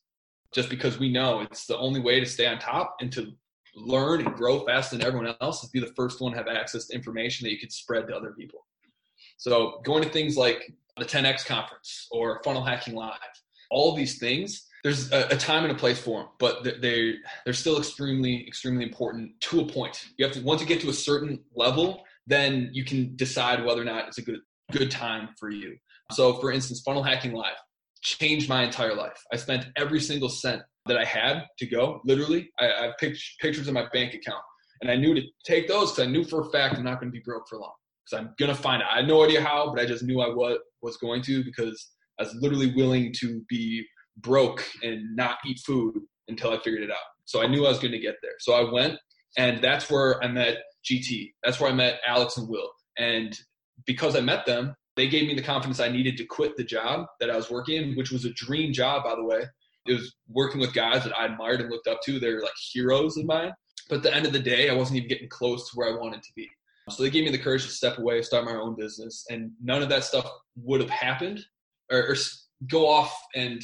Just 0.53 0.69
because 0.69 0.97
we 0.97 1.11
know 1.11 1.41
it's 1.41 1.65
the 1.65 1.77
only 1.77 1.99
way 1.99 2.19
to 2.19 2.25
stay 2.25 2.47
on 2.47 2.59
top 2.59 2.95
and 3.01 3.11
to 3.13 3.33
learn 3.77 4.25
and 4.25 4.35
grow 4.35 4.65
faster 4.65 4.97
than 4.97 5.05
everyone 5.05 5.35
else 5.41 5.63
is 5.63 5.69
be 5.69 5.79
the 5.79 5.93
first 5.95 6.19
one 6.19 6.31
to 6.31 6.37
have 6.37 6.47
access 6.47 6.87
to 6.87 6.95
information 6.95 7.45
that 7.45 7.51
you 7.51 7.59
could 7.59 7.71
spread 7.71 8.07
to 8.07 8.15
other 8.15 8.31
people. 8.31 8.65
So 9.37 9.81
going 9.83 10.03
to 10.03 10.09
things 10.09 10.35
like 10.35 10.73
the 10.97 11.05
10x 11.05 11.45
conference 11.45 12.07
or 12.11 12.41
funnel 12.43 12.63
hacking 12.63 12.95
live, 12.95 13.19
all 13.69 13.95
these 13.95 14.17
things, 14.17 14.67
there's 14.83 15.11
a, 15.11 15.27
a 15.27 15.37
time 15.37 15.63
and 15.63 15.71
a 15.71 15.75
place 15.75 15.99
for 15.99 16.21
them, 16.21 16.29
but 16.39 16.63
they 16.63 17.15
they're 17.43 17.53
still 17.53 17.77
extremely 17.77 18.47
extremely 18.47 18.83
important 18.83 19.39
to 19.41 19.61
a 19.61 19.65
point. 19.65 20.05
You 20.17 20.25
have 20.25 20.33
to 20.35 20.41
once 20.41 20.61
you 20.61 20.67
get 20.67 20.81
to 20.81 20.89
a 20.89 20.93
certain 20.93 21.43
level, 21.55 22.03
then 22.25 22.69
you 22.73 22.85
can 22.85 23.15
decide 23.15 23.63
whether 23.65 23.81
or 23.81 23.85
not 23.85 24.07
it's 24.07 24.17
a 24.17 24.21
good 24.21 24.39
good 24.71 24.89
time 24.89 25.29
for 25.39 25.49
you. 25.49 25.77
So 26.11 26.35
for 26.35 26.51
instance, 26.51 26.81
funnel 26.81 27.03
hacking 27.03 27.33
live 27.33 27.57
changed 28.01 28.47
my 28.47 28.63
entire 28.63 28.95
life. 28.95 29.21
I 29.33 29.35
spent 29.35 29.67
every 29.75 29.99
single 29.99 30.29
cent 30.29 30.61
that 30.87 30.97
I 30.97 31.05
had 31.05 31.45
to 31.59 31.65
go. 31.65 32.01
Literally, 32.05 32.49
I, 32.59 32.65
I 32.65 32.91
picked 32.99 33.19
pictures 33.39 33.67
of 33.67 33.73
my 33.73 33.87
bank 33.93 34.13
account, 34.13 34.41
and 34.81 34.91
I 34.91 34.95
knew 34.95 35.13
to 35.13 35.21
take 35.45 35.67
those 35.67 35.91
because 35.91 36.07
I 36.07 36.11
knew 36.11 36.23
for 36.23 36.41
a 36.41 36.51
fact 36.51 36.75
I'm 36.75 36.83
not 36.83 36.99
going 36.99 37.11
to 37.11 37.17
be 37.17 37.23
broke 37.23 37.47
for 37.49 37.57
long. 37.57 37.73
Because 38.05 38.23
I'm 38.23 38.33
gonna 38.39 38.55
find 38.55 38.81
out. 38.81 38.89
I 38.91 38.97
had 38.97 39.07
no 39.07 39.23
idea 39.23 39.41
how, 39.41 39.73
but 39.73 39.81
I 39.81 39.85
just 39.85 40.03
knew 40.03 40.21
I 40.21 40.29
was 40.29 40.59
was 40.81 40.97
going 40.97 41.21
to 41.23 41.43
because 41.43 41.91
I 42.19 42.23
was 42.23 42.33
literally 42.35 42.73
willing 42.73 43.13
to 43.19 43.41
be 43.49 43.85
broke 44.17 44.63
and 44.81 45.15
not 45.15 45.37
eat 45.45 45.59
food 45.65 45.99
until 46.27 46.51
I 46.51 46.59
figured 46.59 46.83
it 46.83 46.91
out. 46.91 46.97
So 47.25 47.41
I 47.41 47.47
knew 47.47 47.65
I 47.65 47.69
was 47.69 47.79
going 47.79 47.91
to 47.91 47.99
get 47.99 48.15
there. 48.21 48.31
So 48.39 48.53
I 48.53 48.71
went, 48.71 48.97
and 49.37 49.61
that's 49.61 49.89
where 49.89 50.23
I 50.23 50.27
met 50.27 50.57
GT. 50.89 51.31
That's 51.43 51.59
where 51.59 51.69
I 51.69 51.73
met 51.73 51.99
Alex 52.07 52.37
and 52.37 52.47
Will. 52.47 52.69
And 52.97 53.37
because 53.85 54.15
I 54.15 54.21
met 54.21 54.45
them, 54.45 54.73
they 54.95 55.07
gave 55.07 55.27
me 55.27 55.35
the 55.35 55.43
confidence 55.43 55.79
I 55.79 55.89
needed 55.89 56.17
to 56.17 56.25
quit 56.25 56.55
the 56.55 56.63
job 56.63 57.05
that 57.19 57.29
I 57.29 57.35
was 57.35 57.51
working, 57.51 57.95
which 57.95 58.11
was 58.11 58.25
a 58.25 58.33
dream 58.33 58.73
job, 58.73 59.03
by 59.03 59.15
the 59.15 59.23
way 59.23 59.43
it 59.87 59.93
was 59.93 60.15
working 60.29 60.59
with 60.59 60.73
guys 60.73 61.03
that 61.03 61.17
I 61.17 61.25
admired 61.25 61.61
and 61.61 61.69
looked 61.69 61.87
up 61.87 62.01
to. 62.03 62.19
They're 62.19 62.41
like 62.41 62.51
heroes 62.71 63.17
of 63.17 63.25
mine. 63.25 63.53
But 63.89 63.97
at 63.97 64.03
the 64.03 64.15
end 64.15 64.25
of 64.25 64.33
the 64.33 64.39
day, 64.39 64.69
I 64.69 64.73
wasn't 64.73 64.97
even 64.97 65.09
getting 65.09 65.29
close 65.29 65.69
to 65.69 65.75
where 65.75 65.93
I 65.93 65.99
wanted 65.99 66.21
to 66.23 66.29
be. 66.35 66.49
So 66.89 67.03
they 67.03 67.09
gave 67.09 67.25
me 67.25 67.31
the 67.31 67.37
courage 67.37 67.65
to 67.65 67.71
step 67.71 67.97
away, 67.97 68.21
start 68.21 68.45
my 68.45 68.55
own 68.55 68.75
business, 68.75 69.25
and 69.29 69.51
none 69.61 69.81
of 69.81 69.89
that 69.89 70.05
stuff 70.05 70.29
would 70.55 70.79
have 70.79 70.89
happened, 70.89 71.45
or, 71.91 71.99
or 71.99 72.15
go 72.69 72.87
off 72.87 73.13
and 73.35 73.61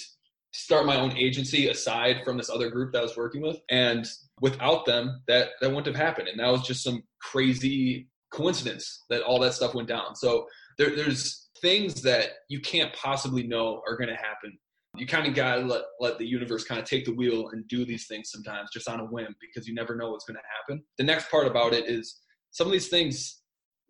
start 0.54 0.86
my 0.86 0.98
own 0.98 1.16
agency 1.18 1.70
aside 1.70 2.22
from 2.24 2.38
this 2.38 2.50
other 2.50 2.70
group 2.70 2.92
that 2.94 3.00
I 3.00 3.04
was 3.04 3.18
working 3.18 3.42
with. 3.42 3.58
And 3.70 4.06
without 4.42 4.86
them, 4.86 5.22
that 5.28 5.50
that 5.62 5.70
wouldn't 5.70 5.88
have 5.88 5.96
happened. 5.96 6.28
And 6.28 6.40
that 6.40 6.52
was 6.52 6.64
just 6.64 6.84
some 6.84 7.04
crazy 7.22 8.08
coincidence 8.32 9.04
that 9.10 9.24
all 9.24 9.40
that 9.40 9.54
stuff 9.54 9.74
went 9.74 9.88
down. 9.88 10.16
So 10.16 10.46
there, 10.78 10.96
there's 10.96 11.50
things 11.62 12.02
that 12.02 12.30
you 12.50 12.60
can't 12.60 12.94
possibly 12.94 13.44
know 13.44 13.82
are 13.88 13.96
going 13.96 14.10
to 14.10 14.16
happen 14.16 14.58
you 14.96 15.08
kind 15.08 15.28
of 15.28 15.34
got 15.34 15.56
to 15.56 15.62
let, 15.62 15.82
let 16.00 16.18
the 16.18 16.26
universe 16.26 16.64
kind 16.64 16.80
of 16.80 16.86
take 16.86 17.06
the 17.06 17.14
wheel 17.14 17.50
and 17.50 17.68
do 17.68 17.84
these 17.84 18.06
things 18.08 18.30
sometimes 18.32 18.70
just 18.72 18.88
on 18.88 19.00
a 19.00 19.06
whim 19.06 19.36
because 19.42 19.68
you 19.68 19.74
never 19.74 19.96
know 19.96 20.12
what's 20.12 20.26
going 20.26 20.38
to 20.38 20.42
happen. 20.60 20.84
The 20.98 21.04
next 21.04 21.32
part 21.32 21.48
about 21.48 21.74
it 21.74 21.90
is 21.90 22.22
some 22.52 22.68
of 22.68 22.74
these 22.74 22.90
things 22.90 23.42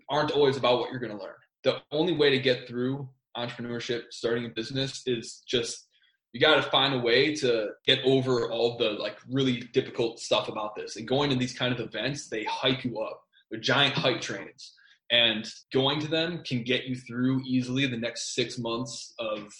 aren't 0.09 0.31
always 0.31 0.57
about 0.57 0.79
what 0.79 0.91
you're 0.91 0.99
going 0.99 1.15
to 1.15 1.21
learn. 1.21 1.35
The 1.63 1.81
only 1.91 2.13
way 2.13 2.29
to 2.29 2.39
get 2.39 2.67
through 2.67 3.09
entrepreneurship, 3.35 4.03
starting 4.11 4.45
a 4.45 4.49
business 4.49 5.03
is 5.05 5.43
just 5.47 5.87
you 6.33 6.39
got 6.39 6.55
to 6.55 6.69
find 6.71 6.95
a 6.95 6.99
way 6.99 7.35
to 7.35 7.69
get 7.85 7.99
over 8.03 8.49
all 8.51 8.77
the 8.77 8.91
like 8.91 9.17
really 9.29 9.61
difficult 9.73 10.19
stuff 10.19 10.47
about 10.47 10.75
this. 10.75 10.95
And 10.95 11.07
going 11.07 11.29
to 11.29 11.35
these 11.35 11.57
kind 11.57 11.73
of 11.73 11.79
events, 11.79 12.27
they 12.27 12.43
hype 12.45 12.83
you 12.83 12.99
up. 12.99 13.21
They're 13.51 13.59
giant 13.59 13.93
hype 13.93 14.19
trains. 14.19 14.73
And 15.11 15.47
going 15.71 15.99
to 15.99 16.07
them 16.07 16.41
can 16.43 16.63
get 16.63 16.85
you 16.85 16.95
through 16.95 17.43
easily 17.45 17.85
the 17.85 17.97
next 17.97 18.33
six 18.33 18.57
months 18.57 19.13
of 19.19 19.53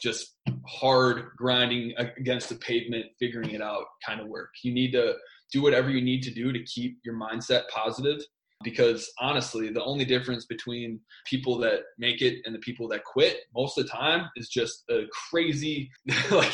just 0.00 0.36
hard 0.66 1.30
grinding 1.36 1.92
against 2.18 2.48
the 2.48 2.56
pavement, 2.56 3.06
figuring 3.18 3.50
it 3.50 3.62
out 3.62 3.84
kind 4.04 4.20
of 4.20 4.28
work. 4.28 4.50
You 4.62 4.72
need 4.72 4.92
to 4.92 5.14
do 5.52 5.62
whatever 5.62 5.90
you 5.90 6.02
need 6.02 6.22
to 6.24 6.30
do 6.30 6.52
to 6.52 6.62
keep 6.64 6.98
your 7.04 7.14
mindset 7.14 7.68
positive 7.68 8.20
because 8.64 9.12
honestly, 9.20 9.70
the 9.70 9.84
only 9.84 10.04
difference 10.04 10.46
between 10.46 11.00
people 11.26 11.58
that 11.58 11.80
make 11.98 12.22
it 12.22 12.38
and 12.44 12.54
the 12.54 12.58
people 12.60 12.88
that 12.88 13.04
quit 13.04 13.38
most 13.54 13.78
of 13.78 13.84
the 13.84 13.90
time 13.90 14.28
is 14.36 14.48
just 14.48 14.84
a 14.90 15.02
crazy, 15.30 15.90
like 16.30 16.52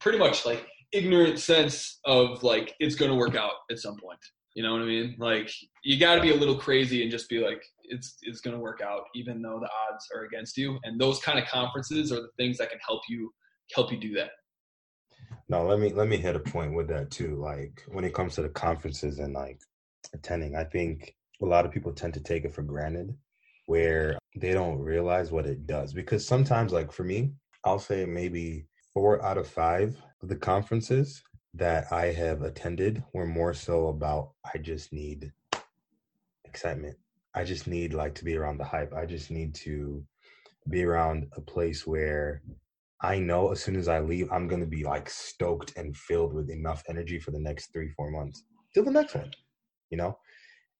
pretty 0.00 0.18
much 0.18 0.46
like 0.46 0.66
ignorant 0.92 1.38
sense 1.38 1.98
of 2.04 2.42
like 2.42 2.74
it's 2.80 2.94
going 2.94 3.10
to 3.10 3.16
work 3.16 3.36
out 3.36 3.52
at 3.70 3.78
some 3.78 3.96
point. 3.96 4.18
You 4.54 4.62
know 4.62 4.72
what 4.72 4.82
I 4.82 4.86
mean? 4.86 5.16
Like 5.18 5.50
you 5.84 6.00
got 6.00 6.14
to 6.14 6.22
be 6.22 6.32
a 6.32 6.36
little 6.36 6.56
crazy 6.56 7.02
and 7.02 7.10
just 7.10 7.28
be 7.28 7.40
like, 7.40 7.62
it's 7.88 8.16
it's 8.22 8.40
going 8.40 8.54
to 8.54 8.62
work 8.62 8.80
out, 8.80 9.02
even 9.14 9.42
though 9.42 9.58
the 9.60 9.68
odds 9.90 10.06
are 10.14 10.24
against 10.24 10.56
you. 10.56 10.78
And 10.84 11.00
those 11.00 11.20
kind 11.20 11.38
of 11.38 11.46
conferences 11.46 12.12
are 12.12 12.20
the 12.20 12.30
things 12.38 12.58
that 12.58 12.70
can 12.70 12.78
help 12.86 13.02
you 13.08 13.32
help 13.74 13.92
you 13.92 13.98
do 13.98 14.14
that. 14.14 14.30
No, 15.48 15.66
let 15.66 15.78
me 15.78 15.92
let 15.92 16.08
me 16.08 16.16
hit 16.16 16.36
a 16.36 16.40
point 16.40 16.74
with 16.74 16.88
that 16.88 17.10
too. 17.10 17.36
Like 17.36 17.82
when 17.88 18.04
it 18.04 18.14
comes 18.14 18.34
to 18.34 18.42
the 18.42 18.48
conferences 18.48 19.18
and 19.18 19.32
like 19.34 19.60
attending, 20.14 20.56
I 20.56 20.64
think 20.64 21.14
a 21.42 21.46
lot 21.46 21.64
of 21.64 21.72
people 21.72 21.92
tend 21.92 22.14
to 22.14 22.20
take 22.20 22.44
it 22.44 22.54
for 22.54 22.62
granted, 22.62 23.14
where 23.66 24.18
they 24.36 24.52
don't 24.52 24.78
realize 24.78 25.30
what 25.30 25.46
it 25.46 25.66
does. 25.66 25.92
Because 25.92 26.26
sometimes, 26.26 26.72
like 26.72 26.92
for 26.92 27.04
me, 27.04 27.32
I'll 27.64 27.78
say 27.78 28.04
maybe 28.06 28.66
four 28.92 29.24
out 29.24 29.38
of 29.38 29.46
five 29.46 29.96
of 30.22 30.28
the 30.28 30.36
conferences 30.36 31.22
that 31.54 31.90
I 31.92 32.06
have 32.06 32.42
attended 32.42 33.02
were 33.12 33.26
more 33.26 33.54
so 33.54 33.88
about 33.88 34.32
I 34.54 34.58
just 34.58 34.92
need 34.92 35.32
excitement. 36.44 36.96
I 37.36 37.44
just 37.44 37.66
need 37.66 37.94
like 37.94 38.14
to 38.16 38.24
be 38.24 38.36
around 38.36 38.58
the 38.58 38.64
hype. 38.64 38.92
I 38.94 39.06
just 39.06 39.30
need 39.30 39.54
to 39.56 40.02
be 40.68 40.84
around 40.84 41.26
a 41.36 41.40
place 41.40 41.86
where 41.86 42.42
I 43.02 43.18
know 43.18 43.52
as 43.52 43.62
soon 43.62 43.76
as 43.76 43.88
I 43.88 44.00
leave, 44.00 44.32
I'm 44.32 44.48
gonna 44.48 44.66
be 44.66 44.84
like 44.84 45.08
stoked 45.10 45.76
and 45.76 45.96
filled 45.96 46.34
with 46.34 46.50
enough 46.50 46.82
energy 46.88 47.18
for 47.18 47.30
the 47.30 47.38
next 47.38 47.72
three, 47.72 47.90
four 47.90 48.10
months 48.10 48.42
till 48.74 48.84
the 48.84 48.90
next 48.90 49.14
one, 49.14 49.30
you 49.90 49.98
know. 49.98 50.18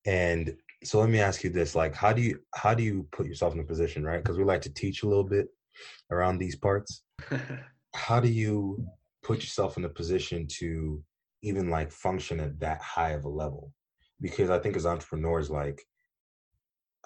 And 0.06 0.56
so 0.82 1.00
let 1.00 1.10
me 1.10 1.20
ask 1.20 1.44
you 1.44 1.50
this: 1.50 1.74
like, 1.74 1.94
how 1.94 2.12
do 2.12 2.22
you 2.22 2.40
how 2.54 2.74
do 2.74 2.82
you 2.82 3.06
put 3.12 3.26
yourself 3.26 3.54
in 3.54 3.60
a 3.60 3.64
position, 3.64 4.04
right? 4.04 4.22
Because 4.22 4.38
we 4.38 4.44
like 4.44 4.62
to 4.62 4.72
teach 4.72 5.02
a 5.02 5.08
little 5.08 5.24
bit 5.24 5.48
around 6.10 6.38
these 6.38 6.56
parts. 6.56 7.02
how 7.96 8.20
do 8.20 8.28
you 8.28 8.86
put 9.22 9.40
yourself 9.40 9.76
in 9.76 9.84
a 9.84 9.88
position 9.88 10.46
to 10.46 11.02
even 11.42 11.70
like 11.70 11.90
function 11.90 12.38
at 12.40 12.58
that 12.60 12.80
high 12.80 13.10
of 13.10 13.24
a 13.24 13.28
level 13.28 13.72
because 14.20 14.50
i 14.50 14.58
think 14.58 14.76
as 14.76 14.86
entrepreneurs 14.86 15.50
like 15.50 15.82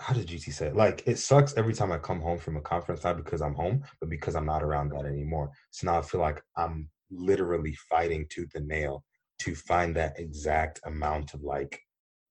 how 0.00 0.14
did 0.14 0.26
GT 0.26 0.52
say 0.52 0.66
it? 0.68 0.76
Like 0.76 1.02
it 1.06 1.18
sucks 1.18 1.56
every 1.56 1.74
time 1.74 1.92
I 1.92 1.98
come 1.98 2.20
home 2.20 2.38
from 2.38 2.56
a 2.56 2.60
conference, 2.62 3.04
not 3.04 3.16
because 3.18 3.42
I'm 3.42 3.54
home, 3.54 3.82
but 4.00 4.08
because 4.08 4.34
I'm 4.34 4.46
not 4.46 4.62
around 4.62 4.90
that 4.92 5.04
anymore. 5.04 5.50
So 5.70 5.86
now 5.86 5.98
I 5.98 6.02
feel 6.02 6.20
like 6.20 6.42
I'm 6.56 6.88
literally 7.10 7.74
fighting 7.88 8.26
tooth 8.30 8.52
and 8.54 8.66
nail 8.66 9.04
to 9.40 9.54
find 9.54 9.94
that 9.96 10.18
exact 10.18 10.80
amount 10.86 11.34
of 11.34 11.42
like 11.42 11.78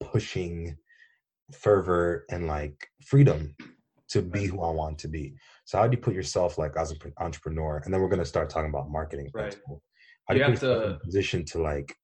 pushing 0.01 0.75
fervor 1.53 2.25
and 2.31 2.47
like 2.47 2.87
freedom 3.05 3.55
to 4.09 4.21
be 4.23 4.45
who 4.45 4.61
I 4.63 4.71
want 4.71 4.97
to 4.99 5.07
be. 5.07 5.35
So 5.65 5.77
how 5.77 5.87
do 5.87 5.95
you 5.95 6.01
put 6.01 6.15
yourself 6.15 6.57
like 6.57 6.75
as 6.75 6.91
an 6.91 6.97
entrepreneur? 7.19 7.81
And 7.85 7.93
then 7.93 8.01
we're 8.01 8.09
gonna 8.09 8.25
start 8.25 8.49
talking 8.49 8.69
about 8.69 8.89
marketing. 8.89 9.29
Right. 9.33 9.55
How 10.27 10.33
do 10.33 10.39
you, 10.39 10.45
You 10.45 10.51
put 10.53 10.61
have 10.61 10.63
yourself 10.63 10.83
in 10.83 10.89
to- 10.89 10.95
a 10.95 10.99
position 10.99 11.45
to 11.45 11.61
like 11.61 11.95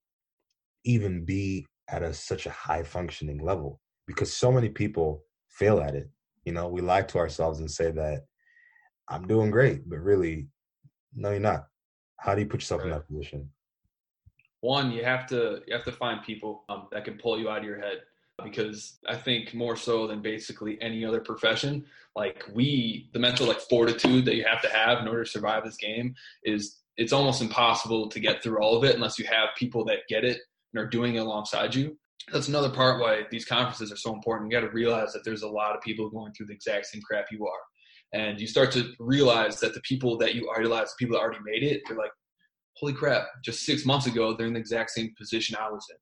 even 0.83 1.25
be 1.25 1.65
at 1.89 2.03
a 2.03 2.13
such 2.13 2.45
a 2.45 2.51
high 2.51 2.83
functioning 2.83 3.39
level? 3.43 3.79
Because 4.07 4.31
so 4.31 4.51
many 4.51 4.69
people 4.69 5.23
fail 5.55 5.79
at 5.79 5.95
it. 5.95 6.09
You 6.45 6.53
know, 6.53 6.67
we 6.67 6.81
lie 6.81 7.01
to 7.01 7.17
ourselves 7.17 7.59
and 7.59 7.69
say 7.69 7.91
that 7.91 8.25
I'm 9.09 9.27
doing 9.27 9.51
great, 9.51 9.89
but 9.89 9.99
really, 9.99 10.47
no, 11.15 11.31
you're 11.31 11.39
not. 11.39 11.65
How 12.17 12.35
do 12.35 12.41
you 12.41 12.47
put 12.47 12.61
yourself 12.61 12.83
in 12.83 12.91
that 12.91 13.07
position? 13.07 13.49
one 14.65 14.91
you 14.91 15.03
have 15.03 15.27
to 15.27 15.61
you 15.67 15.73
have 15.73 15.85
to 15.85 15.91
find 15.91 16.23
people 16.23 16.63
um, 16.69 16.87
that 16.91 17.05
can 17.05 17.17
pull 17.17 17.39
you 17.39 17.49
out 17.49 17.59
of 17.59 17.63
your 17.63 17.79
head 17.79 17.99
because 18.43 18.97
i 19.07 19.15
think 19.15 19.53
more 19.53 19.75
so 19.75 20.07
than 20.07 20.21
basically 20.21 20.77
any 20.81 21.05
other 21.05 21.21
profession 21.21 21.85
like 22.15 22.43
we 22.53 23.09
the 23.13 23.19
mental 23.19 23.47
like 23.47 23.59
fortitude 23.59 24.25
that 24.25 24.35
you 24.35 24.43
have 24.43 24.61
to 24.61 24.69
have 24.69 24.99
in 24.99 25.07
order 25.07 25.23
to 25.23 25.29
survive 25.29 25.63
this 25.63 25.77
game 25.77 26.15
is 26.43 26.79
it's 26.97 27.13
almost 27.13 27.41
impossible 27.41 28.09
to 28.09 28.19
get 28.19 28.41
through 28.41 28.59
all 28.59 28.75
of 28.75 28.83
it 28.83 28.95
unless 28.95 29.19
you 29.19 29.25
have 29.25 29.49
people 29.55 29.85
that 29.85 29.99
get 30.09 30.23
it 30.25 30.39
and 30.73 30.83
are 30.83 30.89
doing 30.89 31.15
it 31.15 31.19
alongside 31.19 31.73
you 31.75 31.95
that's 32.31 32.47
another 32.47 32.69
part 32.69 32.99
why 32.99 33.21
these 33.31 33.45
conferences 33.45 33.91
are 33.91 33.97
so 33.97 34.13
important 34.13 34.51
you 34.51 34.57
got 34.57 34.65
to 34.65 34.73
realize 34.73 35.13
that 35.13 35.23
there's 35.23 35.43
a 35.43 35.47
lot 35.47 35.75
of 35.75 35.81
people 35.81 36.09
going 36.09 36.33
through 36.33 36.45
the 36.45 36.53
exact 36.53 36.85
same 36.85 37.01
crap 37.01 37.25
you 37.31 37.45
are 37.45 38.19
and 38.19 38.39
you 38.39 38.47
start 38.47 38.71
to 38.71 38.93
realize 38.99 39.59
that 39.59 39.73
the 39.73 39.81
people 39.81 40.17
that 40.17 40.35
you 40.35 40.49
idolize 40.57 40.89
the 40.89 40.95
people 41.05 41.15
that 41.15 41.21
already 41.21 41.39
made 41.45 41.63
it 41.63 41.81
they're 41.87 41.97
like 41.97 42.11
holy 42.77 42.93
crap, 42.93 43.27
just 43.43 43.65
six 43.65 43.85
months 43.85 44.05
ago, 44.05 44.33
they're 44.33 44.47
in 44.47 44.53
the 44.53 44.59
exact 44.59 44.91
same 44.91 45.13
position 45.17 45.55
I 45.59 45.69
was 45.69 45.85
in. 45.89 45.97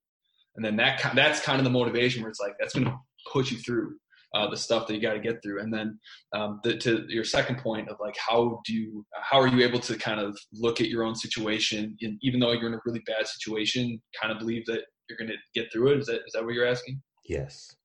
And 0.56 0.66
then 0.66 0.76
that 0.78 1.14
that's 1.16 1.40
kind 1.40 1.60
of 1.60 1.64
the 1.64 1.72
motivation 1.72 2.22
where 2.22 2.30
it's 2.30 2.40
like, 2.40 2.54
that's 2.60 2.74
going 2.74 2.86
to 2.86 2.96
push 3.32 3.52
you 3.52 3.58
through 3.58 3.96
uh, 4.36 4.50
the 4.50 4.58
stuff 4.58 4.88
that 4.88 4.96
you 4.96 5.02
got 5.02 5.14
to 5.14 5.20
get 5.20 5.42
through. 5.44 5.62
And 5.62 5.74
then 5.74 6.00
um, 6.34 6.60
the, 6.64 6.78
to 6.78 7.06
your 7.08 7.24
second 7.24 7.60
point 7.60 7.90
of 7.90 7.98
like, 8.00 8.16
how 8.18 8.62
do 8.66 8.74
you, 8.74 9.06
how 9.22 9.40
are 9.40 9.48
you 9.48 9.64
able 9.66 9.80
to 9.80 9.98
kind 9.98 10.20
of 10.20 10.38
look 10.52 10.82
at 10.82 10.90
your 10.90 11.04
own 11.04 11.16
situation, 11.16 11.96
even 12.22 12.40
though 12.40 12.52
you're 12.52 12.68
in 12.68 12.74
a 12.74 12.82
really 12.86 13.04
bad 13.06 13.28
situation, 13.28 14.02
kind 14.20 14.32
of 14.32 14.40
believe 14.40 14.66
that 14.66 14.82
you're 15.10 15.18
going 15.18 15.32
to 15.32 15.38
get 15.60 15.72
through 15.72 15.94
it? 15.94 16.00
Is 16.00 16.06
that, 16.08 16.22
is 16.26 16.34
that 16.34 16.44
what 16.44 16.54
you're 16.54 16.68
asking? 16.68 17.02
Yes. 17.26 17.76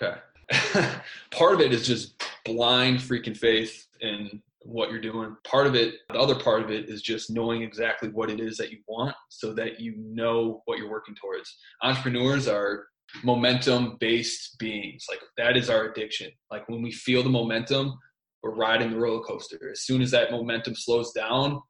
Okay. 0.00 0.16
Part 1.30 1.54
of 1.54 1.60
it 1.60 1.72
is 1.72 1.86
just 1.86 2.22
blind 2.44 2.98
freaking 2.98 3.36
faith 3.36 3.86
in 4.00 4.42
what 4.66 4.90
you're 4.90 5.00
doing. 5.00 5.36
Part 5.44 5.66
of 5.66 5.74
it, 5.74 5.94
the 6.08 6.18
other 6.18 6.34
part 6.34 6.62
of 6.62 6.70
it 6.70 6.88
is 6.88 7.02
just 7.02 7.30
knowing 7.30 7.62
exactly 7.62 8.08
what 8.08 8.30
it 8.30 8.40
is 8.40 8.56
that 8.56 8.70
you 8.70 8.78
want 8.88 9.14
so 9.28 9.52
that 9.54 9.80
you 9.80 9.94
know 9.96 10.62
what 10.64 10.78
you're 10.78 10.90
working 10.90 11.14
towards. 11.14 11.56
Entrepreneurs 11.82 12.48
are 12.48 12.86
momentum 13.22 13.96
based 14.00 14.58
beings. 14.58 15.06
Like 15.08 15.20
that 15.36 15.56
is 15.56 15.70
our 15.70 15.90
addiction. 15.90 16.30
Like 16.50 16.68
when 16.68 16.82
we 16.82 16.92
feel 16.92 17.22
the 17.22 17.30
momentum, 17.30 17.96
we're 18.42 18.54
riding 18.54 18.90
the 18.90 18.98
roller 18.98 19.22
coaster. 19.22 19.70
As 19.70 19.82
soon 19.82 20.02
as 20.02 20.10
that 20.10 20.30
momentum 20.30 20.74
slows 20.74 21.12
down, 21.12 21.60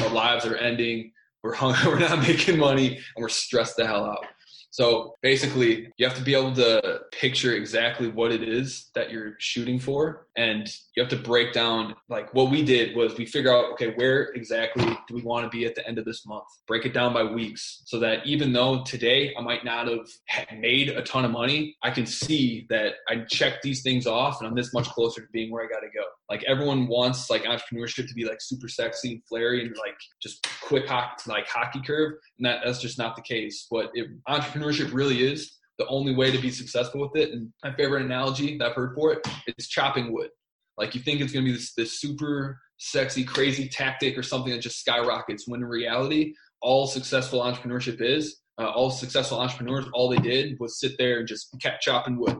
our 0.00 0.10
lives 0.10 0.44
are 0.46 0.56
ending. 0.56 1.12
We're 1.42 1.54
hung, 1.54 1.74
we're 1.86 1.98
not 1.98 2.20
making 2.20 2.58
money 2.58 2.88
and 2.88 3.22
we're 3.22 3.28
stressed 3.28 3.76
the 3.76 3.86
hell 3.86 4.04
out. 4.04 4.24
So 4.72 5.16
basically, 5.20 5.92
you 5.98 6.06
have 6.08 6.16
to 6.16 6.22
be 6.22 6.34
able 6.34 6.54
to 6.54 7.02
picture 7.12 7.52
exactly 7.52 8.08
what 8.08 8.32
it 8.32 8.42
is 8.42 8.88
that 8.94 9.10
you're 9.10 9.34
shooting 9.38 9.78
for. 9.78 10.26
And 10.34 10.66
you 10.96 11.02
have 11.02 11.10
to 11.10 11.18
break 11.18 11.52
down, 11.52 11.94
like 12.08 12.32
what 12.32 12.50
we 12.50 12.64
did 12.64 12.96
was 12.96 13.18
we 13.18 13.26
figure 13.26 13.52
out, 13.54 13.70
okay, 13.72 13.92
where 13.96 14.30
exactly 14.30 14.86
do 15.06 15.14
we 15.14 15.20
want 15.20 15.44
to 15.44 15.54
be 15.54 15.66
at 15.66 15.74
the 15.74 15.86
end 15.86 15.98
of 15.98 16.06
this 16.06 16.24
month? 16.24 16.46
Break 16.66 16.86
it 16.86 16.94
down 16.94 17.12
by 17.12 17.22
weeks 17.22 17.82
so 17.84 17.98
that 18.00 18.24
even 18.24 18.54
though 18.54 18.82
today 18.84 19.34
I 19.38 19.42
might 19.42 19.62
not 19.62 19.88
have 19.88 20.46
made 20.58 20.88
a 20.88 21.02
ton 21.02 21.26
of 21.26 21.32
money, 21.32 21.76
I 21.82 21.90
can 21.90 22.06
see 22.06 22.66
that 22.70 22.94
I 23.10 23.24
checked 23.28 23.62
these 23.62 23.82
things 23.82 24.06
off 24.06 24.40
and 24.40 24.48
I'm 24.48 24.54
this 24.54 24.72
much 24.72 24.88
closer 24.88 25.20
to 25.20 25.28
being 25.34 25.50
where 25.50 25.62
I 25.62 25.68
got 25.68 25.80
to 25.80 25.90
go. 25.94 26.04
Like 26.30 26.44
everyone 26.44 26.86
wants 26.86 27.28
like 27.28 27.42
entrepreneurship 27.42 28.08
to 28.08 28.14
be 28.14 28.24
like 28.24 28.40
super 28.40 28.68
sexy 28.68 29.12
and 29.12 29.22
flary 29.28 29.66
and 29.66 29.76
like 29.76 29.96
just 30.22 30.48
quick 30.62 30.88
like 31.26 31.46
hockey 31.46 31.82
curve. 31.86 32.14
And 32.38 32.46
that, 32.46 32.60
that's 32.64 32.80
just 32.80 32.96
not 32.96 33.16
the 33.16 33.22
case. 33.22 33.66
What 33.68 33.90
it, 33.92 34.08
entrepreneurship 34.26 34.61
really 34.64 35.22
is, 35.22 35.58
the 35.78 35.86
only 35.88 36.14
way 36.14 36.30
to 36.30 36.38
be 36.38 36.50
successful 36.50 37.00
with 37.00 37.16
it, 37.16 37.32
and 37.32 37.52
my 37.64 37.74
favorite 37.74 38.04
analogy 38.04 38.58
that 38.58 38.70
I've 38.70 38.74
heard 38.76 38.94
for 38.94 39.12
it 39.12 39.26
is 39.58 39.68
chopping 39.68 40.12
wood. 40.12 40.30
Like 40.78 40.94
you 40.94 41.00
think 41.00 41.20
it's 41.20 41.32
going 41.32 41.44
to 41.44 41.50
be 41.50 41.56
this, 41.56 41.74
this 41.74 42.00
super 42.00 42.58
sexy, 42.78 43.24
crazy 43.24 43.68
tactic 43.68 44.16
or 44.16 44.22
something 44.22 44.52
that 44.52 44.60
just 44.60 44.80
skyrockets. 44.80 45.46
When 45.46 45.60
in 45.60 45.68
reality, 45.68 46.34
all 46.60 46.86
successful 46.86 47.40
entrepreneurship 47.40 48.00
is, 48.00 48.40
uh, 48.58 48.70
all 48.70 48.90
successful 48.90 49.40
entrepreneurs, 49.40 49.86
all 49.92 50.08
they 50.08 50.18
did 50.18 50.56
was 50.60 50.78
sit 50.80 50.92
there 50.98 51.18
and 51.18 51.28
just 51.28 51.54
kept 51.60 51.82
chopping 51.82 52.18
wood 52.18 52.38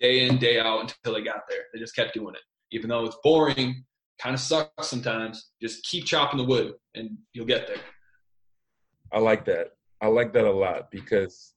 day 0.00 0.26
in, 0.26 0.38
day 0.38 0.60
out 0.60 0.80
until 0.80 1.14
they 1.14 1.22
got 1.24 1.42
there. 1.48 1.62
They 1.72 1.80
just 1.80 1.96
kept 1.96 2.14
doing 2.14 2.34
it. 2.34 2.40
Even 2.70 2.88
though 2.88 3.04
it's 3.04 3.16
boring, 3.22 3.84
kind 4.20 4.34
of 4.34 4.40
sucks 4.40 4.88
sometimes, 4.88 5.50
just 5.60 5.84
keep 5.84 6.04
chopping 6.04 6.38
the 6.38 6.44
wood 6.44 6.74
and 6.94 7.16
you'll 7.32 7.46
get 7.46 7.66
there. 7.66 7.78
I 9.12 9.18
like 9.18 9.44
that. 9.46 9.68
I 10.00 10.06
like 10.06 10.32
that 10.34 10.44
a 10.44 10.50
lot 10.52 10.90
because 10.90 11.54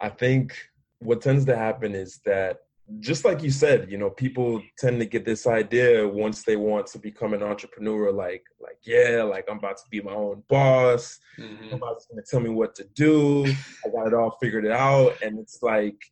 I 0.00 0.08
think 0.08 0.56
what 0.98 1.20
tends 1.22 1.44
to 1.46 1.56
happen 1.56 1.94
is 1.94 2.20
that 2.24 2.60
just 3.00 3.24
like 3.24 3.42
you 3.42 3.50
said, 3.50 3.90
you 3.90 3.98
know, 3.98 4.08
people 4.08 4.62
tend 4.78 4.98
to 5.00 5.06
get 5.06 5.24
this 5.24 5.46
idea 5.46 6.08
once 6.08 6.42
they 6.42 6.56
want 6.56 6.86
to 6.86 6.98
become 6.98 7.34
an 7.34 7.42
entrepreneur, 7.42 8.10
like, 8.10 8.44
like, 8.60 8.78
yeah, 8.82 9.22
like 9.22 9.44
I'm 9.50 9.58
about 9.58 9.76
to 9.78 9.84
be 9.90 10.00
my 10.00 10.14
own 10.14 10.42
boss. 10.48 11.20
Mhm. 11.38 11.70
Nobody's 11.70 12.06
gonna 12.06 12.22
tell 12.22 12.40
me 12.40 12.48
what 12.48 12.74
to 12.76 12.84
do. 12.94 13.44
I 13.46 13.90
got 13.90 14.06
it 14.06 14.14
all 14.14 14.38
figured 14.40 14.66
out. 14.66 15.20
And 15.22 15.38
it's 15.38 15.62
like, 15.62 16.02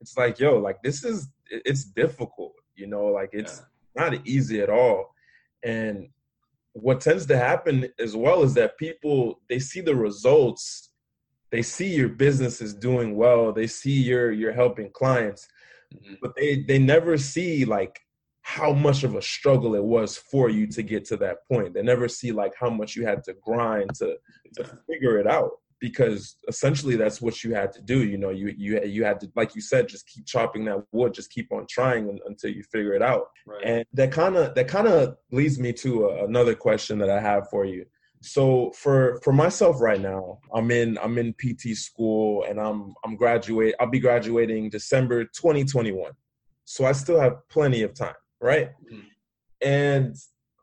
it's 0.00 0.16
like, 0.16 0.40
yo, 0.40 0.58
like 0.58 0.82
this 0.82 1.04
is 1.04 1.28
it's 1.50 1.84
difficult, 1.84 2.54
you 2.74 2.86
know, 2.88 3.06
like 3.06 3.30
it's 3.32 3.62
not 3.94 4.26
easy 4.26 4.60
at 4.60 4.70
all. 4.70 5.14
And 5.62 6.08
what 6.72 7.00
tends 7.00 7.26
to 7.26 7.36
happen 7.36 7.88
as 8.00 8.16
well 8.16 8.42
is 8.42 8.54
that 8.54 8.76
people 8.76 9.40
they 9.48 9.60
see 9.60 9.80
the 9.80 9.94
results, 9.94 10.90
they 11.54 11.62
see 11.62 11.86
your 11.94 12.08
business 12.08 12.60
is 12.60 12.74
doing 12.74 13.14
well, 13.14 13.52
they 13.52 13.68
see 13.68 13.96
you're 14.08 14.32
you're 14.32 14.58
helping 14.64 14.90
clients, 14.90 15.46
Mhm. 15.94 16.16
but 16.20 16.32
they 16.34 16.50
they 16.70 16.80
never 16.94 17.16
see 17.16 17.64
like 17.64 18.00
how 18.42 18.72
much 18.86 19.04
of 19.04 19.14
a 19.14 19.22
struggle 19.22 19.72
it 19.76 19.84
was 19.96 20.10
for 20.30 20.46
you 20.56 20.66
to 20.76 20.82
get 20.82 21.04
to 21.10 21.16
that 21.18 21.38
point. 21.50 21.72
They 21.72 21.82
never 21.92 22.08
see 22.08 22.32
like 22.42 22.54
how 22.62 22.70
much 22.70 22.96
you 22.96 23.06
had 23.06 23.22
to 23.26 23.34
grind 23.48 23.94
to 24.00 24.08
to 24.56 24.62
figure 24.88 25.16
it 25.22 25.28
out 25.28 25.52
because 25.80 26.36
essentially 26.48 26.96
that's 26.96 27.20
what 27.22 27.44
you 27.44 27.54
had 27.54 27.70
to 27.76 27.82
do. 27.92 27.98
You 28.12 28.18
know, 28.18 28.30
you 28.40 28.48
you 28.64 28.70
you 28.96 29.04
had 29.04 29.20
to 29.20 29.26
like 29.40 29.54
you 29.54 29.62
said, 29.70 29.92
just 29.94 30.08
keep 30.12 30.26
chopping 30.26 30.64
that 30.64 30.80
wood, 30.90 31.14
just 31.14 31.30
keep 31.36 31.52
on 31.52 31.66
trying 31.76 32.04
until 32.30 32.50
you 32.56 32.64
figure 32.64 32.94
it 32.94 33.02
out. 33.12 33.26
Right. 33.46 33.64
And 33.70 33.84
that 33.92 34.10
kind 34.10 34.34
of 34.40 34.54
that 34.56 34.66
kind 34.76 34.88
of 34.88 35.16
leads 35.30 35.56
me 35.64 35.72
to 35.84 35.90
a, 36.06 36.24
another 36.24 36.56
question 36.66 36.98
that 36.98 37.10
I 37.18 37.20
have 37.20 37.48
for 37.48 37.64
you. 37.64 37.86
So 38.24 38.72
for 38.72 39.20
for 39.22 39.32
myself 39.32 39.80
right 39.80 40.00
now, 40.00 40.38
I'm 40.54 40.70
in 40.70 40.98
I'm 40.98 41.18
in 41.18 41.34
PT 41.34 41.76
school 41.76 42.44
and 42.44 42.58
I'm 42.58 42.94
I'm 43.04 43.16
graduate. 43.16 43.74
I'll 43.78 43.90
be 43.90 44.00
graduating 44.00 44.70
December 44.70 45.24
2021. 45.24 46.12
So 46.64 46.86
I 46.86 46.92
still 46.92 47.20
have 47.20 47.46
plenty 47.50 47.82
of 47.82 47.92
time, 47.92 48.14
right? 48.40 48.70
Mhm. 48.90 49.04
And 49.60 50.16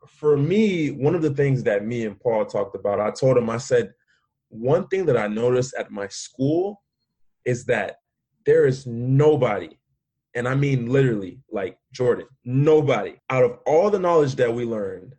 for 0.08 0.36
me, 0.36 0.90
one 0.90 1.14
of 1.14 1.22
the 1.22 1.34
things 1.34 1.62
that 1.62 1.86
me 1.86 2.04
and 2.04 2.18
Paul 2.18 2.44
talked 2.46 2.74
about, 2.74 2.98
I 2.98 3.12
told 3.12 3.36
him 3.36 3.48
I 3.48 3.58
said 3.58 3.94
one 4.48 4.88
thing 4.88 5.06
that 5.06 5.16
I 5.16 5.28
noticed 5.28 5.74
at 5.78 5.92
my 5.92 6.08
school 6.08 6.82
is 7.44 7.64
that 7.66 7.98
there 8.44 8.66
is 8.66 8.86
nobody 8.88 9.70
and 10.34 10.48
I 10.48 10.54
mean 10.54 10.86
literally, 10.90 11.40
like 11.50 11.78
Jordan, 11.92 12.26
nobody 12.44 13.14
out 13.30 13.44
of 13.44 13.58
all 13.66 13.90
the 13.90 13.98
knowledge 14.00 14.34
that 14.36 14.52
we 14.52 14.64
learned, 14.64 15.14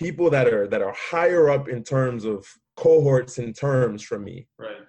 people 0.00 0.30
that 0.30 0.48
are 0.48 0.66
that 0.66 0.82
are 0.82 0.94
higher 0.96 1.50
up 1.50 1.68
in 1.68 1.84
terms 1.84 2.24
of 2.24 2.46
cohorts 2.76 3.38
and 3.38 3.54
terms 3.54 4.02
from 4.02 4.24
me, 4.24 4.48
right. 4.58 4.82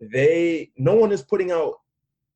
they 0.00 0.70
no 0.76 0.94
one 0.94 1.12
is 1.12 1.22
putting 1.22 1.52
out 1.52 1.74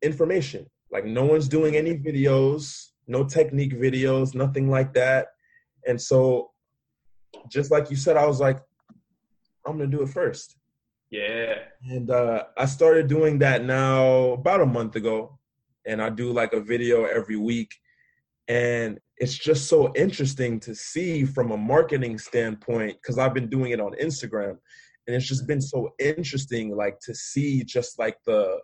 information. 0.02 0.64
Like 0.92 1.04
no 1.04 1.24
one's 1.24 1.48
doing 1.48 1.74
any 1.76 1.98
videos, 1.98 2.90
no 3.08 3.24
technique 3.24 3.74
videos, 3.74 4.34
nothing 4.34 4.70
like 4.70 4.94
that. 4.94 5.28
And 5.86 6.00
so 6.00 6.52
just 7.50 7.70
like 7.72 7.90
you 7.90 7.96
said, 7.96 8.16
I 8.16 8.26
was 8.26 8.38
like, 8.38 8.60
I'm 9.66 9.78
gonna 9.78 9.90
do 9.90 10.02
it 10.02 10.08
first. 10.08 10.56
Yeah. 11.10 11.56
And 11.90 12.10
uh, 12.10 12.44
I 12.56 12.66
started 12.66 13.08
doing 13.08 13.38
that 13.40 13.64
now 13.64 14.32
about 14.32 14.60
a 14.60 14.66
month 14.66 14.96
ago. 14.96 15.38
And 15.84 16.00
I 16.00 16.08
do 16.08 16.30
like 16.32 16.52
a 16.52 16.60
video 16.60 17.04
every 17.04 17.36
week. 17.36 17.74
And 18.48 18.98
it's 19.18 19.36
just 19.36 19.68
so 19.68 19.92
interesting 19.94 20.58
to 20.60 20.74
see 20.74 21.24
from 21.24 21.52
a 21.52 21.56
marketing 21.56 22.18
standpoint, 22.18 22.96
because 23.00 23.18
I've 23.18 23.34
been 23.34 23.48
doing 23.48 23.70
it 23.70 23.80
on 23.80 23.92
Instagram. 24.02 24.56
And 25.06 25.16
it's 25.16 25.26
just 25.26 25.46
been 25.46 25.58
mm-hmm. 25.58 25.88
so 25.88 25.94
interesting, 25.98 26.76
like 26.76 26.98
to 27.00 27.14
see 27.14 27.64
just 27.64 27.98
like 27.98 28.16
the 28.26 28.60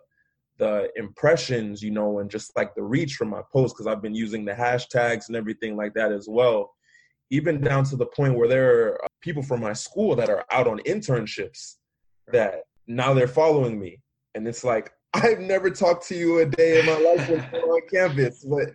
the 0.57 0.89
impressions, 0.97 1.81
you 1.81 1.89
know, 1.89 2.19
and 2.19 2.29
just 2.29 2.53
like 2.57 2.75
the 2.75 2.83
reach 2.83 3.15
from 3.15 3.29
my 3.29 3.41
posts, 3.51 3.73
because 3.73 3.87
I've 3.87 4.01
been 4.01 4.13
using 4.13 4.43
the 4.43 4.51
hashtags 4.51 5.27
and 5.27 5.35
everything 5.37 5.77
like 5.77 5.93
that 5.93 6.11
as 6.11 6.27
well. 6.29 6.73
Even 7.31 7.61
down 7.61 7.85
to 7.85 7.95
the 7.95 8.05
point 8.05 8.37
where 8.37 8.49
there 8.49 8.93
are 9.01 9.07
people 9.21 9.41
from 9.41 9.61
my 9.61 9.73
school 9.73 10.15
that 10.17 10.29
are 10.29 10.43
out 10.51 10.67
on 10.67 10.79
internships 10.79 11.75
that 12.33 12.63
now 12.87 13.13
they're 13.13 13.27
following 13.27 13.79
me. 13.79 14.01
And 14.35 14.47
it's 14.47 14.63
like, 14.63 14.91
I've 15.13 15.39
never 15.39 15.69
talked 15.69 16.07
to 16.09 16.15
you 16.15 16.39
a 16.39 16.45
day 16.45 16.79
in 16.79 16.85
my 16.85 16.99
life 16.99 17.53
on 17.53 17.81
campus, 17.91 18.43
but 18.43 18.69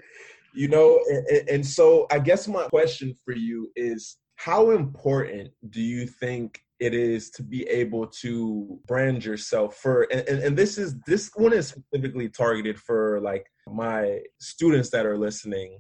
you 0.55 0.69
know, 0.69 1.01
and, 1.09 1.49
and 1.49 1.67
so 1.67 2.07
I 2.11 2.19
guess 2.19 2.47
my 2.49 2.65
question 2.65 3.15
for 3.25 3.35
you 3.35 3.71
is 3.77 4.17
how 4.37 4.71
important 4.71 5.51
do 5.71 5.81
you 5.81 6.07
think 6.07 6.61
it 6.81 6.95
is 6.95 7.31
to 7.31 7.43
be 7.43 7.65
able 7.69 8.07
to 8.07 8.79
brand 8.87 9.25
yourself 9.25 9.77
for 9.77 10.03
and, 10.11 10.27
and, 10.29 10.43
and, 10.43 10.57
this 10.57 10.77
is 10.77 10.97
this 11.07 11.31
one 11.35 11.53
is 11.53 11.69
specifically 11.69 12.29
targeted 12.29 12.79
for 12.79 13.21
like 13.21 13.47
my 13.69 14.19
students 14.41 14.91
that 14.91 15.07
are 15.07 15.17
listening 15.17 15.79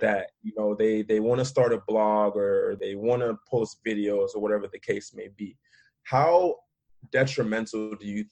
that 0.00 0.30
you 0.42 0.52
know 0.56 0.74
they 0.74 1.02
they 1.02 1.20
want 1.20 1.38
to 1.40 1.44
start 1.44 1.72
a 1.72 1.82
blog 1.88 2.36
or 2.36 2.76
they 2.80 2.94
want 2.94 3.22
to 3.22 3.36
post 3.50 3.78
videos 3.86 4.28
or 4.34 4.40
whatever 4.40 4.68
the 4.72 4.78
case 4.78 5.12
may 5.14 5.28
be. 5.36 5.56
How 6.04 6.56
detrimental 7.12 7.94
do 7.96 8.06
you 8.06 8.24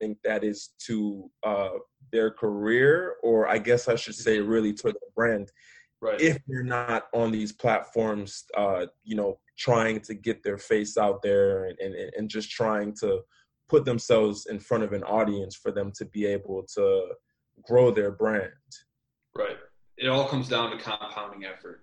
think 0.00 0.18
that 0.24 0.44
is 0.44 0.70
to 0.78 1.30
uh, 1.44 1.70
their 2.12 2.30
career 2.30 3.16
or 3.22 3.48
i 3.48 3.58
guess 3.58 3.88
i 3.88 3.94
should 3.94 4.14
say 4.14 4.40
really 4.40 4.72
to 4.72 4.88
the 4.88 4.98
brand 5.14 5.50
right. 6.00 6.20
if 6.20 6.38
they're 6.46 6.62
not 6.62 7.04
on 7.12 7.30
these 7.30 7.52
platforms 7.52 8.44
uh, 8.56 8.86
you 9.04 9.16
know 9.16 9.38
trying 9.58 10.00
to 10.00 10.14
get 10.14 10.42
their 10.42 10.58
face 10.58 10.98
out 10.98 11.22
there 11.22 11.64
and, 11.64 11.78
and, 11.78 11.94
and 12.16 12.28
just 12.28 12.50
trying 12.50 12.94
to 12.94 13.20
put 13.68 13.84
themselves 13.84 14.46
in 14.46 14.60
front 14.60 14.84
of 14.84 14.92
an 14.92 15.02
audience 15.04 15.56
for 15.56 15.72
them 15.72 15.90
to 15.90 16.04
be 16.04 16.26
able 16.26 16.62
to 16.62 17.08
grow 17.64 17.90
their 17.90 18.12
brand 18.12 18.52
right 19.34 19.56
it 19.98 20.08
all 20.08 20.28
comes 20.28 20.48
down 20.48 20.70
to 20.70 20.78
compounding 20.78 21.44
effort. 21.44 21.82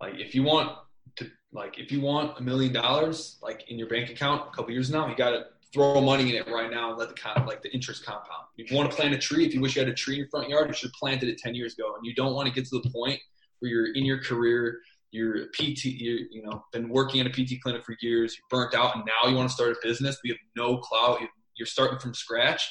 Like 0.00 0.14
if 0.18 0.34
you 0.34 0.42
want 0.42 0.76
to, 1.16 1.30
like 1.52 1.78
if 1.78 1.90
you 1.90 2.00
want 2.00 2.38
a 2.38 2.42
million 2.42 2.72
dollars, 2.72 3.38
like 3.42 3.64
in 3.68 3.78
your 3.78 3.88
bank 3.88 4.10
account 4.10 4.48
a 4.48 4.56
couple 4.56 4.72
years 4.72 4.90
now, 4.90 5.08
you 5.08 5.16
got 5.16 5.30
to 5.30 5.46
throw 5.72 6.00
money 6.00 6.30
in 6.30 6.34
it 6.36 6.48
right 6.48 6.70
now 6.70 6.90
and 6.90 6.98
let 6.98 7.08
the 7.08 7.14
comp, 7.14 7.46
like 7.46 7.62
the 7.62 7.72
interest 7.72 8.04
compound. 8.04 8.46
If 8.56 8.70
you 8.70 8.76
want 8.76 8.90
to 8.90 8.96
plant 8.96 9.14
a 9.14 9.18
tree, 9.18 9.46
if 9.46 9.54
you 9.54 9.60
wish 9.60 9.76
you 9.76 9.80
had 9.80 9.88
a 9.88 9.94
tree 9.94 10.14
in 10.14 10.20
your 10.20 10.28
front 10.28 10.48
yard, 10.48 10.68
you 10.68 10.74
should 10.74 10.88
have 10.88 10.94
planted 10.94 11.28
it 11.28 11.38
ten 11.38 11.54
years 11.54 11.74
ago. 11.74 11.94
And 11.96 12.04
you 12.06 12.14
don't 12.14 12.34
want 12.34 12.48
to 12.48 12.54
get 12.54 12.68
to 12.68 12.80
the 12.82 12.90
point 12.90 13.20
where 13.58 13.70
you're 13.70 13.92
in 13.94 14.04
your 14.04 14.22
career, 14.22 14.80
you're 15.10 15.46
PT, 15.48 15.86
you 15.86 16.26
you 16.30 16.42
know, 16.42 16.64
been 16.72 16.88
working 16.88 17.20
in 17.20 17.26
a 17.26 17.30
PT 17.30 17.60
clinic 17.62 17.84
for 17.84 17.96
years, 18.00 18.36
you're 18.36 18.60
burnt 18.60 18.74
out, 18.74 18.96
and 18.96 19.04
now 19.04 19.28
you 19.28 19.36
want 19.36 19.48
to 19.48 19.54
start 19.54 19.70
a 19.70 19.76
business, 19.82 20.18
you 20.24 20.32
have 20.32 20.38
no 20.56 20.78
clout, 20.78 21.20
you're 21.56 21.66
starting 21.66 21.98
from 21.98 22.14
scratch. 22.14 22.62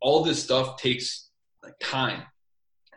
All 0.00 0.24
this 0.24 0.42
stuff 0.42 0.76
takes 0.76 1.30
like 1.62 1.74
time 1.80 2.22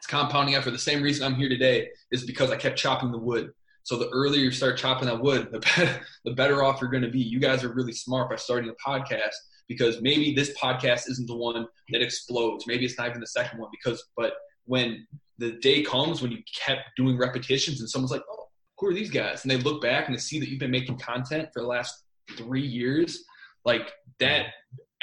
it's 0.06 0.12
compounding 0.12 0.54
effort. 0.54 0.70
The 0.72 0.78
same 0.78 1.02
reason 1.02 1.26
I'm 1.26 1.36
here 1.36 1.50
today 1.50 1.90
is 2.12 2.26
because 2.26 2.52
I 2.52 2.58
kept 2.58 2.78
chopping 2.78 3.12
the 3.12 3.18
wood. 3.18 3.52
So 3.86 3.98
the 3.98 4.10
earlier 4.10 4.42
you 4.42 4.52
start 4.52 4.78
chopping 4.78 5.08
that 5.08 5.22
wood, 5.22 5.50
the 5.52 5.60
better, 5.60 6.02
the 6.26 6.32
better 6.34 6.64
off 6.64 6.82
you're 6.82 6.90
going 6.90 7.04
to 7.04 7.10
be. 7.10 7.20
You 7.20 7.40
guys 7.40 7.64
are 7.64 7.74
really 7.74 7.94
smart 7.94 8.30
by 8.30 8.36
starting 8.36 8.70
a 8.70 8.90
podcast 8.90 9.36
because 9.68 10.02
maybe 10.02 10.34
this 10.34 10.54
podcast 10.58 11.10
isn't 11.10 11.28
the 11.28 11.36
one 11.36 11.68
that 11.90 12.02
explodes. 12.02 12.66
Maybe 12.68 12.84
it's 12.84 12.98
not 12.98 13.10
even 13.10 13.22
the 13.22 13.28
second 13.28 13.60
one 13.60 13.70
because, 13.72 14.04
but 14.18 14.34
when 14.66 15.08
the 15.38 15.54
day 15.54 15.84
comes 15.84 16.22
when 16.22 16.32
you 16.32 16.40
kept 16.54 16.82
doing 16.98 17.18
repetitions 17.18 17.80
and 17.80 17.90
someone's 17.90 18.12
like, 18.12 18.24
oh, 18.30 18.48
who 18.80 18.88
are 18.88 18.94
these 18.94 19.12
guys? 19.12 19.44
And 19.44 19.52
they 19.52 19.58
look 19.58 19.82
back 19.82 20.08
and 20.08 20.16
they 20.16 20.20
see 20.20 20.40
that 20.40 20.50
you've 20.50 20.60
been 20.60 20.72
making 20.72 20.98
content 20.98 21.50
for 21.54 21.62
the 21.62 21.68
last 21.68 22.04
three 22.38 22.66
years, 22.66 23.24
like 23.66 23.94
that 24.20 24.48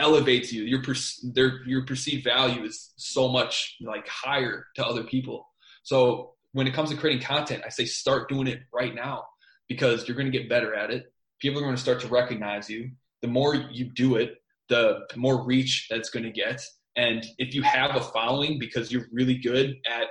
elevates 0.01 0.53
you. 0.53 0.65
Your 0.65 0.83
per, 0.83 0.95
their, 1.23 1.63
your 1.67 1.87
perceived 1.87 2.25
value 2.25 2.65
is 2.65 2.93
so 2.97 3.29
much 3.29 3.77
like 3.81 4.09
higher 4.09 4.67
to 4.75 4.85
other 4.85 5.05
people. 5.05 5.47
So 5.85 6.35
when 6.53 6.67
it 6.67 6.75
comes 6.75 6.91
to 6.91 6.97
creating 6.97 7.23
content, 7.23 7.63
I 7.65 7.71
say 7.71 7.85
start 7.85 8.29
doing 8.29 8.47
it 8.47 8.61
right 8.73 8.95
now 8.95 9.25
because 9.69 10.07
you're 10.07 10.17
going 10.17 10.31
to 10.31 10.39
get 10.39 10.49
better 10.49 10.75
at 10.75 10.91
it. 10.91 11.13
People 11.41 11.61
are 11.61 11.65
going 11.65 11.77
to 11.77 11.81
start 11.81 12.01
to 12.01 12.09
recognize 12.09 12.69
you. 12.69 12.91
The 13.23 13.29
more 13.29 13.55
you 13.55 13.91
do 13.95 14.17
it, 14.17 14.35
the 14.69 15.01
more 15.17 15.45
reach 15.45 15.87
that's 15.91 16.11
going 16.11 16.25
to 16.25 16.31
get. 16.31 16.61
And 16.97 17.25
if 17.39 17.55
you 17.55 17.63
have 17.63 17.97
a 17.97 18.01
following 18.01 18.59
because 18.59 18.93
you're 18.93 19.07
really 19.13 19.37
good 19.37 19.77
at 19.91 20.09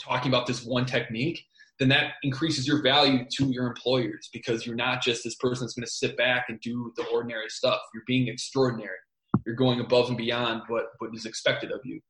talking 0.00 0.30
about 0.30 0.46
this 0.46 0.64
one 0.64 0.84
technique, 0.84 1.42
then 1.78 1.88
that 1.88 2.12
increases 2.22 2.66
your 2.66 2.82
value 2.82 3.24
to 3.36 3.46
your 3.46 3.66
employers 3.66 4.28
because 4.32 4.66
you're 4.66 4.76
not 4.76 5.02
just 5.02 5.24
this 5.24 5.34
person 5.36 5.64
that's 5.64 5.74
going 5.74 5.84
to 5.84 5.90
sit 5.90 6.16
back 6.16 6.46
and 6.48 6.60
do 6.60 6.92
the 6.96 7.04
ordinary 7.06 7.48
stuff. 7.48 7.80
You're 7.92 8.02
being 8.06 8.28
extraordinary. 8.28 8.96
You're 9.44 9.56
going 9.56 9.80
above 9.80 10.08
and 10.08 10.16
beyond 10.16 10.62
what, 10.68 10.86
what 10.98 11.10
is 11.14 11.26
expected 11.26 11.70
of 11.70 11.80
you. 11.84 12.00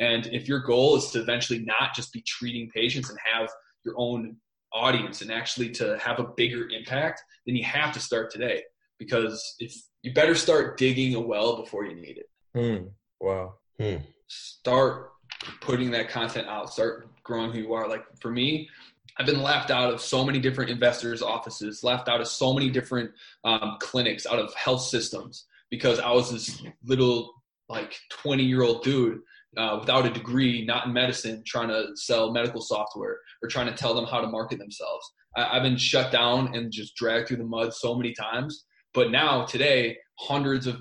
And 0.00 0.26
if 0.28 0.48
your 0.48 0.60
goal 0.60 0.96
is 0.96 1.10
to 1.10 1.20
eventually 1.20 1.60
not 1.60 1.94
just 1.94 2.12
be 2.12 2.22
treating 2.22 2.70
patients 2.70 3.10
and 3.10 3.18
have 3.32 3.48
your 3.84 3.94
own 3.96 4.36
audience 4.72 5.22
and 5.22 5.30
actually 5.30 5.70
to 5.70 5.98
have 5.98 6.18
a 6.18 6.24
bigger 6.36 6.68
impact, 6.68 7.22
then 7.46 7.54
you 7.56 7.64
have 7.64 7.92
to 7.94 8.00
start 8.00 8.30
today 8.30 8.62
because 8.98 9.54
if 9.60 9.74
you 10.02 10.12
better 10.12 10.34
start 10.34 10.76
digging 10.76 11.14
a 11.14 11.20
well 11.20 11.56
before 11.56 11.84
you 11.84 11.94
need 11.94 12.18
it. 12.18 12.30
Hmm. 12.54 12.86
Wow. 13.20 13.54
Hmm. 13.78 13.96
Start 14.28 15.12
putting 15.60 15.90
that 15.92 16.08
content 16.08 16.48
out. 16.48 16.72
Start 16.72 17.08
growing 17.22 17.52
who 17.52 17.60
you 17.60 17.72
are. 17.74 17.88
Like 17.88 18.04
for 18.20 18.30
me, 18.30 18.68
I've 19.16 19.26
been 19.26 19.42
laughed 19.42 19.70
out 19.70 19.92
of 19.92 20.00
so 20.00 20.24
many 20.24 20.40
different 20.40 20.70
investors' 20.70 21.22
offices, 21.22 21.84
laughed 21.84 22.08
out 22.08 22.20
of 22.20 22.26
so 22.26 22.52
many 22.52 22.68
different 22.68 23.12
um, 23.44 23.76
clinics, 23.80 24.26
out 24.26 24.40
of 24.40 24.52
health 24.54 24.82
systems 24.82 25.46
because 25.70 26.00
I 26.00 26.10
was 26.10 26.30
this 26.30 26.62
little 26.84 27.32
like 27.68 27.96
20 28.10 28.42
year 28.42 28.62
old 28.62 28.82
dude 28.82 29.20
uh, 29.56 29.78
without 29.80 30.06
a 30.06 30.10
degree, 30.10 30.64
not 30.64 30.86
in 30.86 30.92
medicine, 30.92 31.42
trying 31.46 31.68
to 31.68 31.88
sell 31.94 32.32
medical 32.32 32.60
software 32.60 33.18
or 33.42 33.48
trying 33.48 33.66
to 33.66 33.74
tell 33.74 33.94
them 33.94 34.06
how 34.06 34.20
to 34.20 34.26
market 34.26 34.58
themselves. 34.58 35.10
I, 35.36 35.54
have 35.54 35.62
been 35.62 35.76
shut 35.76 36.12
down 36.12 36.54
and 36.54 36.72
just 36.72 36.94
dragged 36.96 37.28
through 37.28 37.38
the 37.38 37.44
mud 37.44 37.74
so 37.74 37.94
many 37.94 38.12
times. 38.12 38.64
But 38.92 39.10
now, 39.10 39.44
today, 39.44 39.96
hundreds 40.18 40.66
of 40.66 40.76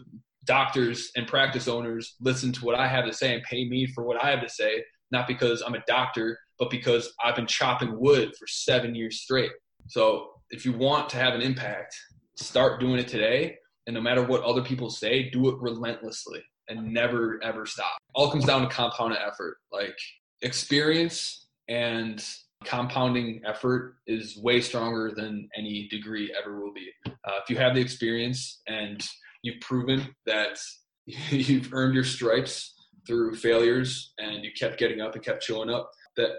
doctors 0.45 1.11
and 1.15 1.27
practice 1.27 1.67
owners 1.67 2.15
listen 2.19 2.51
to 2.53 2.65
what 2.65 2.75
I 2.75 2.87
have 2.87 3.05
to 3.05 3.13
say 3.13 3.33
and 3.33 3.43
pay 3.43 3.67
me 3.67 3.87
for 3.87 4.03
what 4.03 4.23
I 4.23 4.29
have 4.29 4.41
to 4.41 4.49
say, 4.49 4.83
not 5.11 5.27
because 5.27 5.63
I'm 5.65 5.73
a 5.73 5.83
doctor, 5.87 6.37
but 6.59 6.69
because 6.69 7.11
I've 7.23 7.35
been 7.35 7.47
chopping 7.47 7.99
wood 7.99 8.35
for 8.37 8.45
seven 8.47 8.93
years 8.93 9.21
straight. 9.21 9.51
So 9.87 10.29
if 10.49 10.65
you 10.65 10.73
want 10.73 11.09
to 11.09 11.17
have 11.17 11.33
an 11.33 11.41
impact, 11.41 11.95
start 12.35 12.79
doing 12.79 12.99
it 12.99 13.07
today. 13.07 13.57
And 13.87 13.93
no 13.95 14.01
matter 14.01 14.23
what 14.23 14.43
other 14.43 14.63
people 14.63 14.89
say, 14.89 15.29
do 15.29 15.49
it 15.49 15.55
relentlessly 15.59 16.43
and 16.69 16.93
never 16.93 17.41
ever 17.43 17.65
stop. 17.65 17.97
All 18.13 18.31
comes 18.31 18.45
down 18.45 18.61
to 18.61 18.67
compounded 18.67 19.19
effort. 19.25 19.57
Like 19.71 19.97
experience 20.41 21.47
and 21.67 22.23
compounding 22.65 23.41
effort 23.45 23.95
is 24.07 24.37
way 24.37 24.61
stronger 24.61 25.11
than 25.15 25.49
any 25.57 25.87
degree 25.89 26.33
ever 26.39 26.61
will 26.61 26.73
be. 26.73 26.89
Uh, 27.05 27.39
if 27.41 27.49
you 27.49 27.57
have 27.57 27.75
the 27.75 27.81
experience 27.81 28.61
and 28.67 29.05
you've 29.41 29.59
proven 29.61 30.07
that 30.25 30.57
you've 31.05 31.73
earned 31.73 31.93
your 31.93 32.03
stripes 32.03 32.73
through 33.05 33.35
failures 33.35 34.13
and 34.17 34.43
you 34.43 34.51
kept 34.57 34.77
getting 34.79 35.01
up 35.01 35.15
and 35.15 35.23
kept 35.23 35.43
showing 35.43 35.69
up, 35.69 35.91
that 36.15 36.31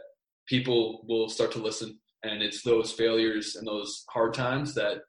people 0.47 1.05
will 1.07 1.29
start 1.29 1.53
to 1.53 1.59
listen. 1.59 1.99
And 2.23 2.43
it's 2.43 2.63
those 2.63 2.93
failures 2.93 3.57
and 3.57 3.67
those 3.67 4.05
hard 4.09 4.33
times 4.33 4.75
that 4.75 5.03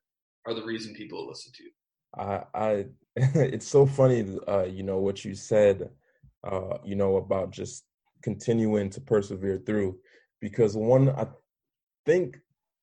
are 0.46 0.54
the 0.54 0.64
reason 0.64 0.94
people 0.94 1.26
listen 1.28 1.52
to 1.56 1.64
you. 1.64 1.72
I, 2.18 2.44
I 2.54 2.86
it's 3.36 3.68
so 3.68 3.86
funny, 3.86 4.38
uh, 4.48 4.64
you 4.64 4.84
know, 4.84 4.98
what 4.98 5.24
you 5.24 5.36
said, 5.36 5.90
uh, 6.44 6.78
you 6.84 6.96
know, 6.96 7.18
about 7.18 7.52
just 7.52 7.86
continuing 8.22 8.90
to 8.90 9.02
persevere 9.02 9.58
through, 9.66 9.98
because 10.42 10.76
one, 10.76 11.10
I 11.10 11.28
think 12.06 12.38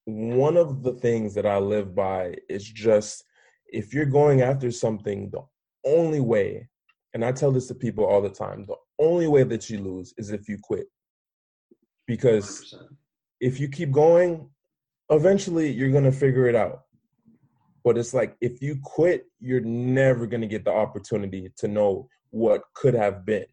one 0.04 0.56
of 0.56 0.82
the 0.82 0.94
things 0.94 1.34
that 1.34 1.46
I 1.46 1.58
live 1.58 1.94
by 1.94 2.36
is 2.48 2.64
just 2.64 3.24
if 3.66 3.92
you're 3.94 4.04
going 4.06 4.42
after 4.42 4.70
something, 4.70 5.30
the 5.30 5.42
only 5.84 6.20
way, 6.20 6.68
and 7.14 7.24
I 7.24 7.32
tell 7.32 7.52
this 7.52 7.68
to 7.68 7.74
people 7.74 8.04
all 8.04 8.22
the 8.22 8.30
time, 8.30 8.64
the 8.66 8.76
only 8.98 9.26
way 9.26 9.42
that 9.44 9.68
you 9.68 9.78
lose 9.78 10.14
is 10.16 10.30
if 10.30 10.48
you 10.48 10.58
quit 10.62 10.86
because 12.06 12.74
100%. 12.74 12.88
if 13.40 13.60
you 13.60 13.68
keep 13.68 13.90
going, 13.90 14.48
eventually 15.10 15.70
you're 15.70 15.90
going 15.90 16.04
to 16.04 16.12
figure 16.12 16.46
it 16.46 16.54
out. 16.54 16.82
But 17.84 17.98
it's 17.98 18.14
like 18.14 18.36
if 18.40 18.62
you 18.62 18.78
quit, 18.82 19.26
you're 19.40 19.60
never 19.60 20.26
going 20.26 20.40
to 20.40 20.46
get 20.46 20.64
the 20.64 20.72
opportunity 20.72 21.50
to 21.56 21.68
know 21.68 22.08
what 22.30 22.62
could 22.74 22.94
have 22.94 23.24
been. 23.26 23.46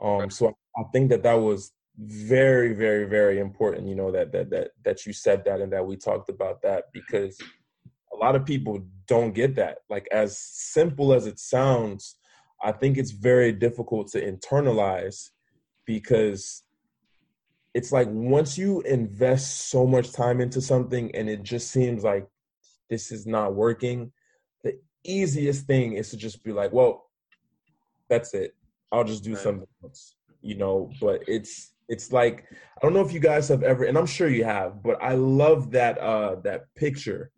Um, 0.00 0.30
so 0.30 0.54
I 0.76 0.82
think 0.92 1.10
that 1.10 1.22
that 1.22 1.34
was 1.34 1.72
very, 1.98 2.72
very, 2.72 3.04
very 3.04 3.38
important. 3.38 3.88
You 3.88 3.94
know 3.94 4.10
that 4.12 4.32
that 4.32 4.50
that 4.50 4.70
that 4.84 5.06
you 5.06 5.12
said 5.12 5.44
that 5.44 5.60
and 5.60 5.72
that 5.72 5.86
we 5.86 5.96
talked 5.96 6.28
about 6.28 6.62
that 6.62 6.84
because 6.92 7.38
a 8.12 8.16
lot 8.16 8.36
of 8.36 8.44
people 8.44 8.80
don't 9.06 9.34
get 9.34 9.54
that. 9.56 9.78
Like 9.88 10.08
as 10.12 10.38
simple 10.38 11.12
as 11.12 11.26
it 11.26 11.38
sounds, 11.38 12.16
I 12.62 12.72
think 12.72 12.96
it's 12.96 13.10
very 13.10 13.52
difficult 13.52 14.08
to 14.12 14.20
internalize 14.20 15.30
because 15.86 16.62
it's 17.74 17.92
like 17.92 18.08
once 18.10 18.58
you 18.58 18.82
invest 18.82 19.68
so 19.70 19.86
much 19.86 20.12
time 20.12 20.40
into 20.40 20.60
something 20.60 21.14
and 21.14 21.28
it 21.28 21.42
just 21.42 21.70
seems 21.70 22.04
like 22.04 22.26
this 22.92 23.10
is 23.10 23.26
not 23.26 23.54
working, 23.54 24.12
the 24.62 24.78
easiest 25.02 25.66
thing 25.66 25.94
is 25.94 26.10
to 26.10 26.16
just 26.16 26.44
be 26.44 26.52
like, 26.52 26.72
well, 26.72 27.06
that's 28.10 28.34
it. 28.34 28.54
I'll 28.92 29.04
just 29.04 29.24
do 29.24 29.34
right. 29.34 29.42
something 29.42 29.66
else. 29.82 30.16
You 30.42 30.56
know, 30.56 30.90
but 31.00 31.22
it's 31.26 31.72
it's 31.88 32.12
like 32.12 32.44
I 32.50 32.80
don't 32.82 32.92
know 32.92 33.00
if 33.00 33.12
you 33.12 33.20
guys 33.20 33.48
have 33.48 33.62
ever 33.62 33.84
and 33.84 33.96
I'm 33.96 34.06
sure 34.06 34.28
you 34.28 34.44
have, 34.44 34.82
but 34.82 35.02
I 35.02 35.14
love 35.14 35.70
that 35.70 35.98
uh 35.98 36.36
that 36.44 36.66
picture 36.74 37.30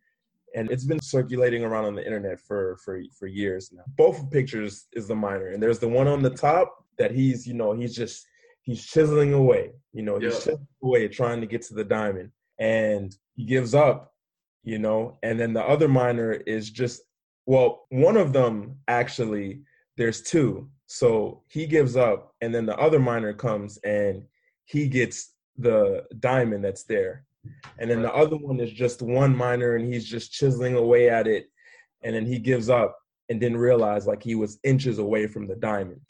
and 0.55 0.71
it's 0.71 0.85
been 0.85 1.01
circulating 1.01 1.65
around 1.65 1.85
on 1.85 1.95
the 1.95 2.05
internet 2.05 2.41
for 2.41 2.77
for 2.85 3.01
for 3.19 3.27
years 3.27 3.71
now. 3.73 3.83
Both 3.97 4.31
pictures 4.31 4.87
is 4.93 5.07
the 5.07 5.15
miner, 5.15 5.49
and 5.49 5.63
there's 5.63 5.81
the 5.81 5.89
one 5.89 6.09
on 6.09 6.23
the 6.23 6.31
top 6.31 6.85
that 6.99 7.11
he's 7.11 7.47
you 7.47 7.55
know 7.55 7.73
he's 7.73 7.95
just 7.95 8.27
he's 8.63 8.85
chiseling 8.85 9.35
away, 9.35 9.73
you 9.93 10.03
know, 10.03 10.19
he's 10.19 10.37
chiseling 10.37 10.67
away 10.83 11.09
trying 11.09 11.41
to 11.41 11.47
get 11.47 11.63
to 11.63 11.75
the 11.75 11.85
diamond, 11.85 12.31
and 12.59 13.15
he 13.37 13.45
gives 13.45 13.75
up, 13.75 14.14
you 14.65 14.79
know, 14.79 15.19
and 15.23 15.39
then 15.39 15.53
the 15.53 15.63
other 15.63 15.89
miner 15.89 16.33
is 16.33 16.71
just 16.71 17.03
well, 17.47 17.85
one 17.91 18.17
of 18.17 18.33
them 18.33 18.77
actually 18.89 19.61
there's 19.97 20.23
two, 20.23 20.69
so 20.87 21.43
he 21.49 21.67
gives 21.67 21.95
up, 21.97 22.35
and 22.41 22.55
then 22.55 22.67
the 22.67 22.77
other 22.79 22.99
miner 22.99 23.33
comes 23.33 23.79
and 23.85 24.25
he 24.65 24.89
gets 24.89 25.35
the 25.59 26.05
diamond 26.21 26.65
that's 26.65 26.85
there. 26.85 27.25
And 27.79 27.91
then 27.91 28.01
the 28.01 28.13
other 28.13 28.37
one 28.37 28.59
is 28.59 28.73
just 28.73 29.03
one 29.03 29.37
miner 29.37 29.77
and 29.77 29.93
he's 29.93 30.07
just 30.07 30.33
chiseling 30.33 30.75
away 30.75 31.11
at 31.11 31.27
it 31.27 31.51
and 32.03 32.17
then 32.17 32.25
he 32.25 32.39
gives 32.39 32.71
up 32.71 32.97
and 33.29 33.39
didn't 33.39 33.59
realize 33.59 34.07
like 34.07 34.23
he 34.23 34.35
was 34.35 34.59
inches 34.65 34.99
away 34.99 35.27
from 35.27 35.47
the 35.47 35.57
diamond. 35.57 36.01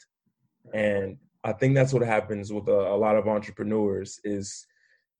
And 0.73 1.17
i 1.45 1.53
think 1.53 1.75
that's 1.75 1.93
what 1.93 2.01
happens 2.01 2.51
with 2.51 2.67
a, 2.67 2.71
a 2.95 2.97
lot 2.97 3.15
of 3.15 3.27
entrepreneurs 3.27 4.19
is 4.23 4.65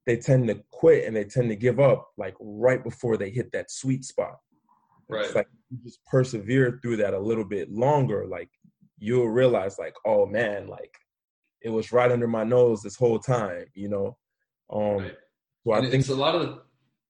they 0.05 0.17
tend 0.17 0.47
to 0.47 0.61
quit 0.71 1.05
and 1.05 1.15
they 1.15 1.23
tend 1.23 1.49
to 1.49 1.55
give 1.55 1.79
up 1.79 2.09
like 2.17 2.35
right 2.39 2.83
before 2.83 3.17
they 3.17 3.29
hit 3.29 3.51
that 3.51 3.71
sweet 3.71 4.05
spot. 4.05 4.35
Right. 5.07 5.25
it's 5.25 5.35
like 5.35 5.47
you 5.69 5.77
just 5.83 6.03
persevere 6.05 6.79
through 6.81 6.97
that 6.97 7.13
a 7.13 7.19
little 7.19 7.45
bit 7.45 7.71
longer 7.71 8.25
like 8.25 8.49
you'll 8.97 9.29
realize 9.29 9.77
like 9.77 9.93
oh 10.03 10.25
man 10.25 10.67
like 10.67 10.91
it 11.61 11.69
was 11.69 11.91
right 11.91 12.11
under 12.11 12.27
my 12.27 12.43
nose 12.43 12.81
this 12.81 12.95
whole 12.95 13.19
time 13.19 13.65
you 13.75 13.87
know? 13.87 14.17
Um 14.73 14.97
Right. 14.97 15.17
so 15.63 15.71
i 15.73 15.77
and 15.77 15.91
think 15.91 16.01
it's 16.01 16.09
a 16.09 16.15
lot 16.15 16.33
of 16.33 16.41
the 16.41 16.61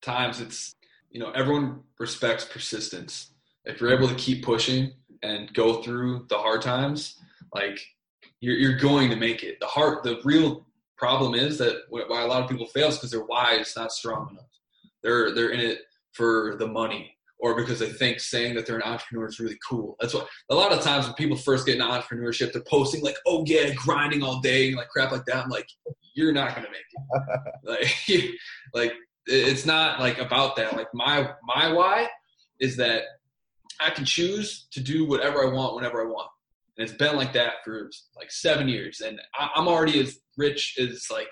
times 0.02 0.42
it's 0.42 0.76
you 1.10 1.20
know 1.22 1.32
everyone 1.32 1.82
respects 2.00 2.46
persistence. 2.46 3.32
If 3.64 3.80
you're 3.80 3.94
able 3.94 4.10
to 4.10 4.16
keep 4.16 4.44
pushing 4.44 4.92
and 5.24 5.52
go 5.54 5.82
through 5.82 6.26
the 6.30 6.38
hard 6.38 6.62
times 6.62 7.18
like 7.54 7.80
you're, 8.42 8.56
you're 8.56 8.78
going 8.78 9.10
to 9.10 9.16
make 9.16 9.44
it. 9.44 9.60
The 9.60 9.66
hard 9.66 10.04
the 10.04 10.20
real 10.24 10.65
problem 10.98 11.36
is 11.36 11.58
that 11.58 11.76
why 11.90 12.22
a 12.22 12.28
lot 12.28 12.44
of 12.44 12.50
people 12.50 12.68
fail 12.68 12.88
is 12.88 12.96
because 12.96 13.12
their 13.12 13.26
why 13.26 13.56
is 13.56 13.76
not 13.76 13.92
strong 13.92 14.30
enough. 14.32 14.46
They're 15.04 15.34
they're 15.34 15.50
in 15.50 15.60
it 15.60 15.80
for 16.14 16.56
the 16.58 16.68
money 16.68 17.12
or 17.40 17.56
because 17.56 17.80
they 17.80 17.90
think 17.90 18.20
saying 18.20 18.56
that 18.56 18.66
they're 18.66 18.78
an 18.78 18.84
entrepreneur 18.84 19.28
is 19.28 19.40
really 19.40 19.58
cool. 19.68 19.98
That's 20.00 20.14
what 20.14 20.28
a 20.50 20.56
lot 20.56 20.72
of 20.72 20.82
times 20.82 21.06
when 21.06 21.16
people 21.16 21.38
first 21.38 21.66
get 21.66 21.76
into 21.76 21.86
entrepreneurship 21.86 22.54
they're 22.54 22.64
posting 22.64 23.02
like 23.02 23.18
oh 23.26 23.44
yeah 23.46 23.74
grinding 23.74 24.24
all 24.24 24.40
day 24.40 24.68
and 24.68 24.78
like 24.78 24.90
crap 24.90 25.12
like 25.12 25.26
that. 25.26 25.44
I'm 25.44 25.50
like 25.50 25.68
you're 26.14 26.34
not 26.34 26.56
gonna 26.56 26.70
make 26.70 26.80
it. 26.80 27.92
Like 28.14 28.32
like 28.74 28.94
it's 29.28 29.66
not 29.66 30.00
like 30.00 30.20
about 30.20 30.56
that. 30.56 30.76
Like 30.76 30.88
my 30.94 31.30
my 31.44 31.72
why 31.72 32.08
is 32.60 32.78
that 32.78 33.04
i 33.82 33.90
can 33.90 34.06
choose 34.06 34.68
to 34.72 34.80
do 34.80 35.06
whatever 35.06 35.46
i 35.46 35.54
want 35.54 35.76
whenever 35.76 36.02
i 36.02 36.10
want. 36.10 36.30
And 36.78 36.88
it's 36.88 36.98
been 36.98 37.16
like 37.16 37.34
that 37.34 37.56
for 37.64 37.90
like 38.16 38.32
seven 38.32 38.68
years. 38.68 39.02
And 39.02 39.20
I, 39.36 39.50
i'm 39.56 39.68
already 39.68 40.00
as 40.00 40.20
rich 40.38 40.76
as 40.80 41.08
like 41.12 41.32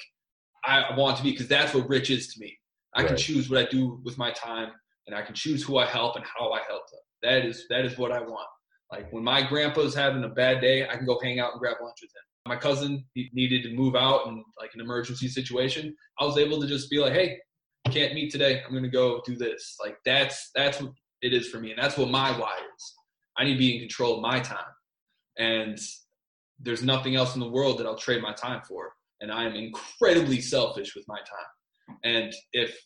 i 0.65 0.95
want 0.95 1.17
to 1.17 1.23
be 1.23 1.31
because 1.31 1.47
that's 1.47 1.73
what 1.73 1.89
rich 1.89 2.09
is 2.09 2.33
to 2.33 2.39
me. 2.39 2.57
I 2.95 3.03
can 3.03 3.17
choose 3.17 3.49
what 3.49 3.59
i 3.59 3.69
do 3.69 3.99
with 4.03 4.17
my 4.17 4.31
time 4.31 4.69
and 5.07 5.15
i 5.15 5.21
can 5.21 5.35
choose 5.35 5.63
who 5.63 5.77
i 5.77 5.85
help 5.85 6.15
and 6.15 6.25
how 6.25 6.51
i 6.51 6.59
help 6.67 6.83
them. 6.91 6.99
That 7.21 7.45
is 7.45 7.65
that 7.69 7.85
is 7.85 7.97
what 7.97 8.11
i 8.11 8.19
want. 8.19 8.47
Like 8.91 9.11
when 9.11 9.23
my 9.23 9.41
grandpa's 9.41 9.95
having 9.95 10.23
a 10.23 10.29
bad 10.29 10.61
day 10.61 10.87
i 10.87 10.95
can 10.95 11.05
go 11.05 11.19
hang 11.21 11.39
out 11.39 11.53
and 11.53 11.59
grab 11.59 11.77
lunch 11.81 11.97
with 12.01 12.11
him. 12.11 12.23
My 12.45 12.55
cousin 12.57 13.03
he 13.13 13.29
needed 13.33 13.63
to 13.63 13.75
move 13.75 13.95
out 13.95 14.27
in 14.27 14.43
like 14.59 14.71
an 14.73 14.81
emergency 14.81 15.27
situation. 15.27 15.95
I 16.19 16.25
was 16.25 16.37
able 16.37 16.61
to 16.61 16.67
just 16.67 16.89
be 16.89 16.99
like 16.99 17.13
hey 17.13 17.37
can't 17.91 18.13
meet 18.13 18.31
today. 18.31 18.61
I'm 18.65 18.73
gonna 18.73 18.87
go 18.87 19.21
do 19.25 19.35
this. 19.35 19.75
Like 19.81 19.97
that's 20.05 20.51
that's 20.55 20.81
what 20.81 20.91
it 21.21 21.33
is 21.33 21.49
for 21.49 21.59
me 21.59 21.71
and 21.71 21.81
that's 21.81 21.97
what 21.97 22.09
my 22.09 22.37
why 22.37 22.53
is. 22.75 22.93
I 23.37 23.43
need 23.43 23.53
to 23.53 23.59
be 23.59 23.75
in 23.75 23.79
control 23.79 24.15
of 24.15 24.21
my 24.21 24.39
time. 24.39 24.59
And 25.37 25.79
there's 26.63 26.83
nothing 26.83 27.15
else 27.15 27.35
in 27.35 27.41
the 27.41 27.49
world 27.49 27.77
that 27.77 27.85
i'll 27.85 27.97
trade 27.97 28.21
my 28.21 28.33
time 28.33 28.61
for. 28.67 28.93
And 29.21 29.31
i 29.31 29.43
am 29.45 29.55
incredibly 29.55 30.41
selfish 30.41 30.95
with 30.95 31.05
my 31.07 31.19
time. 31.19 31.97
And 32.03 32.33
if 32.51 32.77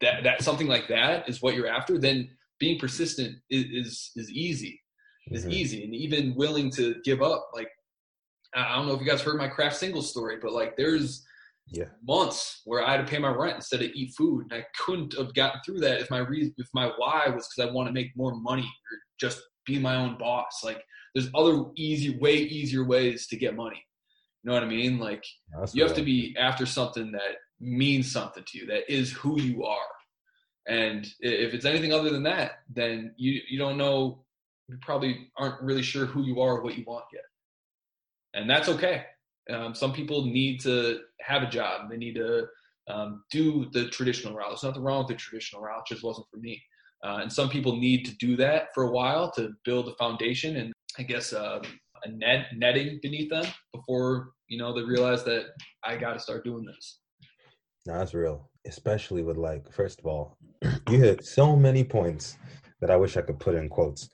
that 0.00 0.24
that 0.24 0.42
something 0.42 0.66
like 0.66 0.88
that 0.88 1.28
is 1.28 1.42
what 1.42 1.54
you're 1.54 1.68
after 1.68 1.98
then 1.98 2.28
being 2.58 2.78
persistent 2.78 3.36
is 3.50 3.64
is, 3.80 4.10
is 4.16 4.30
easy. 4.30 4.80
Is 5.30 5.44
Mhm. 5.44 5.52
easy. 5.52 5.84
And 5.84 5.94
even 5.94 6.34
willing 6.34 6.70
to 6.72 6.96
give 7.04 7.22
up 7.22 7.42
like 7.54 7.68
I 8.54 8.60
I 8.72 8.74
don't 8.76 8.86
know 8.86 8.94
if 8.94 9.00
you 9.00 9.06
guys 9.06 9.22
heard 9.22 9.38
my 9.38 9.48
craft 9.48 9.76
single 9.76 10.02
story, 10.02 10.36
but 10.42 10.52
like 10.52 10.76
there's 10.76 11.24
Yeah. 11.80 11.90
months 12.02 12.60
where 12.64 12.82
I 12.86 12.90
had 12.92 13.06
to 13.06 13.10
pay 13.10 13.18
my 13.18 13.32
rent 13.42 13.56
instead 13.56 13.82
of 13.82 13.90
eat 13.94 14.10
food, 14.18 14.40
and 14.42 14.52
I 14.60 14.66
couldn't 14.82 15.14
have 15.16 15.32
gotten 15.32 15.60
through 15.64 15.80
that 15.80 16.00
if 16.02 16.10
my 16.10 16.18
reason, 16.18 16.52
if 16.58 16.68
my 16.74 16.86
why 16.98 17.20
was 17.28 17.44
because 17.48 17.60
I 17.68 17.72
want 17.72 17.86
to 17.88 17.92
make 17.92 18.10
more 18.16 18.34
money 18.34 18.70
or 18.86 18.94
just 19.24 19.38
be 19.66 19.78
my 19.78 19.96
own 19.96 20.16
boss. 20.18 20.62
Like 20.64 20.82
there's 21.14 21.30
other 21.34 21.64
easy, 21.76 22.18
way 22.18 22.36
easier 22.36 22.84
ways 22.84 23.26
to 23.28 23.36
get 23.36 23.56
money. 23.56 23.82
You 24.42 24.50
know 24.50 24.54
what 24.54 24.64
I 24.64 24.68
mean? 24.68 24.98
Like 24.98 25.24
That's 25.58 25.74
you 25.74 25.82
have 25.82 25.94
to 25.94 26.02
be 26.02 26.34
after 26.38 26.66
something 26.66 27.12
that 27.12 27.36
means 27.60 28.10
something 28.10 28.44
to 28.44 28.58
you, 28.58 28.66
that 28.66 28.92
is 28.92 29.12
who 29.12 29.40
you 29.40 29.64
are. 29.64 29.78
And 30.66 31.06
if 31.20 31.54
it's 31.54 31.64
anything 31.64 31.92
other 31.92 32.10
than 32.10 32.24
that, 32.24 32.52
then 32.72 33.14
you 33.16 33.40
you 33.48 33.58
don't 33.58 33.78
know, 33.78 34.24
you 34.68 34.78
probably 34.80 35.28
aren't 35.36 35.62
really 35.62 35.82
sure 35.82 36.06
who 36.06 36.22
you 36.22 36.40
are 36.40 36.58
or 36.58 36.62
what 36.62 36.76
you 36.76 36.84
want 36.86 37.04
yet. 37.12 37.22
And 38.34 38.48
that's 38.48 38.68
okay. 38.68 39.04
Um, 39.50 39.74
some 39.74 39.92
people 39.92 40.24
need 40.24 40.60
to 40.60 41.00
have 41.20 41.42
a 41.42 41.50
job. 41.50 41.90
They 41.90 41.96
need 41.96 42.14
to 42.14 42.46
um, 42.88 43.24
do 43.30 43.68
the 43.72 43.88
traditional 43.88 44.34
route. 44.34 44.50
There's 44.50 44.62
nothing 44.62 44.82
wrong 44.82 44.98
with 45.00 45.08
the 45.08 45.14
traditional 45.14 45.62
route. 45.62 45.82
It 45.86 45.94
just 45.94 46.04
wasn't 46.04 46.28
for 46.30 46.38
me. 46.38 46.62
Uh, 47.02 47.18
and 47.22 47.32
some 47.32 47.48
people 47.48 47.76
need 47.76 48.04
to 48.04 48.16
do 48.16 48.36
that 48.36 48.68
for 48.74 48.84
a 48.84 48.90
while 48.90 49.30
to 49.32 49.50
build 49.64 49.88
a 49.88 49.94
foundation 49.94 50.56
and 50.56 50.72
I 50.98 51.02
guess 51.02 51.32
uh, 51.32 51.60
a 52.04 52.10
net 52.10 52.46
netting 52.56 52.98
beneath 53.02 53.30
them 53.30 53.46
before 53.72 54.30
you 54.48 54.58
know 54.58 54.74
they 54.74 54.82
realize 54.82 55.24
that 55.24 55.46
I 55.84 55.96
got 55.96 56.12
to 56.14 56.20
start 56.20 56.44
doing 56.44 56.64
this. 56.64 56.98
No, 57.86 57.98
that's 57.98 58.14
real. 58.14 58.50
Especially 58.66 59.22
with 59.22 59.36
like, 59.36 59.72
first 59.72 59.98
of 59.98 60.06
all, 60.06 60.36
you 60.90 60.98
hit 60.98 61.24
so 61.24 61.56
many 61.56 61.82
points 61.82 62.36
that 62.80 62.90
I 62.90 62.96
wish 62.96 63.16
I 63.16 63.22
could 63.22 63.40
put 63.40 63.54
in 63.54 63.68
quotes. 63.68 64.08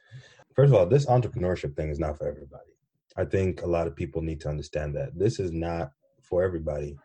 First 0.54 0.72
of 0.72 0.78
all, 0.78 0.86
this 0.86 1.06
entrepreneurship 1.06 1.76
thing 1.76 1.90
is 1.90 1.98
not 1.98 2.16
for 2.16 2.26
everybody. 2.26 2.70
I 3.16 3.24
think 3.24 3.62
a 3.62 3.66
lot 3.66 3.86
of 3.86 3.96
people 3.96 4.22
need 4.22 4.40
to 4.42 4.48
understand 4.48 4.94
that 4.96 5.18
this 5.18 5.38
is 5.38 5.52
not 5.52 5.90
for 6.22 6.42
everybody. 6.42 6.96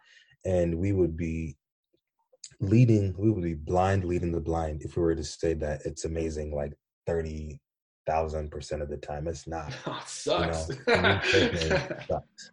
And 0.46 0.78
we 0.78 0.93
would 0.93 1.17
be 1.17 1.58
leading, 2.63 3.13
we 3.17 3.30
would 3.30 3.43
be 3.43 3.54
blind 3.54 4.06
leading 4.06 4.32
the 4.32 4.39
blind 4.39 4.82
if 4.84 4.95
we 4.95 5.04
were 5.04 5.15
to 5.15 5.23
say 5.23 5.54
that 5.56 5.82
it's 5.86 6.06
amazing 6.06 6.56
like 6.56 6.73
30,000% 7.08 8.82
of 8.82 8.89
the 8.89 8.97
time. 8.97 9.28
It's 9.28 9.47
not. 9.47 9.73
Oh, 9.86 9.97
it 9.99 10.08
sucks. 10.10 10.78
You 10.88 10.97
know, 10.97 11.19
it 11.34 12.06
sucks. 12.10 12.52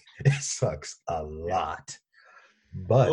It 0.24 0.32
sucks 0.40 1.00
a 1.08 1.22
lot. 1.22 1.96
But 2.74 3.08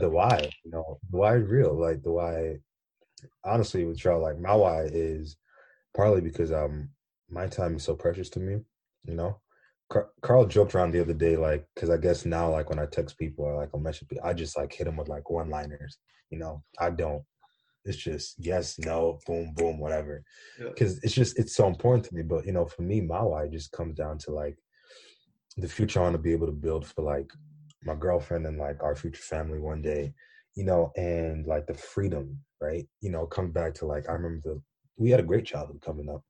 the 0.00 0.08
why, 0.10 0.50
you 0.64 0.70
know, 0.70 0.98
the 1.10 1.16
why 1.16 1.36
is 1.36 1.48
real. 1.48 1.74
Like 1.74 2.02
the 2.02 2.12
why, 2.12 2.58
honestly, 3.44 3.84
with 3.84 4.04
y'all, 4.04 4.20
like 4.20 4.38
my 4.38 4.54
why 4.54 4.82
is 4.84 5.36
partly 5.96 6.20
because 6.20 6.52
um 6.52 6.90
my 7.30 7.46
time 7.46 7.76
is 7.76 7.82
so 7.84 7.94
precious 7.94 8.28
to 8.30 8.40
me. 8.40 8.60
You 9.04 9.14
know, 9.14 9.40
Carl 10.22 10.46
joked 10.46 10.74
around 10.74 10.92
the 10.92 11.00
other 11.00 11.12
day, 11.12 11.36
like, 11.36 11.66
because 11.74 11.90
I 11.90 11.96
guess 11.96 12.24
now, 12.24 12.50
like 12.50 12.70
when 12.70 12.78
I 12.78 12.86
text 12.86 13.18
people 13.18 13.44
or 13.44 13.56
like 13.56 13.70
I'll 13.74 13.80
message 13.80 14.08
people, 14.08 14.24
I 14.24 14.32
just 14.32 14.56
like 14.56 14.72
hit 14.72 14.84
them 14.84 14.96
with 14.96 15.08
like 15.08 15.30
one 15.30 15.50
liners. 15.50 15.98
You 16.30 16.38
know, 16.38 16.62
I 16.78 16.90
don't. 16.90 17.22
It's 17.84 17.96
just 17.96 18.36
yes, 18.38 18.78
no, 18.78 19.18
boom, 19.26 19.54
boom, 19.54 19.78
whatever. 19.78 20.22
Yeah. 20.58 20.68
Because 20.68 20.98
it's 21.02 21.14
just 21.14 21.38
it's 21.38 21.56
so 21.56 21.66
important 21.66 22.04
to 22.06 22.14
me. 22.14 22.22
But 22.22 22.46
you 22.46 22.52
know, 22.52 22.64
for 22.64 22.82
me, 22.82 23.00
my 23.00 23.22
why 23.22 23.48
just 23.48 23.72
comes 23.72 23.96
down 23.96 24.18
to 24.18 24.30
like 24.30 24.56
the 25.56 25.68
future 25.68 26.00
I 26.00 26.04
want 26.04 26.14
to 26.14 26.18
be 26.18 26.32
able 26.32 26.46
to 26.46 26.52
build 26.52 26.86
for 26.86 27.02
like 27.02 27.30
my 27.82 27.94
girlfriend 27.94 28.46
and 28.46 28.58
like 28.58 28.82
our 28.82 28.94
future 28.94 29.22
family 29.22 29.58
one 29.58 29.82
day, 29.82 30.14
you 30.54 30.64
know, 30.64 30.92
and 30.96 31.46
like 31.46 31.66
the 31.66 31.74
freedom, 31.74 32.38
right? 32.60 32.86
You 33.00 33.10
know, 33.10 33.26
come 33.26 33.50
back 33.50 33.74
to 33.74 33.86
like 33.86 34.08
I 34.08 34.12
remember 34.12 34.40
the 34.44 34.62
we 34.96 35.10
had 35.10 35.20
a 35.20 35.24
great 35.24 35.44
childhood 35.44 35.82
coming 35.84 36.08
up, 36.08 36.22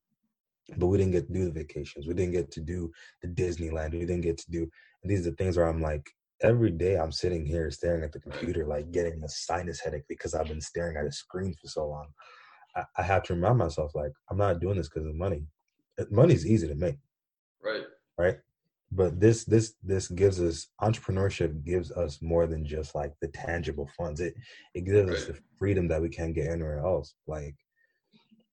but 0.76 0.86
we 0.86 0.98
didn't 0.98 1.12
get 1.12 1.26
to 1.26 1.32
do 1.32 1.44
the 1.44 1.50
vacations. 1.50 2.06
We 2.06 2.14
didn't 2.14 2.32
get 2.32 2.50
to 2.52 2.60
do 2.60 2.92
the 3.20 3.28
Disneyland. 3.28 3.92
We 3.92 4.00
didn't 4.00 4.22
get 4.22 4.38
to 4.38 4.50
do 4.50 4.70
these 5.04 5.26
are 5.26 5.30
the 5.30 5.36
things 5.36 5.56
where 5.56 5.66
I'm 5.66 5.82
like 5.82 6.08
every 6.42 6.70
day 6.70 6.96
I'm 6.96 7.12
sitting 7.12 7.44
here 7.44 7.70
staring 7.70 8.04
at 8.04 8.12
the 8.12 8.20
computer, 8.20 8.66
like 8.66 8.92
getting 8.92 9.22
a 9.22 9.28
sinus 9.28 9.80
headache 9.80 10.04
because 10.08 10.34
I've 10.34 10.48
been 10.48 10.60
staring 10.60 10.96
at 10.96 11.06
a 11.06 11.12
screen 11.12 11.54
for 11.60 11.68
so 11.68 11.88
long. 11.88 12.08
I, 12.76 12.84
I 12.98 13.02
have 13.02 13.22
to 13.24 13.34
remind 13.34 13.58
myself 13.58 13.92
like 13.94 14.12
I'm 14.30 14.38
not 14.38 14.60
doing 14.60 14.76
this 14.76 14.88
because 14.88 15.06
of 15.06 15.14
money. 15.14 15.44
Uh, 15.98 16.04
Money's 16.10 16.46
easy 16.46 16.68
to 16.68 16.74
make 16.74 16.96
right. 17.62 17.84
right 18.16 18.38
but 18.92 19.18
this 19.18 19.44
this 19.44 19.74
this 19.82 20.08
gives 20.08 20.40
us 20.40 20.68
entrepreneurship 20.80 21.64
gives 21.64 21.90
us 21.92 22.20
more 22.20 22.46
than 22.46 22.64
just 22.64 22.94
like 22.94 23.12
the 23.20 23.28
tangible 23.28 23.88
funds 23.96 24.20
it 24.20 24.34
it 24.74 24.84
gives 24.84 25.10
us 25.10 25.24
the 25.26 25.38
freedom 25.58 25.88
that 25.88 26.00
we 26.00 26.08
can't 26.08 26.34
get 26.34 26.50
anywhere 26.50 26.80
else 26.80 27.14
like 27.26 27.56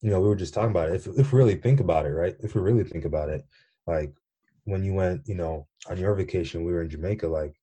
you 0.01 0.09
know 0.09 0.19
we 0.19 0.27
were 0.27 0.35
just 0.35 0.53
talking 0.53 0.71
about 0.71 0.89
it 0.89 0.95
if, 0.95 1.07
if 1.17 1.33
we 1.33 1.39
really 1.39 1.55
think 1.55 1.79
about 1.79 2.05
it 2.05 2.09
right 2.09 2.35
if 2.41 2.55
we 2.55 2.61
really 2.61 2.83
think 2.83 3.05
about 3.05 3.29
it 3.29 3.43
like 3.87 4.13
when 4.65 4.83
you 4.83 4.93
went 4.93 5.21
you 5.25 5.35
know 5.35 5.67
on 5.89 5.97
your 5.97 6.15
vacation 6.15 6.63
we 6.63 6.71
were 6.71 6.81
in 6.81 6.89
jamaica 6.89 7.27
like 7.27 7.53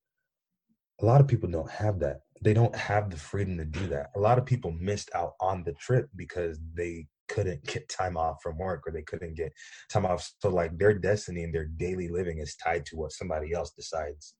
a 1.00 1.04
lot 1.04 1.20
of 1.20 1.28
people 1.28 1.48
don't 1.50 1.70
have 1.70 1.98
that 2.00 2.20
they 2.42 2.54
don't 2.54 2.74
have 2.74 3.10
the 3.10 3.16
freedom 3.16 3.56
to 3.58 3.64
do 3.64 3.86
that. 3.88 4.10
A 4.14 4.20
lot 4.20 4.38
of 4.38 4.46
people 4.46 4.72
missed 4.72 5.10
out 5.14 5.32
on 5.40 5.62
the 5.62 5.72
trip 5.74 6.08
because 6.16 6.60
they 6.74 7.06
couldn't 7.28 7.64
get 7.66 7.88
time 7.88 8.16
off 8.16 8.36
from 8.42 8.58
work 8.58 8.82
or 8.86 8.92
they 8.92 9.02
couldn't 9.02 9.34
get 9.34 9.52
time 9.90 10.06
off. 10.06 10.30
So 10.40 10.50
like 10.50 10.76
their 10.78 10.94
destiny 10.94 11.44
and 11.44 11.54
their 11.54 11.66
daily 11.66 12.08
living 12.08 12.38
is 12.38 12.56
tied 12.56 12.86
to 12.86 12.96
what 12.96 13.12
somebody 13.12 13.52
else 13.52 13.72
decides, 13.72 14.34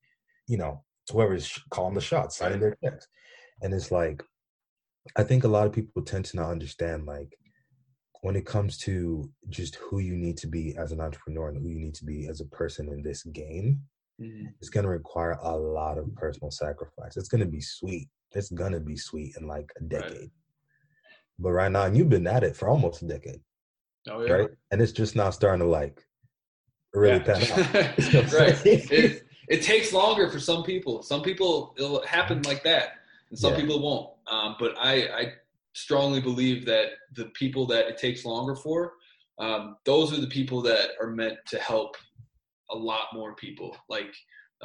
you 0.46 0.58
know, 0.58 0.84
whoever's 1.10 1.58
calling 1.70 1.94
the 1.94 2.00
shots, 2.00 2.36
signing 2.36 2.60
their 2.60 2.76
checks. 2.82 3.06
And 3.62 3.72
it's 3.72 3.90
like, 3.90 4.22
I 5.16 5.22
think 5.22 5.44
a 5.44 5.48
lot 5.48 5.66
of 5.66 5.72
people 5.72 6.02
tend 6.02 6.26
to 6.26 6.36
not 6.36 6.50
understand 6.50 7.06
like 7.06 7.36
when 8.22 8.36
it 8.36 8.46
comes 8.46 8.78
to 8.78 9.30
just 9.48 9.76
who 9.76 9.98
you 9.98 10.16
need 10.16 10.36
to 10.38 10.46
be 10.46 10.76
as 10.76 10.92
an 10.92 11.00
entrepreneur 11.00 11.48
and 11.48 11.58
who 11.58 11.68
you 11.68 11.78
need 11.78 11.94
to 11.94 12.04
be 12.04 12.26
as 12.28 12.40
a 12.40 12.46
person 12.46 12.88
in 12.88 13.02
this 13.02 13.22
game, 13.24 13.80
mm-hmm. 14.20 14.46
it's 14.60 14.70
going 14.70 14.84
to 14.84 14.90
require 14.90 15.38
a 15.42 15.56
lot 15.56 15.98
of 15.98 16.14
personal 16.14 16.50
sacrifice. 16.50 17.16
It's 17.16 17.28
going 17.28 17.42
to 17.42 17.50
be 17.50 17.60
sweet. 17.60 18.08
It's 18.32 18.50
going 18.50 18.72
to 18.72 18.80
be 18.80 18.96
sweet 18.96 19.34
in 19.38 19.46
like 19.46 19.70
a 19.78 19.84
decade. 19.84 20.18
Right. 20.18 20.30
But 21.38 21.52
right 21.52 21.70
now, 21.70 21.82
and 21.82 21.96
you've 21.96 22.08
been 22.08 22.26
at 22.26 22.44
it 22.44 22.56
for 22.56 22.68
almost 22.68 23.02
a 23.02 23.06
decade. 23.06 23.40
Oh, 24.08 24.24
yeah. 24.24 24.32
Right. 24.32 24.50
And 24.70 24.80
it's 24.80 24.92
just 24.92 25.16
now 25.16 25.30
starting 25.30 25.60
to 25.60 25.70
like 25.70 26.02
really 26.94 27.18
yeah. 27.18 27.34
pan 27.34 27.42
out. 27.42 27.74
right. 28.32 28.66
It, 28.66 29.26
it 29.48 29.62
takes 29.62 29.92
longer 29.92 30.30
for 30.30 30.40
some 30.40 30.62
people. 30.62 31.02
Some 31.02 31.22
people, 31.22 31.74
it'll 31.78 32.04
happen 32.04 32.42
like 32.42 32.64
that, 32.64 32.94
and 33.30 33.38
some 33.38 33.52
yeah. 33.52 33.60
people 33.60 33.80
won't. 33.80 34.10
Um, 34.26 34.56
but 34.58 34.74
I, 34.78 34.94
I 34.94 35.32
strongly 35.76 36.20
believe 36.20 36.64
that 36.66 36.90
the 37.14 37.26
people 37.34 37.66
that 37.66 37.86
it 37.86 37.98
takes 37.98 38.24
longer 38.24 38.56
for, 38.56 38.92
um, 39.38 39.76
those 39.84 40.12
are 40.12 40.20
the 40.20 40.26
people 40.26 40.62
that 40.62 40.90
are 41.00 41.10
meant 41.10 41.38
to 41.48 41.58
help 41.58 41.96
a 42.70 42.76
lot 42.76 43.08
more 43.12 43.34
people. 43.34 43.76
Like, 43.88 44.14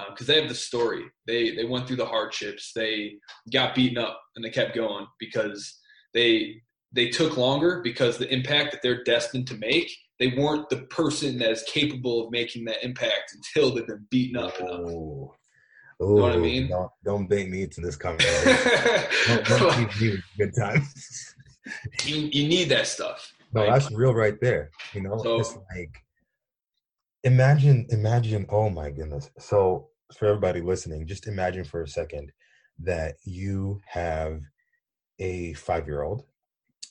because 0.10 0.30
uh, 0.30 0.34
they 0.34 0.40
have 0.40 0.50
the 0.50 0.56
story. 0.56 1.04
They 1.28 1.54
they 1.54 1.66
went 1.66 1.86
through 1.86 1.98
the 1.98 2.06
hardships. 2.06 2.72
They 2.74 3.16
got 3.52 3.76
beaten 3.76 3.98
up 3.98 4.22
and 4.36 4.46
they 4.46 4.50
kept 4.50 4.74
going 4.74 5.06
because 5.20 5.80
they 6.14 6.62
they 6.94 7.10
took 7.10 7.36
longer 7.36 7.82
because 7.84 8.18
the 8.18 8.34
impact 8.34 8.72
that 8.72 8.82
they're 8.82 9.04
destined 9.04 9.48
to 9.48 9.58
make 9.58 9.92
they 10.22 10.28
weren't 10.38 10.70
the 10.70 10.84
person 10.84 11.40
that 11.40 11.50
is 11.50 11.64
capable 11.64 12.24
of 12.24 12.32
making 12.32 12.64
that 12.66 12.84
impact 12.84 13.34
until 13.36 13.74
they've 13.74 13.88
been 13.88 14.06
beaten 14.12 14.38
up 14.38 14.58
enough. 14.60 14.92
Ooh. 16.02 16.16
Know 16.16 16.22
what 16.24 16.34
I 16.34 16.38
mean? 16.38 16.68
Don't, 16.70 16.92
don't 17.04 17.30
bait 17.30 17.50
me 17.50 17.64
into 17.64 17.82
this 17.82 17.96
conversation. 17.96 18.58
don't, 19.46 19.46
don't 19.46 19.90
keep 19.90 20.02
me 20.02 20.18
good 20.38 20.54
times. 20.58 21.36
you, 22.06 22.30
you 22.32 22.48
need 22.48 22.70
that 22.70 22.88
stuff. 22.88 23.34
No, 23.54 23.62
right? 23.62 23.72
that's 23.72 23.92
real 23.92 24.14
right 24.14 24.40
there. 24.42 24.72
You 24.94 25.02
know, 25.02 25.18
so, 25.18 25.40
it's 25.40 25.56
like 25.76 25.94
imagine, 27.24 27.86
imagine. 27.90 28.46
Oh 28.50 28.70
my 28.70 28.90
goodness! 28.90 29.30
So 29.38 29.90
for 30.18 30.28
everybody 30.28 30.62
listening, 30.62 31.06
just 31.06 31.28
imagine 31.28 31.66
for 31.66 31.84
a 31.84 31.88
second 31.88 32.32
that 32.80 33.16
you 33.26 33.82
have 33.86 34.42
a 35.20 35.54
five-year-old 35.54 36.24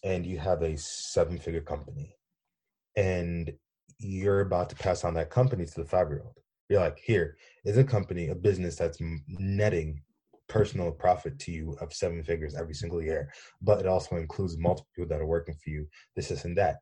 and 0.05 0.25
you 0.25 0.39
have 0.39 0.63
a 0.63 0.77
seven-figure 0.77 1.63
company 1.63 2.15
and 2.97 3.53
you're 3.99 4.41
about 4.41 4.71
to 4.71 4.77
pass 4.77 5.05
on 5.05 5.15
that 5.15 5.31
company 5.31 5.67
to 5.67 5.75
the 5.75 5.85
five 5.85 6.09
year 6.09 6.23
old. 6.25 6.39
You're 6.71 6.81
like, 6.81 7.01
here 7.05 7.37
is 7.64 7.77
a 7.77 7.85
company, 7.85 8.29
a 8.29 8.35
business 8.35 8.77
that's 8.77 8.99
netting 9.27 10.01
personal 10.49 10.93
profit 10.93 11.39
to 11.41 11.51
you 11.51 11.77
of 11.81 11.93
seven 11.93 12.23
figures 12.23 12.55
every 12.55 12.75
single 12.75 13.03
year, 13.03 13.33
but 13.61 13.81
it 13.81 13.87
also 13.87 14.16
includes 14.16 14.57
multiple 14.57 14.89
people 14.95 15.09
that 15.09 15.21
are 15.21 15.27
working 15.27 15.57
for 15.62 15.71
you, 15.71 15.87
this, 16.14 16.29
this, 16.29 16.45
and 16.45 16.57
that. 16.57 16.77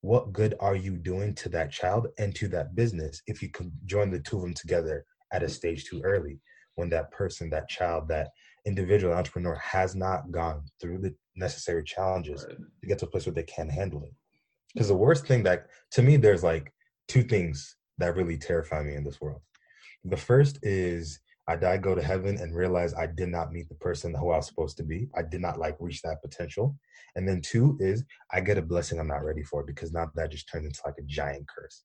What 0.00 0.32
good 0.32 0.54
are 0.60 0.76
you 0.76 0.96
doing 0.96 1.34
to 1.36 1.50
that 1.50 1.70
child 1.70 2.08
and 2.18 2.34
to 2.36 2.48
that 2.48 2.74
business 2.74 3.22
if 3.26 3.42
you 3.42 3.50
could 3.50 3.70
join 3.84 4.10
the 4.10 4.20
two 4.20 4.36
of 4.36 4.42
them 4.42 4.54
together 4.54 5.04
at 5.32 5.42
a 5.42 5.48
stage 5.48 5.84
too 5.84 6.00
early 6.02 6.40
when 6.76 6.88
that 6.90 7.10
person, 7.10 7.50
that 7.50 7.68
child, 7.68 8.08
that 8.08 8.30
individual 8.66 9.14
entrepreneur 9.14 9.56
has 9.56 9.94
not 9.94 10.30
gone 10.30 10.62
through 10.80 10.98
the 10.98 11.14
necessary 11.36 11.84
challenges 11.84 12.46
right. 12.48 12.56
to 12.80 12.86
get 12.86 12.98
to 12.98 13.06
a 13.06 13.08
place 13.10 13.26
where 13.26 13.34
they 13.34 13.42
can 13.42 13.68
handle 13.68 14.04
it? 14.04 14.12
Because 14.72 14.88
the 14.88 14.94
worst 14.94 15.26
thing 15.26 15.42
that, 15.42 15.66
to 15.92 16.02
me, 16.02 16.16
there's 16.16 16.42
like 16.42 16.72
two 17.08 17.22
things 17.22 17.76
that 17.98 18.16
really 18.16 18.36
terrify 18.36 18.82
me 18.82 18.94
in 18.94 19.04
this 19.04 19.20
world. 19.20 19.40
The 20.04 20.16
first 20.16 20.58
is 20.62 21.20
I 21.46 21.56
die, 21.56 21.76
go 21.76 21.94
to 21.94 22.02
heaven, 22.02 22.38
and 22.38 22.54
realize 22.54 22.94
I 22.94 23.06
did 23.06 23.28
not 23.28 23.52
meet 23.52 23.68
the 23.68 23.74
person 23.74 24.14
who 24.14 24.30
I 24.30 24.36
was 24.36 24.46
supposed 24.46 24.76
to 24.78 24.82
be. 24.82 25.08
I 25.16 25.22
did 25.22 25.40
not 25.40 25.58
like 25.58 25.76
reach 25.78 26.00
that 26.02 26.22
potential. 26.22 26.76
And 27.16 27.28
then 27.28 27.40
two 27.42 27.76
is 27.80 28.04
I 28.32 28.40
get 28.40 28.58
a 28.58 28.62
blessing 28.62 28.98
I'm 28.98 29.08
not 29.08 29.24
ready 29.24 29.42
for 29.42 29.62
because 29.62 29.92
now 29.92 30.10
that 30.14 30.30
just 30.30 30.48
turns 30.48 30.66
into 30.66 30.80
like 30.86 30.96
a 30.98 31.02
giant 31.02 31.46
curse. 31.48 31.84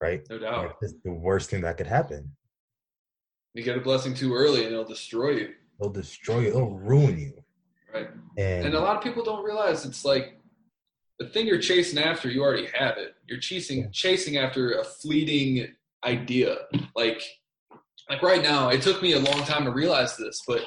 Right? 0.00 0.22
No 0.30 0.38
doubt. 0.38 0.66
Like, 0.66 0.76
it's 0.82 0.94
the 1.04 1.12
worst 1.12 1.50
thing 1.50 1.62
that 1.62 1.76
could 1.76 1.86
happen. 1.86 2.30
You 3.54 3.62
get 3.62 3.76
a 3.76 3.80
blessing 3.80 4.14
too 4.14 4.34
early 4.34 4.64
and 4.64 4.72
it'll 4.72 4.84
destroy 4.84 5.30
you. 5.30 5.50
It'll 5.80 5.92
destroy 5.92 6.40
you. 6.40 6.48
It'll 6.48 6.78
ruin 6.78 7.18
you. 7.18 7.44
Right. 7.92 8.08
And, 8.38 8.66
and 8.66 8.74
a 8.74 8.80
lot 8.80 8.96
of 8.96 9.02
people 9.02 9.22
don't 9.22 9.44
realize 9.44 9.84
it's 9.84 10.04
like 10.04 10.38
the 11.18 11.28
thing 11.28 11.46
you're 11.46 11.60
chasing 11.60 12.02
after, 12.02 12.30
you 12.30 12.42
already 12.42 12.68
have 12.74 12.96
it. 12.98 13.14
You're 13.32 13.40
chasing 13.40 13.90
chasing 13.92 14.36
after 14.36 14.72
a 14.72 14.84
fleeting 14.84 15.66
idea. 16.04 16.58
Like 16.94 17.22
like 18.10 18.22
right 18.22 18.42
now, 18.42 18.68
it 18.68 18.82
took 18.82 19.00
me 19.00 19.14
a 19.14 19.18
long 19.18 19.42
time 19.44 19.64
to 19.64 19.70
realize 19.70 20.18
this, 20.18 20.42
but 20.46 20.60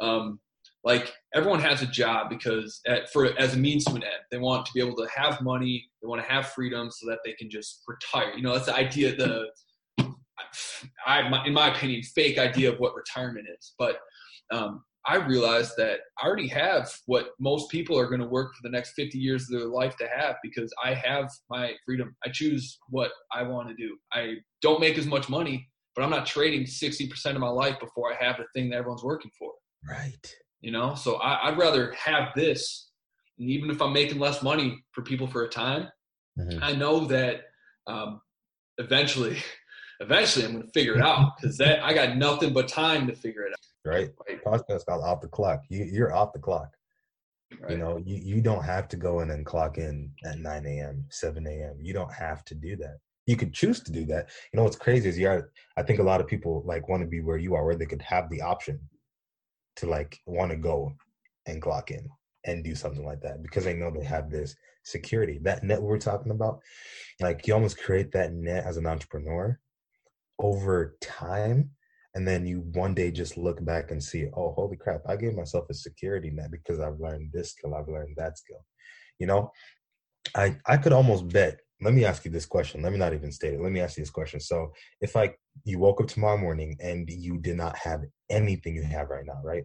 um, 0.00 0.40
like 0.82 1.12
everyone 1.32 1.60
has 1.60 1.80
a 1.80 1.86
job 1.86 2.28
because 2.28 2.80
at, 2.88 3.08
for 3.12 3.26
as 3.38 3.54
a 3.54 3.56
means 3.56 3.84
to 3.84 3.92
an 3.92 4.02
end, 4.02 4.22
they 4.32 4.38
want 4.38 4.66
to 4.66 4.72
be 4.74 4.80
able 4.80 4.96
to 4.96 5.06
have 5.14 5.40
money, 5.42 5.88
they 6.02 6.08
want 6.08 6.20
to 6.20 6.28
have 6.28 6.48
freedom, 6.48 6.90
so 6.90 7.08
that 7.08 7.20
they 7.24 7.34
can 7.34 7.48
just 7.48 7.84
retire. 7.86 8.32
You 8.34 8.42
know, 8.42 8.52
that's 8.52 8.66
the 8.66 8.74
idea. 8.74 9.14
The 9.14 9.46
I, 11.06 11.46
in 11.46 11.52
my 11.52 11.68
opinion, 11.72 12.02
fake 12.02 12.36
idea 12.36 12.72
of 12.72 12.80
what 12.80 12.96
retirement 12.96 13.46
is. 13.56 13.74
But 13.78 13.98
um, 14.50 14.82
I 15.06 15.16
realized 15.16 15.72
that 15.78 16.00
I 16.20 16.26
already 16.26 16.48
have 16.48 16.92
what 17.06 17.30
most 17.38 17.70
people 17.70 17.98
are 17.98 18.08
going 18.08 18.20
to 18.20 18.26
work 18.26 18.54
for 18.54 18.60
the 18.62 18.70
next 18.70 18.92
50 18.92 19.18
years 19.18 19.42
of 19.44 19.58
their 19.58 19.68
life 19.68 19.96
to 19.96 20.08
have 20.08 20.36
because 20.42 20.72
I 20.84 20.94
have 20.94 21.30
my 21.48 21.72
freedom. 21.86 22.14
I 22.24 22.30
choose 22.30 22.78
what 22.90 23.10
I 23.32 23.42
want 23.42 23.68
to 23.68 23.74
do. 23.74 23.96
I 24.12 24.34
don't 24.60 24.80
make 24.80 24.98
as 24.98 25.06
much 25.06 25.28
money, 25.28 25.68
but 25.94 26.02
I'm 26.02 26.10
not 26.10 26.26
trading 26.26 26.64
60% 26.64 27.26
of 27.26 27.38
my 27.38 27.48
life 27.48 27.78
before 27.80 28.12
I 28.12 28.22
have 28.22 28.36
the 28.36 28.44
thing 28.54 28.70
that 28.70 28.76
everyone's 28.76 29.04
working 29.04 29.30
for. 29.38 29.52
Right. 29.88 30.34
You 30.60 30.72
know, 30.72 30.94
so 30.94 31.16
I, 31.16 31.50
would 31.50 31.58
rather 31.58 31.92
have 31.92 32.30
this. 32.34 32.90
And 33.38 33.48
even 33.48 33.70
if 33.70 33.80
I'm 33.80 33.92
making 33.92 34.18
less 34.18 34.42
money 34.42 34.84
for 34.92 35.02
people 35.02 35.28
for 35.28 35.44
a 35.44 35.48
time, 35.48 35.88
mm-hmm. 36.38 36.62
I 36.62 36.72
know 36.72 37.06
that 37.06 37.42
um, 37.86 38.20
eventually, 38.78 39.38
eventually 40.00 40.44
I'm 40.44 40.52
going 40.52 40.66
to 40.66 40.72
figure 40.72 40.96
it 40.96 41.00
out 41.00 41.36
because 41.40 41.56
that 41.58 41.82
I 41.84 41.94
got 41.94 42.16
nothing 42.16 42.52
but 42.52 42.68
time 42.68 43.06
to 43.06 43.14
figure 43.14 43.42
it 43.42 43.52
out 43.52 43.67
right? 43.84 44.10
right. 44.28 44.44
Podcast 44.44 44.86
called 44.86 45.04
off 45.04 45.20
the 45.20 45.28
clock. 45.28 45.64
You, 45.68 45.84
you're 45.84 46.14
off 46.14 46.32
the 46.32 46.38
clock. 46.38 46.70
Right. 47.60 47.72
You 47.72 47.78
know, 47.78 47.96
you, 48.04 48.16
you 48.16 48.42
don't 48.42 48.64
have 48.64 48.88
to 48.88 48.96
go 48.96 49.20
in 49.20 49.30
and 49.30 49.46
clock 49.46 49.78
in 49.78 50.12
at 50.24 50.38
9 50.38 50.66
a.m., 50.66 51.04
7 51.10 51.46
a.m. 51.46 51.76
You 51.80 51.94
don't 51.94 52.12
have 52.12 52.44
to 52.46 52.54
do 52.54 52.76
that. 52.76 52.98
You 53.26 53.36
could 53.36 53.52
choose 53.52 53.80
to 53.80 53.92
do 53.92 54.04
that. 54.06 54.28
You 54.52 54.58
know, 54.58 54.64
what's 54.64 54.76
crazy 54.76 55.08
is 55.08 55.18
you 55.18 55.28
are, 55.28 55.50
I 55.76 55.82
think 55.82 55.98
a 55.98 56.02
lot 56.02 56.20
of 56.20 56.26
people 56.26 56.62
like 56.66 56.88
want 56.88 57.02
to 57.02 57.08
be 57.08 57.20
where 57.20 57.38
you 57.38 57.54
are, 57.54 57.64
where 57.64 57.76
they 57.76 57.86
could 57.86 58.02
have 58.02 58.28
the 58.30 58.42
option 58.42 58.80
to 59.76 59.86
like 59.86 60.18
want 60.26 60.50
to 60.50 60.56
go 60.56 60.92
and 61.46 61.62
clock 61.62 61.90
in 61.90 62.08
and 62.44 62.64
do 62.64 62.74
something 62.74 63.04
like 63.04 63.20
that 63.20 63.42
because 63.42 63.64
they 63.64 63.74
know 63.74 63.90
they 63.90 64.04
have 64.04 64.30
this 64.30 64.54
security. 64.84 65.38
That 65.42 65.62
net 65.62 65.80
we're 65.80 65.98
talking 65.98 66.32
about, 66.32 66.60
like 67.20 67.46
you 67.46 67.54
almost 67.54 67.78
create 67.78 68.12
that 68.12 68.32
net 68.32 68.64
as 68.64 68.76
an 68.76 68.86
entrepreneur 68.86 69.58
over 70.38 70.96
time 71.00 71.70
and 72.18 72.26
then 72.26 72.44
you 72.44 72.64
one 72.72 72.94
day 72.94 73.12
just 73.12 73.38
look 73.38 73.64
back 73.64 73.92
and 73.92 74.02
see 74.02 74.26
oh 74.36 74.50
holy 74.50 74.76
crap 74.76 75.00
i 75.08 75.14
gave 75.14 75.36
myself 75.36 75.70
a 75.70 75.74
security 75.74 76.30
net 76.30 76.50
because 76.50 76.80
i've 76.80 76.98
learned 76.98 77.30
this 77.32 77.52
skill 77.52 77.76
i've 77.76 77.88
learned 77.88 78.16
that 78.16 78.36
skill. 78.36 78.64
You 79.20 79.28
know? 79.28 79.52
I 80.34 80.56
i 80.66 80.76
could 80.76 80.92
almost 80.92 81.28
bet 81.28 81.60
let 81.80 81.94
me 81.94 82.04
ask 82.04 82.24
you 82.24 82.32
this 82.32 82.44
question 82.44 82.82
let 82.82 82.92
me 82.92 82.98
not 82.98 83.14
even 83.14 83.30
state 83.30 83.54
it 83.54 83.60
let 83.60 83.70
me 83.70 83.80
ask 83.80 83.96
you 83.96 84.02
this 84.02 84.10
question. 84.10 84.40
So 84.40 84.72
if 85.00 85.14
like 85.14 85.38
you 85.64 85.78
woke 85.78 86.00
up 86.00 86.08
tomorrow 86.08 86.36
morning 86.36 86.76
and 86.80 87.08
you 87.08 87.38
did 87.38 87.56
not 87.56 87.76
have 87.76 88.02
anything 88.28 88.74
you 88.74 88.82
have 88.82 89.10
right 89.10 89.24
now 89.24 89.40
right? 89.44 89.64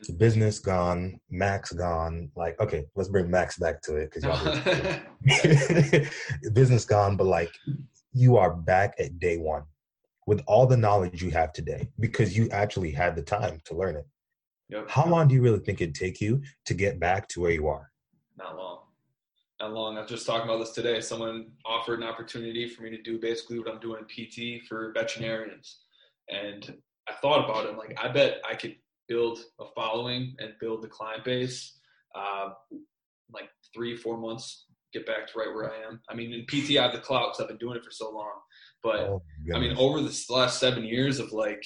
The 0.00 0.12
mm-hmm. 0.12 0.18
business 0.18 0.58
gone 0.58 1.20
max 1.30 1.70
gone 1.70 2.32
like 2.34 2.60
okay 2.60 2.86
let's 2.96 3.08
bring 3.08 3.30
max 3.30 3.58
back 3.58 3.80
to 3.82 3.94
it 3.94 4.10
because 4.12 4.24
y'all 4.24 6.02
business 6.52 6.84
gone 6.84 7.16
but 7.16 7.28
like 7.28 7.52
you 8.12 8.38
are 8.38 8.52
back 8.52 8.94
at 8.98 9.20
day 9.20 9.36
one 9.36 9.62
with 10.26 10.42
all 10.46 10.66
the 10.66 10.76
knowledge 10.76 11.22
you 11.22 11.30
have 11.30 11.52
today 11.52 11.88
because 12.00 12.36
you 12.36 12.48
actually 12.50 12.90
had 12.90 13.14
the 13.14 13.22
time 13.22 13.60
to 13.64 13.74
learn 13.74 13.96
it. 13.96 14.06
Yep. 14.68 14.90
How 14.90 15.06
long 15.06 15.28
do 15.28 15.34
you 15.34 15.42
really 15.42 15.60
think 15.60 15.80
it'd 15.80 15.94
take 15.94 16.20
you 16.20 16.42
to 16.64 16.74
get 16.74 16.98
back 16.98 17.28
to 17.28 17.40
where 17.40 17.52
you 17.52 17.68
are? 17.68 17.90
Not 18.36 18.56
long. 18.56 18.80
Not 19.60 19.72
long. 19.72 19.96
I 19.96 20.02
was 20.02 20.10
just 20.10 20.26
talking 20.26 20.48
about 20.48 20.58
this 20.58 20.72
today. 20.72 21.00
Someone 21.00 21.46
offered 21.64 22.00
an 22.00 22.08
opportunity 22.08 22.68
for 22.68 22.82
me 22.82 22.90
to 22.90 23.00
do 23.00 23.18
basically 23.18 23.58
what 23.58 23.68
I'm 23.68 23.78
doing 23.78 24.02
in 24.02 24.06
PT 24.60 24.66
for 24.66 24.92
veterinarians. 24.92 25.78
And 26.28 26.76
I 27.08 27.12
thought 27.14 27.48
about 27.48 27.64
it. 27.64 27.70
I'm 27.70 27.78
like, 27.78 27.96
I 28.02 28.08
bet 28.08 28.42
I 28.48 28.56
could 28.56 28.74
build 29.08 29.38
a 29.60 29.64
following 29.76 30.34
and 30.40 30.52
build 30.60 30.82
the 30.82 30.88
client 30.88 31.24
base 31.24 31.76
uh, 32.16 32.50
like 33.32 33.48
three, 33.74 33.96
four 33.96 34.16
months, 34.16 34.66
get 34.92 35.06
back 35.06 35.26
to 35.26 35.38
right 35.38 35.52
where 35.52 35.70
I 35.70 35.86
am. 35.86 36.00
I 36.08 36.14
mean, 36.14 36.32
in 36.32 36.46
PT, 36.46 36.78
I 36.78 36.82
have 36.82 36.92
the 36.92 36.98
clout 36.98 37.32
because 37.32 37.40
I've 37.42 37.48
been 37.48 37.58
doing 37.58 37.76
it 37.76 37.84
for 37.84 37.90
so 37.90 38.10
long. 38.10 38.40
But 38.86 39.00
oh, 39.00 39.22
I 39.52 39.58
mean, 39.58 39.76
over 39.76 40.00
the 40.00 40.16
last 40.30 40.60
seven 40.60 40.84
years 40.84 41.18
of 41.18 41.32
like 41.32 41.64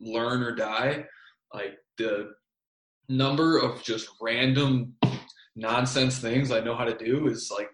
learn 0.00 0.42
or 0.42 0.54
die, 0.54 1.04
like 1.52 1.76
the 1.98 2.30
number 3.10 3.58
of 3.58 3.82
just 3.82 4.08
random 4.22 4.94
nonsense 5.54 6.18
things 6.18 6.50
I 6.50 6.60
know 6.60 6.74
how 6.74 6.84
to 6.84 6.96
do 6.96 7.26
is 7.26 7.52
like 7.54 7.68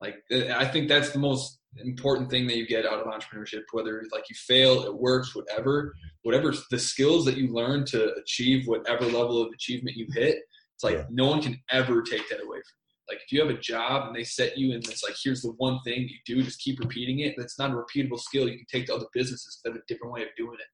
like 0.00 0.14
eh, 0.30 0.54
I 0.56 0.64
think 0.66 0.88
that's 0.88 1.10
the 1.10 1.18
most 1.18 1.58
important 1.78 2.30
thing 2.30 2.46
that 2.46 2.56
you 2.56 2.64
get 2.64 2.86
out 2.86 3.00
of 3.00 3.06
entrepreneurship 3.08 3.62
whether 3.72 4.04
like 4.12 4.22
you 4.30 4.36
fail 4.36 4.84
it 4.84 4.94
works 4.96 5.34
whatever 5.34 5.92
whatever 6.22 6.54
the 6.70 6.78
skills 6.78 7.24
that 7.24 7.36
you 7.36 7.52
learn 7.52 7.84
to 7.86 8.14
achieve 8.14 8.68
whatever 8.68 9.04
level 9.04 9.42
of 9.42 9.52
achievement 9.52 9.96
you 9.96 10.06
hit 10.14 10.36
it's 10.74 10.84
like 10.84 10.98
Yeah. 10.98 11.04
no 11.10 11.26
one 11.26 11.42
can 11.42 11.56
ever 11.70 12.02
take 12.02 12.28
that 12.30 12.40
away 12.40 12.58
from 12.58 12.78
you 12.86 12.87
like 13.08 13.18
if 13.24 13.32
you 13.32 13.40
have 13.40 13.50
a 13.50 13.58
job 13.58 14.06
and 14.06 14.16
they 14.16 14.24
set 14.24 14.58
you 14.58 14.72
and 14.72 14.86
it's 14.88 15.02
like 15.02 15.16
here's 15.22 15.42
the 15.42 15.52
one 15.56 15.80
thing 15.84 16.08
you 16.08 16.16
do 16.26 16.42
just 16.42 16.60
keep 16.60 16.78
repeating 16.78 17.20
it 17.20 17.34
that's 17.36 17.58
not 17.58 17.70
a 17.70 17.74
repeatable 17.74 18.18
skill 18.18 18.48
you 18.48 18.56
can 18.56 18.66
take 18.70 18.86
to 18.86 18.94
other 18.94 19.06
businesses 19.14 19.60
that 19.64 19.72
have 19.72 19.80
a 19.80 19.84
different 19.88 20.12
way 20.12 20.22
of 20.22 20.28
doing 20.36 20.58
it. 20.58 20.66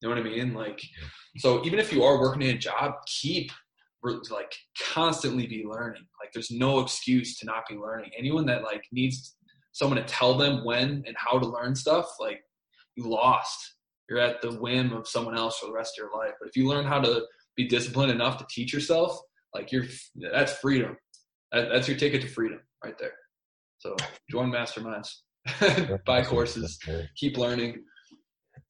You 0.00 0.08
know 0.08 0.14
what 0.14 0.26
i 0.26 0.28
mean? 0.28 0.54
Like 0.54 0.80
so 1.38 1.64
even 1.64 1.78
if 1.78 1.92
you 1.92 2.02
are 2.04 2.20
working 2.20 2.42
in 2.42 2.56
a 2.56 2.58
job 2.58 2.94
keep 3.06 3.50
like 4.30 4.54
constantly 4.92 5.46
be 5.46 5.64
learning. 5.64 6.06
Like 6.20 6.32
there's 6.32 6.50
no 6.50 6.80
excuse 6.80 7.38
to 7.38 7.46
not 7.46 7.64
be 7.68 7.76
learning. 7.76 8.10
Anyone 8.18 8.46
that 8.46 8.62
like 8.62 8.84
needs 8.92 9.36
someone 9.72 9.98
to 9.98 10.04
tell 10.04 10.36
them 10.36 10.64
when 10.64 11.04
and 11.06 11.16
how 11.16 11.38
to 11.38 11.46
learn 11.46 11.74
stuff 11.74 12.06
like 12.18 12.42
you 12.96 13.08
lost. 13.08 13.76
You're 14.08 14.18
at 14.18 14.42
the 14.42 14.52
whim 14.52 14.92
of 14.92 15.06
someone 15.06 15.36
else 15.36 15.58
for 15.58 15.66
the 15.66 15.72
rest 15.72 15.94
of 15.98 16.04
your 16.04 16.18
life. 16.18 16.34
But 16.40 16.48
if 16.48 16.56
you 16.56 16.66
learn 16.66 16.84
how 16.84 17.00
to 17.00 17.24
be 17.56 17.68
disciplined 17.68 18.10
enough 18.10 18.38
to 18.38 18.46
teach 18.50 18.72
yourself 18.72 19.20
like 19.54 19.72
you're 19.72 19.84
that's 20.32 20.52
freedom. 20.52 20.96
That, 21.52 21.68
that's 21.72 21.88
your 21.88 21.96
ticket 21.96 22.22
to 22.22 22.28
freedom 22.28 22.60
right 22.84 22.94
there. 22.98 23.12
So 23.78 23.96
join 24.30 24.50
masterminds. 24.50 25.08
Buy 26.06 26.22
courses. 26.22 26.78
Keep 27.16 27.38
learning. 27.38 27.82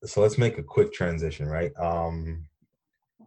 So 0.05 0.21
let's 0.23 0.39
make 0.39 0.57
a 0.59 0.63
quick 0.63 0.93
transition 0.93 1.47
right? 1.47 1.73
Um 1.79 2.45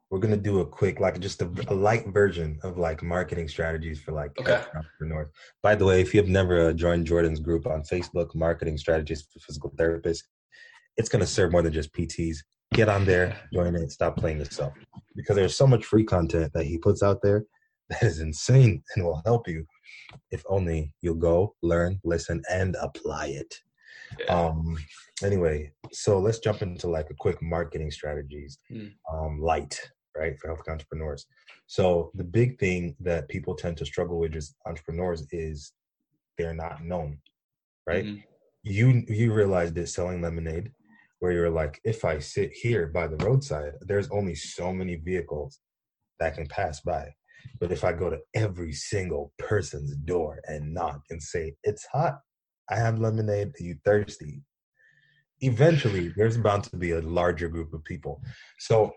we're 0.10 0.20
gonna 0.20 0.38
do 0.38 0.60
a 0.60 0.66
quick 0.66 1.00
like 1.00 1.20
just 1.20 1.42
a, 1.42 1.50
a 1.68 1.74
light 1.74 2.08
version 2.08 2.60
of 2.64 2.78
like 2.78 3.02
marketing 3.04 3.48
strategies 3.48 4.00
for 4.00 4.12
like 4.12 4.32
Okay. 4.40 4.62
entrepreneurs. 4.76 5.30
By 5.62 5.76
the 5.76 5.86
way 5.86 6.02
if 6.02 6.14
you 6.14 6.20
have 6.20 6.30
never 6.30 6.70
uh, 6.70 6.74
joined 6.74 7.06
jordan's 7.08 7.40
group 7.40 7.66
on 7.68 7.82
facebook 7.84 8.34
marketing 8.36 8.78
strategies 8.78 9.24
for 9.32 9.40
physical 9.40 9.72
therapists 9.72 10.24
it's 10.98 11.10
gonna 11.10 11.26
serve 11.26 11.52
more 11.52 11.62
than 11.64 11.74
just 11.74 11.94
pts 11.94 12.38
get 12.74 12.90
on 12.90 13.06
there 13.06 13.40
join 13.54 13.76
it 13.76 13.92
stop 13.92 14.18
playing 14.18 14.40
yourself 14.40 14.74
because 15.16 15.36
there's 15.36 15.56
so 15.56 15.68
much 15.68 15.86
free 15.86 16.04
content 16.04 16.52
that 16.54 16.66
he 16.66 16.78
puts 16.78 17.04
out 17.04 17.20
there 17.22 17.44
that 17.90 18.02
is 18.04 18.20
insane 18.20 18.82
and 18.96 19.06
will 19.06 19.22
help 19.26 19.48
you 19.48 19.66
if 20.32 20.44
only 20.50 20.94
you'll 21.02 21.16
go 21.16 21.56
learn 21.62 22.00
listen 22.04 22.42
and 22.50 22.76
apply 22.82 23.28
it 23.28 23.54
Yeah. 24.20 24.36
um 24.36 24.78
anyway 25.24 25.72
so 25.92 26.20
let's 26.20 26.40
jump 26.40 26.62
into 26.62 26.88
like 26.88 27.10
a 27.10 27.16
quick 27.26 27.42
marketing 27.42 27.92
strategies 27.92 28.58
Hmm. 28.70 28.88
um 29.14 29.40
light 29.42 29.80
right 30.18 30.36
for 30.40 30.48
health 30.48 30.68
entrepreneurs 30.68 31.26
so 31.68 32.12
the 32.16 32.24
big 32.24 32.60
thing 32.60 32.96
that 33.02 33.30
people 33.30 33.56
tend 33.56 33.78
to 33.78 33.86
struggle 33.86 34.18
with 34.20 34.36
as 34.36 34.56
entrepreneurs 34.66 35.28
is 35.32 35.74
they're 36.38 36.54
not 36.66 36.84
known 36.84 37.20
right 37.88 38.06
Mhm. 38.06 38.24
you 38.64 39.04
you 39.08 39.34
realized 39.34 39.78
it 39.78 39.88
selling 39.90 40.22
lemonade 40.22 40.72
where 41.24 41.32
you're 41.32 41.50
like 41.50 41.80
if 41.86 42.04
i 42.04 42.20
sit 42.20 42.52
here 42.52 42.88
by 42.88 43.08
the 43.08 43.16
roadside 43.26 43.72
there's 43.88 44.10
only 44.10 44.36
so 44.36 44.74
many 44.74 44.96
vehicles 44.96 45.62
that 46.20 46.36
can 46.36 46.46
pass 46.48 46.82
by. 46.82 47.06
But 47.62 47.72
if 47.72 47.86
i 47.86 47.94
go 47.94 48.10
to 48.10 48.20
every 48.36 48.74
single 48.74 49.32
person's 49.40 49.96
door 49.96 50.42
and 50.50 50.74
knock 50.74 51.00
and 51.10 51.24
say 51.24 51.56
it's 51.64 51.86
hot. 51.94 52.16
I 52.70 52.76
have 52.76 53.00
lemonade. 53.00 53.50
Are 53.58 53.64
you 53.64 53.76
thirsty? 53.86 54.44
Eventually 55.40 56.06
there's 56.18 56.38
bound 56.38 56.66
to 56.66 56.78
be 56.78 56.92
a 56.92 57.02
larger 57.02 57.48
group 57.48 57.74
of 57.74 57.86
people. 57.86 58.22
So 58.60 58.92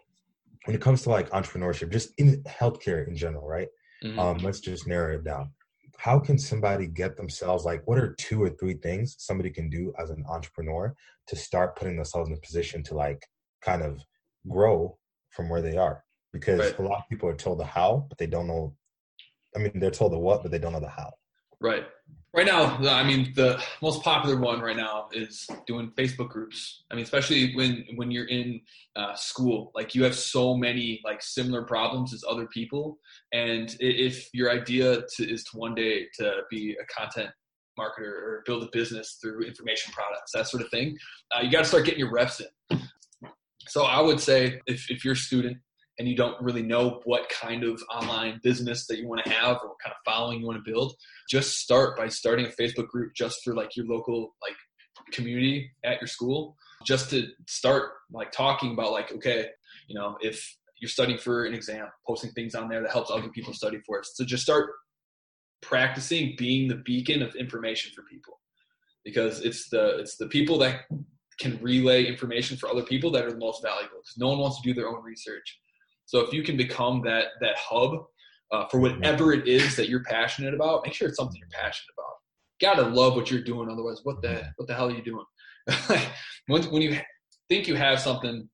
when 0.65 0.75
it 0.75 0.83
comes 0.83 1.03
to 1.03 1.11
like 1.11 1.31
entrepreneurship 1.31 1.93
just 1.93 2.11
in 2.19 2.43
healthcare 2.43 3.07
in 3.07 3.15
general 3.15 3.47
right? 3.57 3.69
Mhm. 4.05 4.19
um, 4.19 4.37
let's 4.39 4.61
just 4.61 4.89
narrow 4.89 5.15
it 5.15 5.25
down. 5.25 5.53
How 5.99 6.19
can 6.19 6.39
somebody 6.39 6.87
get 6.87 7.17
themselves 7.17 7.65
like 7.65 7.87
what 7.87 7.99
are 7.99 8.15
two 8.15 8.43
or 8.43 8.51
three 8.51 8.75
things 8.75 9.17
somebody 9.19 9.51
can 9.51 9.69
do 9.71 9.93
as 9.99 10.11
an 10.11 10.25
entrepreneur 10.29 10.95
to 11.29 11.37
start 11.37 11.77
putting 11.77 11.97
themselves 11.97 12.29
in 12.29 12.37
a 12.37 12.41
position 12.41 12.83
to 12.85 12.95
like 12.95 13.27
kind 13.63 13.83
of 13.83 14.05
grow 14.49 14.99
from 15.31 15.49
where 15.49 15.63
they 15.63 15.77
are? 15.77 16.05
Because 16.33 16.61
Right. 16.61 16.79
a 16.79 16.83
lot 16.83 16.99
of 16.99 17.09
people 17.09 17.29
are 17.29 17.37
told 17.37 17.59
the 17.59 17.65
how, 17.65 18.07
but 18.09 18.19
they 18.19 18.27
don't 18.27 18.47
know. 18.47 18.75
I 19.55 19.59
mean, 19.59 19.73
they're 19.77 19.91
told 19.91 20.13
the 20.13 20.19
what, 20.19 20.43
but 20.43 20.51
they 20.51 20.59
don't 20.59 20.73
know 20.73 20.81
the 20.81 20.89
how. 20.89 21.15
Right. 21.61 21.87
Right 22.37 22.45
now, 22.45 22.77
I 22.91 23.03
mean, 23.03 23.33
the 23.35 23.59
most 23.81 24.03
popular 24.03 24.37
one 24.37 24.61
right 24.61 24.77
now 24.77 25.09
is 25.11 25.47
doing 25.67 25.91
Facebook 25.97 26.29
groups. 26.29 26.85
I 26.91 26.95
mean, 26.95 27.03
especially 27.03 27.55
when 27.55 27.87
when 27.95 28.11
you're 28.11 28.29
in 28.29 28.61
uh, 28.95 29.15
school, 29.15 29.73
like 29.75 29.95
you 29.95 30.05
have 30.05 30.15
so 30.15 30.55
many 30.55 31.01
like 31.03 31.23
similar 31.23 31.63
problems 31.63 32.13
as 32.13 32.23
other 32.29 32.47
people, 32.49 32.99
and 33.33 33.75
if 33.81 34.29
your 34.35 34.51
idea 34.51 35.01
to, 35.17 35.27
is 35.27 35.45
to 35.45 35.57
one 35.57 35.75
day 35.75 36.09
to 36.19 36.43
be 36.51 36.77
a 36.79 36.85
content 36.85 37.31
marketer 37.79 38.13
or 38.13 38.43
build 38.45 38.65
a 38.65 38.69
business 38.71 39.17
through 39.19 39.41
information 39.41 39.95
products, 39.95 40.33
that 40.35 40.47
sort 40.47 40.63
of 40.63 40.69
thing, 40.69 40.95
uh, 41.35 41.41
you 41.41 41.51
got 41.51 41.61
to 41.61 41.65
start 41.65 41.87
getting 41.87 42.01
your 42.01 42.13
reps 42.13 42.43
in. 42.43 42.79
So 43.69 43.85
I 43.85 44.03
would 44.03 44.21
say 44.21 44.61
if 44.67 44.91
if 44.91 45.07
you're 45.07 45.15
a 45.15 45.17
student 45.17 45.57
and 45.99 46.09
you 46.09 46.15
don't 46.15 46.41
really 46.43 46.63
know 46.63 47.01
what 47.05 47.29
kind 47.29 47.65
of 47.65 47.83
online 47.91 48.41
business 48.43 48.87
that 48.87 48.99
you 48.99 49.09
want 49.09 49.25
to 49.25 49.31
have 49.31 49.57
or 49.63 49.69
what 49.69 49.79
kind 49.83 49.93
of 49.93 49.97
following 50.05 50.41
you 50.41 50.47
want 50.47 50.63
to 50.63 50.71
build, 50.71 50.95
just 51.29 51.59
start 51.59 51.97
by 51.97 52.09
starting 52.09 52.47
a 52.47 52.63
Facebook 52.63 52.89
group 52.89 53.13
just 53.15 53.39
for 53.43 53.55
like 53.55 53.75
your 53.77 53.87
local 53.87 54.35
like 54.43 54.57
community 55.13 55.71
at 55.85 56.01
your 56.01 56.09
school, 56.09 56.57
just 56.85 57.11
to 57.11 57.29
start 57.47 57.93
like 58.13 58.31
talking 58.33 58.73
about 58.73 58.93
like 58.93 59.13
okay, 59.13 59.47
you 59.89 59.95
know, 59.95 60.17
if 60.21 60.57
you're 60.81 60.89
studying 60.89 61.19
for 61.19 61.45
an 61.45 61.55
exam, 61.55 61.87
posting 62.07 62.31
things 62.33 62.55
on 62.55 62.69
there 62.69 62.83
that 62.83 62.93
helps 62.93 63.11
other 63.11 63.29
people 63.31 63.55
study 63.55 63.79
for 63.87 63.99
it. 63.99 64.07
So 64.07 64.25
just 64.25 64.43
start 64.43 64.71
practicing 65.63 66.35
being 66.37 66.69
the 66.69 66.77
beacon 66.77 67.23
of 67.23 67.35
information 67.35 67.91
for 67.95 68.03
people 68.11 68.39
because 69.05 69.41
it's 69.41 69.71
the 69.71 69.99
it's 69.99 70.17
the 70.17 70.27
people 70.27 70.59
that 70.59 70.83
can 71.39 71.59
relay 71.63 72.05
information 72.05 72.57
for 72.57 72.69
other 72.69 72.83
people 72.83 73.11
that 73.11 73.25
are 73.25 73.31
the 73.31 73.39
most 73.39 73.63
valuable 73.63 73.97
because 73.99 74.17
no 74.19 74.29
one 74.29 74.39
wants 74.39 74.61
to 74.61 74.69
do 74.69 74.75
their 74.75 74.89
own 74.89 75.03
research 75.03 75.59
so 76.07 76.21
if 76.21 76.33
you 76.33 76.43
can 76.43 76.57
become 76.57 77.03
that 77.05 77.27
that 77.41 77.57
hub 77.59 78.07
uh, 78.53 78.67
for 78.69 78.79
whatever 78.81 79.33
it 79.33 79.47
is 79.47 79.77
that 79.77 79.89
you're 79.89 80.05
passionate 80.05 80.55
about 80.55 80.83
make 80.85 80.95
sure 80.95 81.09
it's 81.09 81.17
something 81.17 81.39
you're 81.39 81.49
passionate 81.51 81.93
about. 81.97 82.05
You 82.61 82.69
gotta 82.69 82.89
love 82.89 83.15
what 83.15 83.31
you're 83.31 83.43
doing 83.43 83.69
otherwise 83.69 84.01
what 84.05 84.23
the 84.23 84.45
what 84.57 84.67
the 84.69 84.75
hell 84.75 84.89
are 84.89 84.93
you 84.93 85.03
doing? 85.03 85.25
When, 86.49 86.63
when 86.67 86.81
you 86.81 86.97
think 87.49 87.67
you 87.67 87.75
have 87.75 87.99
something 87.99 88.49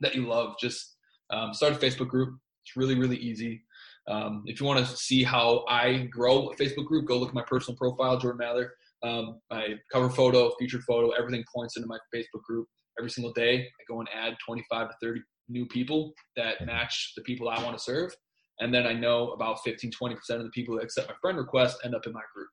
that 0.00 0.14
you 0.14 0.28
love 0.28 0.54
just 0.60 0.94
um, 1.30 1.52
start 1.52 1.72
a 1.72 1.76
facebook 1.76 2.06
group. 2.06 2.38
It's 2.64 2.76
really 2.76 2.94
really 2.94 3.16
easy. 3.16 3.64
Um, 4.06 4.44
if 4.46 4.60
you 4.60 4.66
want 4.66 4.84
to 4.84 4.96
see 4.96 5.24
how 5.24 5.64
i 5.68 6.08
grow 6.10 6.48
a 6.50 6.56
facebook 6.56 6.86
group 6.86 7.06
go 7.06 7.18
look 7.18 7.30
at 7.30 7.34
my 7.34 7.44
personal 7.48 7.76
profile 7.76 8.16
jordan 8.18 8.38
mather. 8.38 8.74
Um, 9.02 9.40
my 9.50 9.74
cover 9.92 10.08
photo 10.08 10.52
featured 10.60 10.82
photo 10.84 11.10
everything 11.10 11.42
points 11.52 11.76
into 11.76 11.88
my 11.88 11.98
facebook 12.14 12.42
group. 12.44 12.68
Every 12.96 13.10
single 13.10 13.32
day 13.32 13.58
i 13.58 13.82
go 13.88 13.98
and 13.98 14.08
add 14.14 14.36
25 14.46 14.88
to 14.88 14.94
30 15.02 15.20
new 15.48 15.66
people 15.66 16.12
that 16.36 16.64
match 16.64 17.12
the 17.16 17.22
people 17.22 17.48
i 17.48 17.62
want 17.62 17.76
to 17.76 17.82
serve 17.82 18.14
and 18.60 18.72
then 18.72 18.86
i 18.86 18.92
know 18.92 19.30
about 19.30 19.58
15 19.64 19.90
20% 19.90 20.16
of 20.30 20.44
the 20.44 20.50
people 20.50 20.76
that 20.76 20.84
accept 20.84 21.08
my 21.08 21.14
friend 21.20 21.38
request 21.38 21.78
end 21.84 21.94
up 21.94 22.06
in 22.06 22.12
my 22.12 22.22
group 22.34 22.48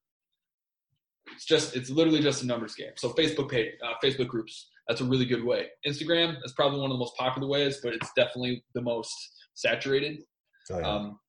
it's 1.34 1.46
just 1.46 1.76
it's 1.76 1.90
literally 1.90 2.22
just 2.22 2.44
a 2.44 2.46
numbers 2.46 2.76
game 2.76 2.92
so 2.98 3.10
facebook 3.10 3.50
page 3.50 3.74
uh, 3.86 3.94
facebook 4.04 4.28
groups 4.28 4.70
that's 4.88 5.02
a 5.02 5.06
really 5.06 5.26
good 5.26 5.44
way 5.44 5.68
instagram 5.88 6.36
is 6.44 6.54
probably 6.54 6.80
one 6.80 6.90
of 6.90 6.96
the 6.96 7.00
most 7.00 7.16
popular 7.16 7.48
ways 7.48 7.80
but 7.84 7.94
it's 7.94 8.12
definitely 8.16 8.64
the 8.74 8.82
most 8.82 9.14
saturated 9.54 10.24
So, 10.66 10.80
yeah. 10.80 10.88
um, 10.88 11.20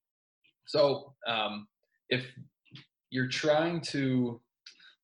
so 0.66 1.14
um, 1.26 1.66
if 2.10 2.24
you're 3.10 3.28
trying 3.28 3.80
to, 3.80 4.40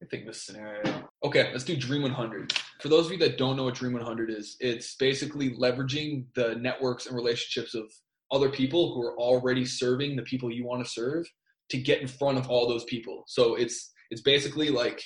I 0.02 0.07
think 0.07 0.26
this 0.26 0.44
scenario. 0.44 1.09
Okay, 1.24 1.50
let's 1.52 1.64
do 1.64 1.76
Dream 1.76 2.02
100. 2.02 2.52
For 2.80 2.88
those 2.88 3.06
of 3.06 3.12
you 3.12 3.18
that 3.18 3.38
don't 3.38 3.56
know 3.56 3.64
what 3.64 3.74
Dream 3.74 3.94
100 3.94 4.30
is, 4.30 4.56
it's 4.60 4.96
basically 4.96 5.50
leveraging 5.56 6.26
the 6.34 6.56
networks 6.56 7.06
and 7.06 7.16
relationships 7.16 7.74
of 7.74 7.84
other 8.30 8.50
people 8.50 8.94
who 8.94 9.02
are 9.06 9.16
already 9.18 9.64
serving 9.64 10.16
the 10.16 10.22
people 10.22 10.50
you 10.50 10.66
want 10.66 10.84
to 10.84 10.90
serve 10.90 11.26
to 11.70 11.78
get 11.78 12.00
in 12.00 12.08
front 12.08 12.38
of 12.38 12.50
all 12.50 12.68
those 12.68 12.84
people. 12.84 13.24
So 13.26 13.54
it's 13.54 13.92
it's 14.10 14.20
basically 14.20 14.68
like 14.70 15.02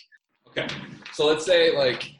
okay, 0.48 0.66
so 1.12 1.26
let's 1.26 1.44
say 1.44 1.76
like 1.76 2.10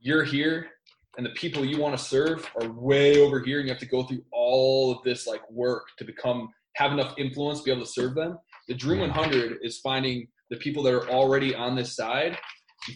you're 0.00 0.24
here 0.24 0.68
and 1.16 1.26
the 1.26 1.30
people 1.30 1.64
you 1.64 1.78
want 1.78 1.96
to 1.96 2.02
serve 2.02 2.48
are 2.60 2.68
way 2.70 3.20
over 3.20 3.40
here 3.40 3.58
and 3.58 3.68
you 3.68 3.72
have 3.72 3.80
to 3.80 3.86
go 3.86 4.02
through 4.02 4.22
all 4.32 4.92
of 4.92 5.02
this 5.02 5.26
like 5.26 5.42
work 5.50 5.84
to 5.98 6.04
become 6.04 6.48
have 6.76 6.92
enough 6.92 7.14
influence 7.18 7.58
to 7.58 7.64
be 7.64 7.70
able 7.70 7.84
to 7.84 7.90
serve 7.90 8.14
them 8.14 8.38
the 8.68 8.74
dream 8.74 9.00
100 9.00 9.58
is 9.62 9.78
finding 9.80 10.26
the 10.50 10.56
people 10.56 10.82
that 10.82 10.94
are 10.94 11.08
already 11.10 11.54
on 11.54 11.74
this 11.74 11.94
side 11.94 12.38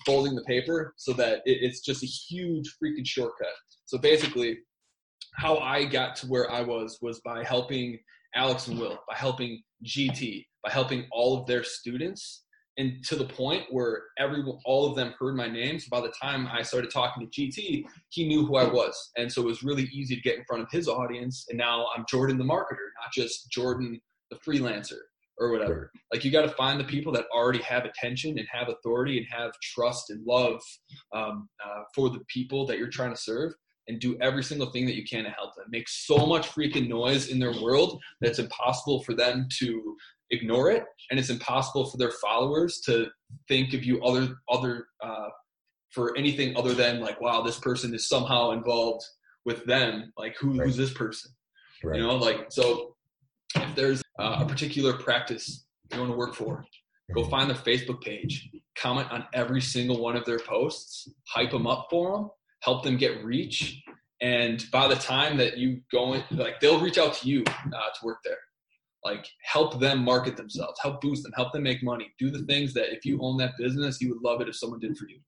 folding 0.05 0.35
the 0.35 0.43
paper 0.43 0.95
so 0.97 1.13
that 1.13 1.39
it, 1.45 1.59
it's 1.63 1.81
just 1.81 2.03
a 2.03 2.07
huge 2.07 2.77
freaking 2.83 3.07
shortcut 3.07 3.49
so 3.85 3.99
basically 3.99 4.59
how 5.37 5.59
i 5.59 5.85
got 5.85 6.17
to 6.17 6.27
where 6.27 6.51
i 6.51 6.61
was 6.61 6.99
was 7.03 7.21
by 7.21 7.43
helping 7.45 7.99
alex 8.35 8.69
and 8.69 8.79
will 8.79 8.99
by 9.09 9.17
helping 9.17 9.63
gt 9.85 10.45
by 10.63 10.71
helping 10.71 11.07
all 11.13 11.39
of 11.39 11.47
their 11.47 11.63
students 11.63 12.45
and 12.77 13.05
to 13.05 13.15
the 13.15 13.25
point 13.25 13.65
where 13.71 14.03
everyone, 14.19 14.59
all 14.65 14.91
of 14.91 14.97
them 14.97 15.15
heard 15.19 15.37
my 15.37 15.47
name. 15.47 15.79
So 15.79 15.87
by 15.91 16.01
the 16.01 16.13
time 16.21 16.49
I 16.53 16.63
started 16.63 16.91
talking 16.91 17.25
to 17.25 17.41
GT, 17.41 17.85
he 18.09 18.27
knew 18.27 18.45
who 18.45 18.57
I 18.57 18.65
was, 18.65 19.13
and 19.17 19.31
so 19.31 19.43
it 19.43 19.47
was 19.47 19.63
really 19.63 19.85
easy 19.93 20.17
to 20.17 20.21
get 20.23 20.39
in 20.39 20.45
front 20.45 20.63
of 20.63 20.69
his 20.73 20.89
audience. 20.89 21.47
And 21.49 21.59
now 21.59 21.87
I'm 21.97 22.05
Jordan 22.09 22.37
the 22.37 22.45
marketer, 22.45 22.91
not 23.01 23.13
just 23.13 23.49
Jordan 23.51 24.01
the 24.31 24.37
freelancer 24.39 24.99
or 25.39 25.51
whatever. 25.51 25.91
Like 26.13 26.25
you 26.25 26.31
got 26.31 26.43
to 26.43 26.51
find 26.51 26.79
the 26.79 26.85
people 26.85 27.13
that 27.13 27.27
already 27.35 27.61
have 27.63 27.85
attention 27.85 28.39
and 28.39 28.47
have 28.51 28.69
authority 28.69 29.19
and 29.19 29.27
have 29.31 29.53
trust 29.63 30.11
and 30.11 30.25
love 30.27 30.61
um, 31.15 31.49
uh, 31.65 31.83
for 31.95 32.11
the 32.11 32.21
people 32.29 32.67
that 32.67 32.79
you're 32.79 32.89
trying 32.91 33.15
to 33.15 33.21
serve, 33.21 33.53
and 33.89 34.01
do 34.01 34.17
every 34.21 34.43
single 34.43 34.71
thing 34.71 34.87
that 34.87 34.95
you 34.95 35.05
can 35.05 35.25
to 35.25 35.31
help 35.31 35.55
them. 35.57 35.67
Make 35.69 35.89
so 35.89 36.25
much 36.27 36.49
freaking 36.49 36.89
noise 36.89 37.29
in 37.29 37.39
their 37.39 37.53
world 37.61 38.01
that 38.21 38.31
it's 38.31 38.39
impossible 38.39 39.03
for 39.03 39.15
them 39.15 39.47
to 39.59 39.97
ignore 40.31 40.71
it, 40.71 40.85
and 41.11 41.21
it's 41.21 41.31
impossible 41.31 41.91
for 41.91 41.99
their 41.99 42.13
followers 42.13 42.81
to 42.87 43.09
think 43.49 43.75
of 43.75 43.85
you 43.85 44.03
other 44.03 44.37
other 44.49 44.87
uh, 45.03 45.29
for 45.91 46.17
anything 46.17 46.57
other 46.57 46.75
than 46.75 47.01
like, 47.01 47.21
wow, 47.21 47.43
this 47.43 47.59
person 47.59 47.95
is 47.95 48.09
somehow 48.09 48.51
involved 48.53 49.05
with 49.45 49.65
them. 49.67 50.13
Like, 50.17 50.37
who, 50.39 50.59
Right. 50.59 50.67
who's 50.67 50.77
this 50.77 50.93
person? 50.93 51.31
Right. 51.83 51.97
You 51.97 52.07
know, 52.07 52.17
like 52.17 52.47
so. 52.51 52.97
If 53.57 53.75
there's 53.77 54.03
uh, 54.19 54.39
a 54.41 54.47
particular 54.47 54.95
practice 54.95 55.65
you 55.93 55.99
want 55.99 56.11
to 56.11 56.17
work 56.17 56.35
for, 56.35 56.65
go 57.15 57.25
find 57.25 57.51
their 57.51 57.57
Facebook 57.57 58.01
page, 58.01 58.51
comment 58.77 59.11
on 59.11 59.25
every 59.35 59.61
single 59.61 60.01
one 60.01 60.17
of 60.17 60.25
their 60.25 60.39
posts, 60.39 61.09
hype 61.29 61.51
them 61.51 61.67
up 61.67 61.89
for 61.91 62.13
them, 62.13 62.31
help 62.63 62.83
them 62.83 62.97
get 62.97 63.25
reach, 63.25 63.83
and 64.21 64.65
by 64.71 64.89
the 64.89 64.97
time 64.97 65.37
that 65.37 65.59
you 65.59 65.81
go 65.93 66.15
in, 66.15 66.23
like 66.31 66.59
they'll 66.61 66.81
reach 66.81 66.97
out 66.97 67.15
to 67.15 67.29
you 67.29 67.45
uh, 67.47 67.71
to 67.71 68.05
work 68.05 68.19
there. 68.25 68.39
Like 69.05 69.27
help 69.43 69.81
them 69.81 70.03
market 70.03 70.37
themselves, 70.37 70.81
help 70.81 71.03
boost 71.03 71.25
them, 71.25 71.33
help 71.37 71.53
them 71.53 71.63
make 71.63 71.83
money. 71.83 72.11
Do 72.19 72.31
the 72.31 72.43
things 72.47 72.73
that 72.73 72.91
if 72.91 73.05
you 73.05 73.19
own 73.21 73.37
that 73.37 73.53
business, 73.59 74.01
you 74.01 74.09
would 74.09 74.23
love 74.23 74.41
it 74.41 74.49
if 74.49 74.57
someone 74.57 74.81
did 74.81 74.97
for 74.97 75.07
you. 75.09 75.19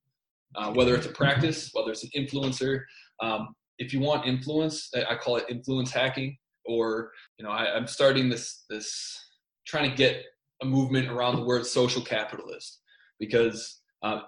Uh, 0.54 0.72
whether 0.72 0.94
it's 0.94 1.04
a 1.04 1.10
practice, 1.10 1.68
whether 1.74 1.90
it's 1.90 2.04
an 2.04 2.10
influencer. 2.16 2.84
Um, 3.20 3.54
if 3.78 3.92
you 3.92 4.00
want 4.00 4.26
influence, 4.26 4.90
I 4.94 5.14
call 5.16 5.36
it 5.36 5.44
influence 5.50 5.90
hacking. 5.90 6.38
Or 6.68 7.12
you 7.38 7.44
know, 7.44 7.50
I, 7.50 7.74
I'm 7.74 7.86
starting 7.86 8.28
this 8.28 8.64
this 8.68 9.18
trying 9.66 9.90
to 9.90 9.96
get 9.96 10.22
a 10.62 10.66
movement 10.66 11.08
around 11.08 11.36
the 11.36 11.44
word 11.44 11.66
social 11.66 12.02
capitalist 12.02 12.80
because 13.18 13.80
uh, 14.02 14.20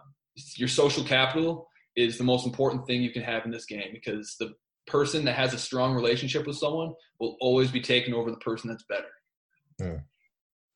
your 0.56 0.68
social 0.68 1.04
capital 1.04 1.68
is 1.96 2.18
the 2.18 2.24
most 2.24 2.46
important 2.46 2.86
thing 2.86 3.02
you 3.02 3.12
can 3.12 3.22
have 3.22 3.44
in 3.44 3.50
this 3.50 3.66
game 3.66 3.90
because 3.92 4.36
the 4.38 4.52
person 4.86 5.24
that 5.24 5.34
has 5.34 5.52
a 5.52 5.58
strong 5.58 5.94
relationship 5.94 6.46
with 6.46 6.56
someone 6.56 6.92
will 7.20 7.36
always 7.40 7.70
be 7.70 7.80
taking 7.80 8.14
over 8.14 8.30
the 8.30 8.36
person 8.38 8.70
that's 8.70 8.84
better. 8.88 9.08
Hmm. 9.80 9.98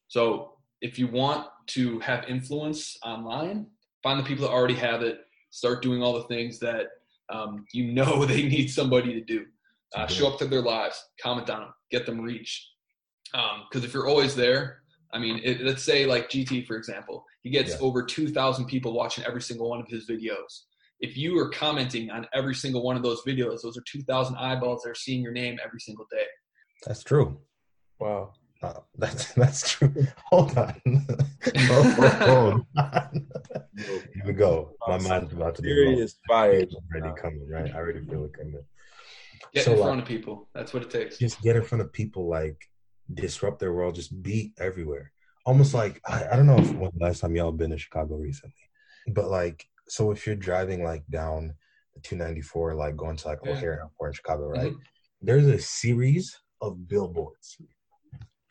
So 0.09 0.55
if 0.81 0.99
you 0.99 1.07
want 1.07 1.47
to 1.69 2.01
have 2.01 2.25
influence 2.29 2.99
online, 3.05 3.67
find 4.03 4.19
the 4.19 4.25
people 4.25 4.47
that 4.47 4.53
already 4.53 4.75
have 4.75 5.03
it. 5.03 5.21
Start 5.51 5.83
doing 5.83 6.03
all 6.03 6.15
the 6.15 6.25
things 6.25 6.59
that 6.61 6.87
um, 7.31 7.65
you 7.73 7.93
know 7.93 8.25
they 8.27 8.43
need 8.43 8.69
somebody 8.69 9.15
to 9.15 9.21
do. 9.21 9.47
Uh, 9.95 10.07
show 10.07 10.29
up 10.29 10.39
to 10.39 10.47
their 10.47 10.63
lives, 10.63 11.03
comment 11.23 11.51
on 11.51 11.61
them, 11.61 11.73
get 11.91 12.07
them 12.07 12.21
reach. 12.21 12.69
Because 13.33 13.85
if 13.85 13.93
you're 13.95 14.09
always 14.09 14.35
there, 14.35 14.83
I 15.13 15.19
mean, 15.19 15.41
it, 15.45 15.61
let's 15.61 15.83
say 15.83 16.07
like 16.07 16.31
GT 16.31 16.67
for 16.67 16.77
example, 16.77 17.25
he 17.43 17.51
gets 17.51 17.73
Yeah. 17.73 17.79
over 17.81 18.03
2,000 18.03 18.67
people 18.67 18.93
watching 18.95 19.25
every 19.25 19.43
single 19.43 19.69
one 19.69 19.81
of 19.81 19.89
his 19.89 20.09
videos. 20.09 20.63
If 21.01 21.17
you 21.17 21.39
are 21.39 21.51
commenting 21.51 22.11
on 22.11 22.27
every 22.33 22.55
single 22.55 22.83
one 22.85 22.97
of 22.97 23.03
those 23.03 23.23
videos, 23.27 23.63
those 23.63 23.77
are 23.77 23.83
2,000 23.87 24.37
eyeballs 24.37 24.83
that 24.83 24.91
are 24.91 24.95
seeing 24.95 25.21
your 25.21 25.33
name 25.33 25.59
every 25.65 25.81
single 25.81 26.07
day. 26.11 26.25
That's 26.87 27.03
true. 27.03 27.41
Wow. 27.99 28.33
Uh, 28.63 28.75
that's 28.97 29.33
that's 29.35 29.69
true. 29.71 29.93
Hold 30.31 30.57
on. 30.57 30.81
Hold 31.59 32.67
on. 32.77 33.27
Here 33.77 34.23
we 34.25 34.33
go. 34.33 34.77
My 34.87 34.99
mind's 34.99 35.33
about 35.33 35.57
to 35.57 35.63
be 35.63 35.75
blown. 35.75 35.95
Serious 35.95 36.17
fire. 36.29 36.65
Already 36.95 37.21
coming, 37.21 37.49
right? 37.51 37.71
I 37.75 37.77
already 37.77 38.05
feel 38.07 38.25
it 38.25 38.33
coming. 38.35 38.63
Get 39.55 39.65
So, 39.65 39.73
in 39.73 39.79
like- 39.79 39.87
front 39.87 40.01
of 40.03 40.07
people. 40.09 40.49
That's 40.55 40.73
what 40.73 40.83
it 40.83 40.91
takes. 40.91 41.19
Just 41.19 41.41
get 41.43 41.57
in 41.57 41.63
front 41.63 41.83
of 41.83 41.93
people, 41.93 42.29
like 42.29 42.57
disrupt 43.13 43.59
their 43.61 43.73
world. 43.73 43.95
Just 43.95 44.23
be 44.23 44.53
everywhere. 44.59 45.13
Almost 45.45 45.75
like 45.75 46.01
I, 46.07 46.29
I 46.33 46.37
don't 46.37 46.47
know 46.47 46.59
if 46.59 46.73
when 46.75 46.91
last 47.01 47.21
time 47.21 47.35
y'all 47.35 47.53
been 47.53 47.71
to 47.71 47.79
Chicago 47.79 48.17
recently, 48.17 48.55
but 49.09 49.29
like 49.29 49.65
so 49.89 50.11
if 50.13 50.27
you're 50.27 50.37
driving 50.37 50.85
like 50.85 51.05
down 51.11 51.55
the 51.95 52.01
294, 52.01 52.75
like 52.75 52.97
going 52.97 53.17
to 53.17 53.29
like 53.29 53.41
Yeah. 53.45 53.51
O'Hare 53.53 53.81
Airport 53.81 54.11
in 54.11 54.15
Chicago, 54.15 54.49
right? 54.49 54.73
Mhm. 54.73 54.79
There's 55.21 55.47
a 55.47 55.59
series 55.59 56.39
of 56.61 56.87
billboards, 56.89 57.59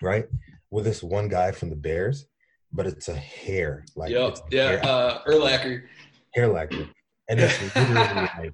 right? 0.01 0.25
With 0.69 0.85
this 0.85 1.01
one 1.01 1.27
guy 1.29 1.51
from 1.51 1.69
the 1.69 1.75
Bears, 1.75 2.27
but 2.73 2.85
it's 2.85 3.07
a 3.07 3.15
hair, 3.15 3.85
like 3.95 4.11
Yep. 4.11 4.37
Yeah. 4.51 4.67
hair, 4.69 4.81
Uh, 4.85 5.23
Urlacher. 5.23 5.83
hair 6.33 6.47
lacquer, 6.49 6.87
and 7.29 7.39
it's 7.39 7.59
literally 7.75 7.95
like 7.95 8.53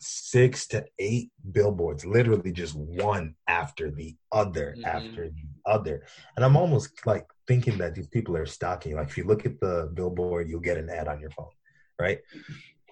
six 0.00 0.66
to 0.68 0.84
eight 0.98 1.30
billboards, 1.52 2.04
literally 2.04 2.52
just 2.52 2.74
one 2.74 3.34
after 3.46 3.90
the 3.90 4.16
other 4.32 4.76
Mhm. 4.78 4.86
after 4.86 5.28
the 5.30 5.46
other. 5.66 6.06
And 6.36 6.44
I'm 6.44 6.56
almost 6.56 7.06
like 7.06 7.26
thinking 7.46 7.78
that 7.78 7.94
these 7.94 8.08
people 8.08 8.36
are 8.36 8.46
stalking. 8.46 8.94
Like 8.96 9.08
if 9.08 9.16
you 9.18 9.24
look 9.24 9.44
at 9.46 9.60
the 9.60 9.90
billboard, 9.92 10.48
you'll 10.48 10.60
get 10.60 10.78
an 10.78 10.88
ad 10.90 11.08
on 11.08 11.20
your 11.20 11.30
phone, 11.30 11.50
right? 11.98 12.20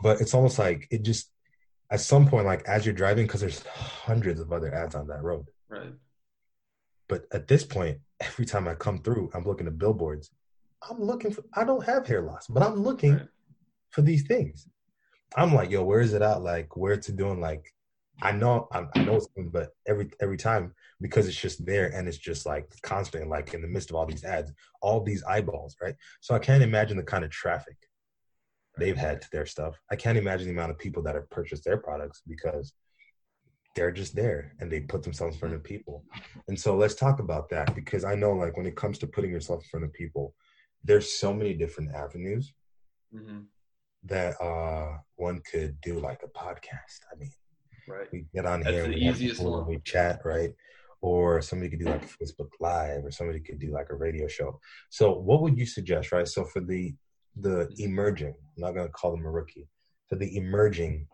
But 0.03 0.21
it's 0.21 0.35
almost 0.35 0.59
like 0.59 0.87
it 0.91 1.03
just 1.03 1.31
at 1.91 2.01
some 2.01 2.27
point, 2.27 2.47
like 2.47 2.67
as 2.67 2.85
you're 2.85 2.95
driving, 2.95 3.27
because 3.27 3.41
there's 3.41 3.63
hundreds 3.67 4.41
of 4.41 4.53
other 4.53 4.75
ads 4.75 4.95
on 4.95 5.07
that 5.09 5.23
road. 5.23 5.47
Right. 5.69 5.95
But 7.09 7.27
at 7.33 7.47
this 7.47 7.65
point, 7.65 8.01
every 8.21 8.45
time 8.47 8.67
I 8.67 8.75
come 8.75 8.99
through, 9.03 9.31
I'm 9.35 9.45
looking 9.45 9.67
at 9.69 9.79
billboards. 9.79 10.31
I'm 10.89 11.01
looking 11.01 11.33
for. 11.33 11.45
I 11.55 11.65
don't 11.65 11.85
have 11.85 12.07
hair 12.07 12.23
loss, 12.23 12.47
but 12.49 12.63
I'm 12.63 12.83
looking 12.83 13.15
Right. 13.15 13.29
for 13.91 14.03
these 14.03 14.27
things. 14.27 14.69
I'm 15.37 15.55
like, 15.55 15.70
yo, 15.70 15.84
where 15.84 16.01
is 16.01 16.14
it 16.14 16.22
at? 16.22 16.43
Like, 16.43 16.76
where 16.76 16.95
it's 16.95 17.09
doing? 17.09 17.41
Like, 17.41 17.72
I 18.22 18.32
know, 18.32 18.68
I, 18.72 18.84
I 18.95 19.05
know 19.05 19.16
it's, 19.16 19.28
but 19.53 19.70
every 19.87 20.11
every 20.20 20.39
time 20.39 20.74
because 21.03 21.28
it's 21.28 21.37
just 21.41 21.66
there 21.66 21.89
and 21.95 22.09
it's 22.09 22.16
just 22.16 22.47
like 22.47 22.66
constant, 22.82 23.28
like 23.28 23.53
in 23.53 23.61
the 23.61 23.68
midst 23.68 23.91
of 23.91 23.97
all 23.97 24.07
these 24.07 24.24
ads, 24.24 24.53
all 24.80 25.03
these 25.03 25.22
eyeballs, 25.24 25.76
right? 25.82 25.95
So 26.22 26.34
I 26.34 26.39
can't 26.39 26.62
imagine 26.62 26.97
the 26.97 27.03
kind 27.03 27.24
of 27.24 27.30
traffic 27.30 27.76
they've 28.78 28.97
had 28.97 29.20
to 29.20 29.28
their 29.32 29.47
stuff. 29.47 29.74
I 29.91 29.97
can't 29.97 30.18
imagine 30.18 30.47
the 30.47 30.53
amount 30.53 30.70
of 30.70 30.78
people 30.78 31.03
that 31.03 31.14
have 31.14 31.28
purchased 31.30 31.64
their 31.64 31.76
products 31.76 32.22
because 32.26 32.72
they're 33.74 33.93
just 33.93 34.14
there 34.16 34.55
and 34.61 34.72
they 34.72 34.80
put 34.80 35.03
themselves 35.03 35.37
in 35.37 35.41
front 35.41 35.55
of 35.55 35.62
people. 35.62 36.05
And 36.49 36.59
so 36.59 36.76
let's 36.76 36.95
talk 36.95 37.20
about 37.20 37.51
that 37.51 37.74
because 37.74 38.05
I 38.05 38.14
know, 38.14 38.32
like, 38.32 38.57
when 38.57 38.66
it 38.66 38.76
comes 38.76 38.99
to 38.99 39.07
putting 39.07 39.30
yourself 39.30 39.62
in 39.62 39.68
front 39.68 39.84
of 39.84 39.93
people, 39.93 40.34
there's 40.84 41.12
so 41.12 41.34
many 41.34 41.53
different 41.53 41.95
avenues 41.95 42.55
hmm 43.12 43.41
that 44.09 44.41
uh 44.41 44.99
one 45.17 45.41
could 45.51 45.81
do 45.81 45.99
like 45.99 46.21
a 46.25 46.29
podcast. 46.39 47.01
I 47.13 47.17
mean, 47.19 47.31
Right. 47.89 48.09
we 48.13 48.27
get 48.35 48.47
on 48.47 48.61
That's 48.63 48.73
here, 48.75 48.83
the 48.89 48.95
we, 48.95 49.09
easiest 49.09 49.41
one. 49.41 49.61
and 49.61 49.67
we 49.67 49.79
chat, 49.85 50.21
right? 50.25 50.53
Or 51.01 51.41
somebody 51.41 51.71
could 51.71 51.79
do 51.79 51.87
like 51.87 52.03
a 52.03 52.07
Facebook 52.25 52.49
Live, 52.59 53.05
or 53.05 53.11
somebody 53.13 53.41
could 53.41 53.61
do 53.61 53.71
like 53.73 53.91
a 53.91 53.95
radio 53.95 54.27
show. 54.27 54.59
So, 54.91 55.13
what 55.13 55.41
would 55.43 55.57
you 55.57 55.67
suggest, 55.67 56.11
right? 56.13 56.27
So, 56.27 56.45
for 56.45 56.61
the 56.61 56.95
the 57.37 57.69
emerging, 57.79 58.35
I'm 58.57 58.63
not 58.65 58.75
going 58.75 58.87
to 58.87 58.93
call 58.93 59.11
them 59.13 59.27
a 59.27 59.31
rookie, 59.31 59.69
for 60.09 60.17
the 60.17 60.37
emerging 60.37 61.07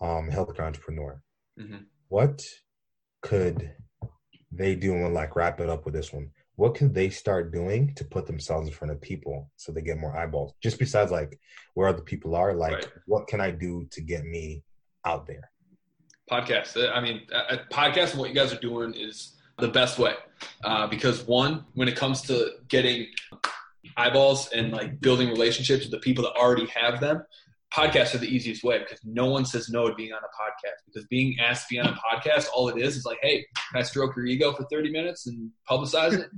um, 0.00 0.30
healthcare 0.30 0.60
entrepreneur, 0.66 1.20
hmm 1.58 1.76
what 2.08 2.42
could 3.22 3.72
they 4.52 4.74
do? 4.74 4.92
And 4.92 5.02
we'll 5.02 5.12
like 5.12 5.36
wrap 5.36 5.60
it 5.60 5.68
up 5.68 5.84
with 5.84 5.94
this 5.94 6.12
one. 6.12 6.30
What 6.58 6.74
can 6.74 6.92
they 6.92 7.08
start 7.08 7.52
doing 7.52 7.94
to 7.94 8.04
put 8.04 8.26
themselves 8.26 8.66
in 8.66 8.74
front 8.74 8.90
of 8.90 9.00
people 9.00 9.48
so 9.54 9.70
they 9.70 9.80
get 9.80 9.96
more 9.96 10.16
eyeballs? 10.16 10.54
Just 10.60 10.76
besides 10.80 11.12
like 11.12 11.38
where 11.74 11.86
other 11.86 12.02
people 12.02 12.34
are, 12.34 12.52
like 12.52 12.72
Right. 12.74 12.86
what 13.06 13.28
can 13.28 13.40
I 13.40 13.52
do 13.52 13.86
to 13.92 14.00
get 14.00 14.24
me 14.24 14.64
out 15.04 15.24
there? 15.28 15.52
podcast. 16.28 16.76
Uh, 16.76 16.90
I 16.90 17.00
mean, 17.00 17.22
a 17.32 17.54
a 17.54 17.58
podcast 17.70 18.10
and 18.10 18.18
what 18.20 18.28
you 18.28 18.34
guys 18.34 18.52
are 18.52 18.60
doing 18.60 18.92
is 18.92 19.36
the 19.58 19.68
best 19.68 19.98
way 20.00 20.14
uh, 20.64 20.86
because 20.88 21.24
one, 21.28 21.64
when 21.74 21.88
it 21.88 21.96
comes 21.96 22.22
to 22.22 22.34
getting 22.68 23.06
eyeballs 23.96 24.48
and 24.48 24.72
like 24.72 25.00
building 25.00 25.28
relationships 25.28 25.84
with 25.84 25.92
the 25.92 25.98
people 26.00 26.24
that 26.24 26.32
already 26.32 26.66
have 26.66 27.00
them, 27.00 27.22
podcasts 27.72 28.14
are 28.14 28.18
the 28.18 28.28
easiest 28.28 28.64
way 28.64 28.78
because 28.78 29.00
no 29.04 29.26
one 29.26 29.44
says 29.44 29.68
no 29.68 29.88
to 29.88 29.94
being 29.94 30.12
on 30.12 30.18
a 30.18 30.22
podcast. 30.22 30.76
Because 30.86 31.06
being 31.08 31.36
asked 31.40 31.68
to 31.68 31.74
be 31.74 31.80
on 31.80 31.88
a 31.88 31.96
podcast, 31.96 32.46
all 32.54 32.68
it 32.68 32.78
is 32.80 32.96
is 32.96 33.04
like, 33.04 33.18
hey, 33.22 33.44
can 33.70 33.80
I 33.80 33.82
stroke 33.82 34.16
your 34.16 34.26
ego 34.26 34.52
for 34.52 34.64
30 34.70 34.90
minutes 34.90 35.26
and 35.26 35.50
publicize 35.68 36.14
it? 36.14 36.30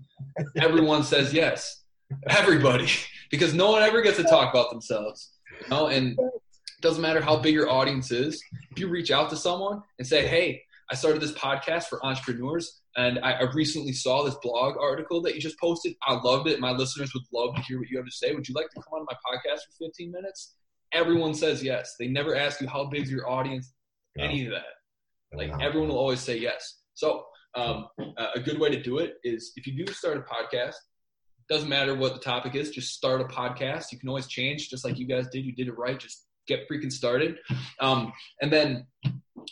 Everyone 0.56 1.02
says 1.02 1.32
yes. 1.32 1.84
Everybody, 2.28 2.88
because 3.30 3.54
no 3.54 3.70
one 3.70 3.82
ever 3.82 4.02
gets 4.02 4.16
to 4.16 4.24
talk 4.24 4.52
about 4.52 4.70
themselves. 4.70 5.30
You 5.62 5.68
know, 5.68 5.86
and 5.86 6.18
it 6.18 6.80
doesn't 6.80 7.02
matter 7.02 7.20
how 7.20 7.36
big 7.36 7.54
your 7.54 7.70
audience 7.70 8.10
is. 8.10 8.42
If 8.72 8.78
you 8.78 8.88
reach 8.88 9.10
out 9.10 9.30
to 9.30 9.36
someone 9.36 9.82
and 9.98 10.06
say, 10.06 10.26
"Hey, 10.26 10.62
I 10.90 10.96
started 10.96 11.22
this 11.22 11.32
podcast 11.32 11.84
for 11.84 12.04
entrepreneurs, 12.04 12.80
and 12.96 13.20
I, 13.20 13.32
I 13.32 13.42
recently 13.52 13.92
saw 13.92 14.24
this 14.24 14.34
blog 14.42 14.76
article 14.80 15.22
that 15.22 15.36
you 15.36 15.40
just 15.40 15.60
posted. 15.60 15.94
I 16.02 16.14
loved 16.14 16.48
it. 16.48 16.58
My 16.58 16.72
listeners 16.72 17.12
would 17.14 17.22
love 17.32 17.54
to 17.54 17.62
hear 17.62 17.78
what 17.78 17.88
you 17.88 17.98
have 17.98 18.06
to 18.06 18.12
say. 18.12 18.34
Would 18.34 18.48
you 18.48 18.54
like 18.54 18.70
to 18.70 18.82
come 18.82 18.94
on 18.94 19.06
my 19.08 19.14
podcast 19.14 19.60
for 19.66 19.86
15 19.86 20.10
minutes?" 20.10 20.56
Everyone 20.92 21.34
says 21.34 21.62
yes. 21.62 21.94
They 21.98 22.08
never 22.08 22.34
ask 22.36 22.60
you 22.60 22.68
how 22.68 22.84
big's 22.86 23.10
your 23.10 23.28
audience, 23.30 23.72
any 24.18 24.44
of 24.46 24.52
that. 24.52 24.64
Like 25.32 25.52
everyone 25.62 25.88
will 25.90 25.98
always 25.98 26.20
say 26.20 26.36
yes. 26.38 26.80
So 26.94 27.24
um, 27.54 27.86
a 28.18 28.26
a 28.36 28.40
good 28.40 28.58
way 28.58 28.70
to 28.70 28.82
do 28.82 28.98
it 28.98 29.14
is 29.22 29.52
if 29.56 29.66
you 29.66 29.84
do 29.84 29.92
start 29.92 30.16
a 30.16 30.20
podcast, 30.22 30.74
Doesn't 31.48 31.68
matter 31.68 31.94
what 31.96 32.14
the 32.14 32.20
topic 32.20 32.54
is, 32.54 32.70
just 32.70 32.94
start 32.94 33.20
a 33.20 33.24
podcast. 33.24 33.90
You 33.90 33.98
can 33.98 34.08
always 34.08 34.26
change, 34.28 34.68
just 34.70 34.84
like 34.84 34.98
you 34.98 35.06
guys 35.06 35.26
did. 35.32 35.44
You 35.44 35.52
did 35.52 35.66
it 35.68 35.76
right. 35.76 35.98
Just 35.98 36.26
get 36.46 36.68
freaking 36.68 36.92
started. 36.92 37.38
Um, 37.80 38.12
and 38.40 38.52
then 38.52 38.86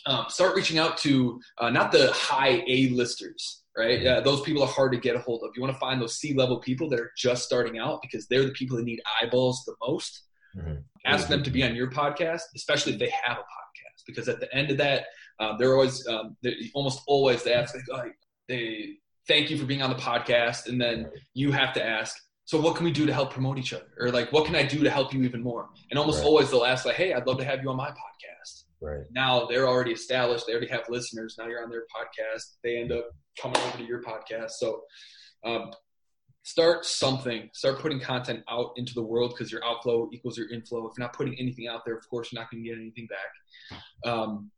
um, 0.05 0.25
start 0.29 0.55
reaching 0.55 0.77
out 0.77 0.97
to 0.99 1.39
uh, 1.57 1.69
not 1.69 1.91
the 1.91 2.11
high 2.13 2.63
A 2.67 2.89
listers, 2.89 3.63
right? 3.77 4.05
Uh, 4.05 4.21
those 4.21 4.41
people 4.41 4.63
are 4.63 4.67
hard 4.67 4.91
to 4.93 4.97
get 4.97 5.15
a 5.15 5.19
hold 5.19 5.43
of. 5.43 5.51
You 5.55 5.61
want 5.61 5.73
to 5.73 5.79
find 5.79 6.01
those 6.01 6.15
C 6.15 6.33
level 6.33 6.59
people 6.59 6.89
that 6.89 6.99
are 6.99 7.11
just 7.17 7.43
starting 7.43 7.77
out 7.79 8.01
because 8.01 8.27
they're 8.27 8.45
the 8.45 8.51
people 8.51 8.77
that 8.77 8.85
need 8.85 9.01
eyeballs 9.21 9.63
the 9.65 9.75
most. 9.85 10.23
Mm-hmm. 10.59 10.75
Ask 11.05 11.27
them 11.27 11.43
to 11.43 11.49
be 11.51 11.63
on 11.63 11.75
your 11.75 11.89
podcast, 11.89 12.41
especially 12.55 12.93
if 12.93 12.99
they 12.99 13.11
have 13.23 13.37
a 13.37 13.41
podcast, 13.41 14.03
because 14.05 14.27
at 14.27 14.39
the 14.39 14.53
end 14.53 14.71
of 14.71 14.77
that, 14.77 15.05
um, 15.39 15.55
they're 15.57 15.73
always 15.73 16.05
um, 16.07 16.35
they're 16.41 16.53
almost 16.73 17.01
always 17.07 17.43
they 17.43 17.53
ask 17.53 17.73
like, 17.73 17.83
oh, 17.91 18.09
they 18.47 18.95
thank 19.27 19.49
you 19.49 19.57
for 19.57 19.65
being 19.65 19.81
on 19.81 19.89
the 19.89 19.95
podcast, 19.95 20.67
and 20.67 20.79
then 20.79 21.09
you 21.33 21.51
have 21.51 21.73
to 21.73 21.85
ask, 21.85 22.17
so 22.45 22.59
what 22.59 22.75
can 22.75 22.83
we 22.83 22.91
do 22.91 23.05
to 23.05 23.13
help 23.13 23.31
promote 23.31 23.57
each 23.57 23.73
other, 23.73 23.87
or 23.99 24.11
like 24.11 24.31
what 24.33 24.45
can 24.45 24.55
I 24.55 24.63
do 24.63 24.83
to 24.83 24.89
help 24.89 25.13
you 25.13 25.23
even 25.23 25.41
more? 25.41 25.69
And 25.89 25.99
almost 25.99 26.19
right. 26.19 26.27
always 26.27 26.51
they'll 26.51 26.65
ask 26.65 26.85
like, 26.85 26.95
hey, 26.95 27.13
I'd 27.13 27.27
love 27.27 27.37
to 27.37 27.45
have 27.45 27.61
you 27.63 27.69
on 27.69 27.77
my 27.77 27.89
podcast. 27.89 28.63
Right. 28.81 29.05
Now 29.11 29.45
they're 29.45 29.67
already 29.67 29.91
established. 29.91 30.47
They 30.47 30.53
already 30.53 30.69
have 30.69 30.83
listeners. 30.89 31.35
Now 31.37 31.47
you're 31.47 31.63
on 31.63 31.69
their 31.69 31.83
podcast. 31.83 32.55
They 32.63 32.77
end 32.77 32.91
up 32.91 33.09
coming 33.41 33.57
over 33.61 33.77
to 33.77 33.83
your 33.83 34.01
podcast. 34.01 34.51
So 34.51 34.81
um, 35.45 35.71
start 36.43 36.85
something. 36.85 37.49
Start 37.53 37.79
putting 37.79 37.99
content 37.99 38.43
out 38.49 38.71
into 38.77 38.93
the 38.93 39.03
world 39.03 39.33
because 39.35 39.51
your 39.51 39.63
outflow 39.65 40.09
equals 40.13 40.37
your 40.37 40.49
inflow. 40.49 40.87
If 40.87 40.93
you're 40.97 41.05
not 41.05 41.13
putting 41.13 41.35
anything 41.39 41.67
out 41.67 41.81
there, 41.85 41.95
of 41.95 42.07
course, 42.09 42.31
you're 42.31 42.41
not 42.41 42.51
going 42.51 42.63
to 42.63 42.69
get 42.69 42.77
anything 42.77 43.07
back. 43.07 44.11
Um, 44.11 44.51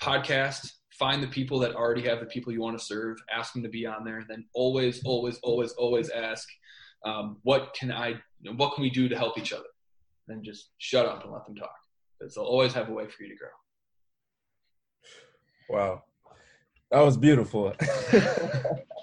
podcast. 0.00 0.72
Find 0.98 1.22
the 1.22 1.28
people 1.28 1.58
that 1.58 1.74
already 1.74 2.02
have 2.08 2.20
the 2.20 2.26
people 2.26 2.52
you 2.52 2.62
want 2.62 2.78
to 2.78 2.84
serve. 2.84 3.18
Ask 3.30 3.52
them 3.52 3.62
to 3.62 3.68
be 3.68 3.84
on 3.84 4.04
there. 4.04 4.18
And 4.18 4.26
then 4.28 4.46
always, 4.54 5.02
always, 5.04 5.38
always, 5.42 5.72
always 5.72 6.08
ask, 6.08 6.48
um, 7.04 7.36
what 7.42 7.74
can 7.78 7.92
I, 7.92 8.08
you 8.08 8.16
know, 8.44 8.52
what 8.52 8.74
can 8.74 8.82
we 8.82 8.90
do 8.90 9.08
to 9.08 9.16
help 9.16 9.38
each 9.38 9.52
other? 9.52 9.64
And 10.28 10.42
just 10.42 10.70
shut 10.78 11.06
up 11.06 11.22
and 11.22 11.32
let 11.32 11.44
them 11.46 11.54
talk 11.54 11.74
because 12.18 12.34
they'll 12.34 12.44
always 12.44 12.72
have 12.72 12.88
a 12.88 12.92
way 12.92 13.06
for 13.08 13.22
you 13.22 13.28
to 13.28 13.36
grow. 13.36 13.48
Wow, 15.68 16.02
that 16.90 17.00
was 17.00 17.16
beautiful. 17.16 17.74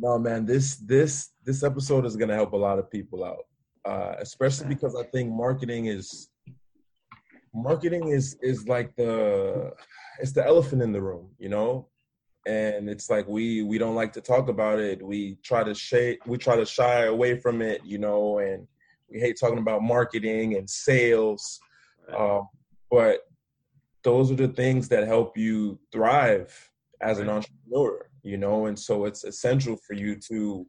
no, 0.00 0.18
man, 0.18 0.46
this 0.46 0.76
this 0.76 1.30
this 1.44 1.62
episode 1.62 2.06
is 2.06 2.16
gonna 2.16 2.34
help 2.34 2.52
a 2.54 2.56
lot 2.56 2.78
of 2.78 2.90
people 2.90 3.22
out, 3.22 3.44
uh, 3.84 4.14
especially 4.18 4.66
because 4.68 4.96
I 4.96 5.02
think 5.04 5.30
marketing 5.30 5.86
is 5.86 6.30
marketing 7.54 8.08
is 8.08 8.38
is 8.40 8.66
like 8.66 8.96
the 8.96 9.72
it's 10.18 10.32
the 10.32 10.44
elephant 10.44 10.82
in 10.82 10.92
the 10.92 11.02
room, 11.02 11.28
you 11.38 11.50
know. 11.50 11.88
And 12.46 12.88
it's 12.88 13.10
like 13.10 13.28
we 13.28 13.62
we 13.62 13.76
don't 13.76 13.94
like 13.94 14.14
to 14.14 14.22
talk 14.22 14.48
about 14.48 14.78
it. 14.78 15.02
We 15.02 15.36
try 15.42 15.62
to 15.64 15.74
shy 15.74 16.16
we 16.26 16.38
try 16.38 16.56
to 16.56 16.64
shy 16.64 17.04
away 17.04 17.38
from 17.38 17.60
it, 17.60 17.82
you 17.84 17.98
know, 17.98 18.38
and 18.38 18.66
we 19.10 19.20
hate 19.20 19.38
talking 19.38 19.58
about 19.58 19.82
marketing 19.82 20.56
and 20.56 20.68
sales. 20.68 21.60
Um, 22.16 22.48
but 22.90 23.20
those 24.02 24.32
are 24.32 24.36
the 24.36 24.48
things 24.48 24.88
that 24.88 25.06
help 25.06 25.36
you 25.36 25.78
thrive 25.92 26.70
as 27.02 27.18
an 27.18 27.28
entrepreneur 27.28 28.09
you 28.22 28.36
know 28.36 28.66
and 28.66 28.78
so 28.78 29.04
it's 29.04 29.24
essential 29.24 29.76
for 29.86 29.94
you 29.94 30.16
to 30.16 30.66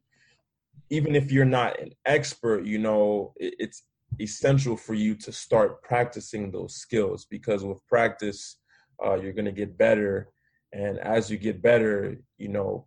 even 0.90 1.14
if 1.14 1.30
you're 1.30 1.44
not 1.44 1.78
an 1.80 1.90
expert 2.06 2.64
you 2.64 2.78
know 2.78 3.32
it's 3.36 3.84
essential 4.20 4.76
for 4.76 4.94
you 4.94 5.14
to 5.14 5.32
start 5.32 5.82
practicing 5.82 6.50
those 6.50 6.74
skills 6.74 7.26
because 7.30 7.64
with 7.64 7.86
practice 7.86 8.58
uh, 9.04 9.14
you're 9.14 9.32
going 9.32 9.46
to 9.46 9.52
get 9.52 9.76
better. 9.76 10.28
And 10.72 10.98
as 10.98 11.30
you 11.30 11.36
get 11.36 11.62
better 11.62 12.16
you 12.38 12.48
know 12.48 12.86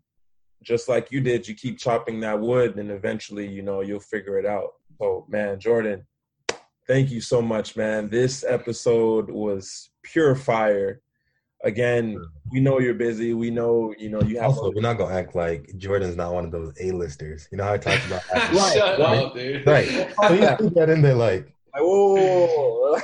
just 0.64 0.90
like 0.90 1.12
you 1.12 1.22
did 1.22 1.48
you 1.48 1.54
keep 1.54 1.78
chopping 1.78 2.20
that 2.20 2.40
wood 2.40 2.78
and 2.78 2.90
eventually 2.90 3.48
you 3.48 3.62
know 3.62 3.82
you'll 3.82 4.00
figure 4.00 4.40
it 4.40 4.46
out. 4.46 4.70
So 5.00 5.26
man 5.30 5.60
jordan 5.60 6.06
thank 6.88 7.12
you 7.12 7.22
so 7.22 7.42
much 7.42 7.76
man. 7.76 8.10
This 8.10 8.44
episode 8.48 9.30
was 9.30 9.90
pure 10.04 10.36
fire. 10.36 11.02
Again, 11.66 12.24
we 12.52 12.60
know 12.60 12.80
you're 12.80 12.94
busy. 12.94 13.34
We 13.34 13.50
know, 13.50 13.94
you 13.98 14.10
know, 14.10 14.22
you 14.22 14.40
have. 14.40 14.52
Also, 14.52 14.72
we're 14.72 14.82
not 14.82 15.00
gonna 15.00 15.16
act 15.16 15.36
like 15.36 15.76
Jordan's 15.78 16.16
not 16.16 16.32
one 16.32 16.46
of 16.46 16.52
those 16.52 16.72
A-listers. 16.80 17.48
You 17.52 17.58
know 17.58 17.64
how 17.64 17.74
I 17.74 17.78
talked 17.80 18.06
about. 18.06 18.22
right, 18.34 18.74
Shut 18.74 19.00
right, 19.00 19.18
up, 19.18 19.34
dude. 19.34 19.66
Right. 19.66 19.88
So 20.22 20.34
you 20.34 20.48
put 20.58 20.76
that 20.76 20.90
in 20.90 21.02
there, 21.02 21.16
like, 21.16 21.52
whoa, 21.76 23.00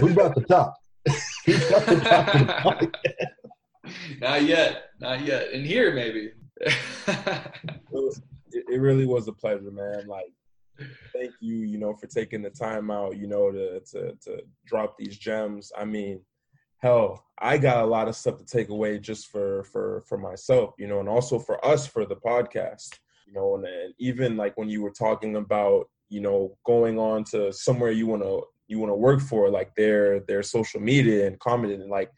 who 0.00 0.14
brought 0.14 0.34
the 0.34 0.40
top? 0.40 0.74
Who 1.46 1.58
brought 1.68 1.86
the 1.86 2.90
top? 2.90 2.96
not 4.20 4.42
yet, 4.42 4.84
not 5.00 5.20
yet. 5.24 5.52
In 5.52 5.64
here, 5.64 5.94
maybe. 5.94 6.32
it, 6.60 7.54
it 8.52 8.80
really 8.80 9.06
was 9.06 9.28
a 9.28 9.32
pleasure, 9.32 9.70
man. 9.70 10.06
Like 10.06 10.32
thank 11.12 11.32
you, 11.40 11.56
you 11.56 11.78
know, 11.78 11.94
for 11.94 12.06
taking 12.06 12.42
the 12.42 12.50
time 12.50 12.90
out, 12.90 13.16
you 13.16 13.26
know, 13.26 13.50
to 13.50 13.80
to 13.80 14.12
to 14.24 14.42
drop 14.66 14.96
these 14.98 15.18
gems. 15.18 15.72
I 15.76 15.84
mean, 15.84 16.20
hell, 16.78 17.24
I 17.38 17.58
got 17.58 17.84
a 17.84 17.86
lot 17.86 18.08
of 18.08 18.16
stuff 18.16 18.38
to 18.38 18.44
take 18.44 18.68
away 18.68 18.98
just 18.98 19.28
for 19.28 19.64
for 19.64 20.02
for 20.08 20.18
myself, 20.18 20.74
you 20.78 20.86
know, 20.86 21.00
and 21.00 21.08
also 21.08 21.38
for 21.38 21.64
us 21.64 21.86
for 21.86 22.06
the 22.06 22.16
podcast, 22.16 22.98
you 23.26 23.32
know, 23.32 23.54
and, 23.56 23.64
and 23.64 23.94
even 23.98 24.36
like 24.36 24.56
when 24.56 24.68
you 24.68 24.82
were 24.82 24.90
talking 24.90 25.36
about, 25.36 25.88
you 26.08 26.20
know, 26.20 26.56
going 26.64 26.98
on 26.98 27.24
to 27.24 27.52
somewhere 27.52 27.90
you 27.90 28.06
want 28.06 28.22
to 28.22 28.42
you 28.66 28.78
want 28.78 28.90
to 28.90 28.96
work 28.96 29.20
for, 29.20 29.50
like 29.50 29.74
their 29.74 30.20
their 30.20 30.42
social 30.42 30.80
media 30.80 31.26
and 31.26 31.38
commenting, 31.38 31.80
and 31.80 31.90
like, 31.90 32.10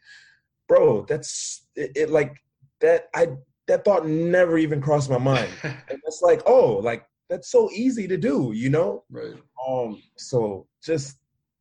bro, 0.67 1.05
that's 1.05 1.67
it, 1.75 1.91
it 1.95 2.09
like 2.09 2.35
that 2.79 3.07
I 3.13 3.29
that 3.67 3.85
thought 3.85 4.05
never 4.05 4.57
even 4.57 4.81
crossed 4.81 5.09
my 5.09 5.17
mind. 5.17 5.49
and 5.63 5.75
it's 6.05 6.21
like, 6.21 6.41
oh, 6.45 6.73
like 6.83 7.05
that's 7.29 7.49
so 7.49 7.69
easy 7.71 8.07
to 8.07 8.17
do, 8.17 8.51
you 8.53 8.69
know? 8.69 9.03
Right. 9.09 9.35
Um, 9.65 10.01
so 10.17 10.67
just 10.83 11.17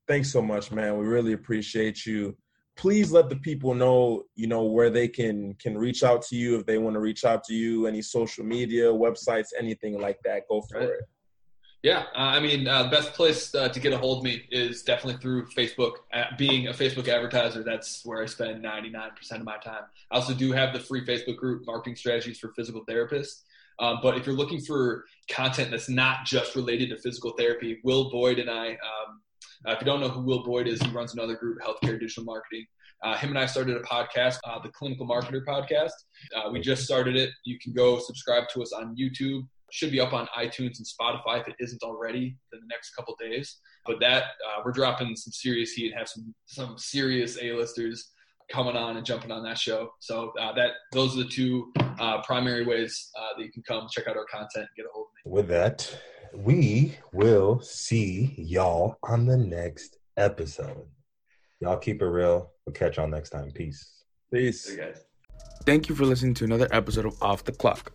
thanks 0.08 0.32
so 0.32 0.42
much, 0.42 0.72
man. 0.72 0.98
We 0.98 1.06
really 1.06 1.34
appreciate 1.34 2.04
you. 2.04 2.36
Please 2.80 3.12
let 3.12 3.28
the 3.28 3.36
people 3.36 3.74
know, 3.74 4.24
you 4.36 4.46
know, 4.46 4.62
where 4.62 4.88
they 4.88 5.06
can 5.06 5.52
can 5.54 5.76
reach 5.76 6.02
out 6.02 6.22
to 6.22 6.34
you 6.34 6.58
if 6.58 6.64
they 6.64 6.78
want 6.78 6.94
to 6.94 7.00
reach 7.00 7.26
out 7.26 7.44
to 7.44 7.54
you, 7.54 7.86
any 7.86 8.00
social 8.00 8.42
media, 8.42 8.84
websites, 8.86 9.48
anything 9.58 10.00
like 10.00 10.18
that. 10.24 10.48
Go 10.48 10.62
for 10.62 10.78
right. 10.78 10.88
it. 10.88 11.00
Yeah, 11.82 12.04
uh, 12.14 12.36
I 12.36 12.40
mean, 12.40 12.66
uh, 12.66 12.84
the 12.84 12.88
best 12.88 13.12
place 13.12 13.54
uh, 13.54 13.68
to 13.68 13.80
get 13.80 13.92
a 13.92 13.98
hold 13.98 14.18
of 14.18 14.24
me 14.24 14.44
is 14.50 14.82
definitely 14.82 15.20
through 15.20 15.46
Facebook. 15.48 15.92
Uh, 16.10 16.24
being 16.38 16.68
a 16.68 16.72
Facebook 16.72 17.06
advertiser, 17.08 17.62
that's 17.62 18.02
where 18.06 18.22
I 18.22 18.26
spend 18.26 18.64
99% 18.64 19.32
of 19.32 19.44
my 19.44 19.58
time. 19.58 19.84
I 20.10 20.14
also 20.14 20.32
do 20.32 20.50
have 20.52 20.72
the 20.72 20.80
free 20.80 21.04
Facebook 21.04 21.36
group, 21.36 21.66
Marketing 21.66 21.96
Strategies 21.96 22.38
for 22.38 22.48
Physical 22.54 22.86
Therapists. 22.86 23.42
Um, 23.78 23.98
but 24.02 24.16
if 24.16 24.26
you're 24.26 24.36
looking 24.36 24.60
for 24.60 25.04
content 25.30 25.70
that's 25.70 25.90
not 25.90 26.24
just 26.24 26.54
related 26.54 26.90
to 26.90 26.98
physical 26.98 27.32
therapy, 27.32 27.80
Will 27.84 28.10
Boyd 28.10 28.38
and 28.38 28.50
I, 28.50 28.72
um, 28.72 29.20
uh, 29.66 29.72
if 29.72 29.80
you 29.80 29.86
don't 29.86 30.00
know 30.00 30.08
who 30.08 30.22
Will 30.22 30.42
Boyd 30.42 30.68
is, 30.68 30.80
he 30.80 30.90
runs 30.90 31.14
another 31.14 31.36
group, 31.36 31.58
Healthcare 31.60 31.98
Digital 31.98 32.24
Marketing. 32.24 32.66
Uh, 33.02 33.16
him 33.16 33.30
and 33.30 33.38
I 33.38 33.46
started 33.46 33.76
a 33.76 33.80
podcast, 33.80 34.38
uh, 34.44 34.58
the 34.62 34.68
Clinical 34.70 35.06
Marketer 35.06 35.44
Podcast. 35.44 35.92
Uh, 36.36 36.50
we 36.50 36.60
just 36.60 36.84
started 36.84 37.16
it. 37.16 37.30
You 37.44 37.58
can 37.58 37.72
go 37.72 37.98
subscribe 37.98 38.44
to 38.54 38.62
us 38.62 38.72
on 38.72 38.94
YouTube. 38.96 39.46
Should 39.72 39.92
be 39.92 40.00
up 40.00 40.12
on 40.12 40.26
iTunes 40.36 40.78
and 40.78 40.86
Spotify 40.86 41.40
if 41.40 41.48
it 41.48 41.54
isn't 41.60 41.82
already 41.82 42.36
in 42.52 42.60
the 42.60 42.66
next 42.68 42.94
couple 42.94 43.16
days. 43.20 43.58
But 43.86 44.00
that 44.00 44.24
uh, 44.24 44.62
we're 44.64 44.72
dropping 44.72 45.14
some 45.16 45.32
serious 45.32 45.72
heat 45.72 45.92
and 45.92 45.98
have 45.98 46.08
some 46.08 46.34
some 46.46 46.76
serious 46.76 47.38
A-listers 47.40 48.10
coming 48.50 48.76
on 48.76 48.96
and 48.96 49.06
jumping 49.06 49.30
on 49.30 49.44
that 49.44 49.58
show. 49.58 49.90
So 50.00 50.32
uh, 50.40 50.52
that 50.54 50.72
those 50.92 51.14
are 51.14 51.22
the 51.22 51.28
two 51.28 51.72
uh, 52.00 52.20
primary 52.22 52.66
ways 52.66 53.10
uh, 53.16 53.38
that 53.38 53.44
you 53.44 53.52
can 53.52 53.62
come 53.62 53.86
check 53.90 54.08
out 54.08 54.16
our 54.16 54.26
content 54.30 54.50
and 54.56 54.68
get 54.76 54.86
a 54.86 54.88
hold 54.92 55.06
of 55.06 55.32
me. 55.32 55.32
With 55.32 55.48
that, 55.48 55.96
we 56.34 56.96
will 57.12 57.60
see 57.60 58.34
y'all 58.36 58.96
on 59.02 59.26
the 59.26 59.36
next 59.36 59.98
episode. 60.16 60.86
Y'all 61.60 61.76
keep 61.76 62.00
it 62.02 62.06
real. 62.06 62.52
We'll 62.64 62.72
catch 62.72 62.96
y'all 62.96 63.08
next 63.08 63.30
time. 63.30 63.50
Peace. 63.50 64.04
Peace. 64.32 64.76
Thank 65.66 65.88
you 65.88 65.94
for 65.94 66.04
listening 66.04 66.34
to 66.34 66.44
another 66.44 66.68
episode 66.72 67.06
of 67.06 67.20
Off 67.22 67.44
the 67.44 67.52
Clock. 67.52 67.92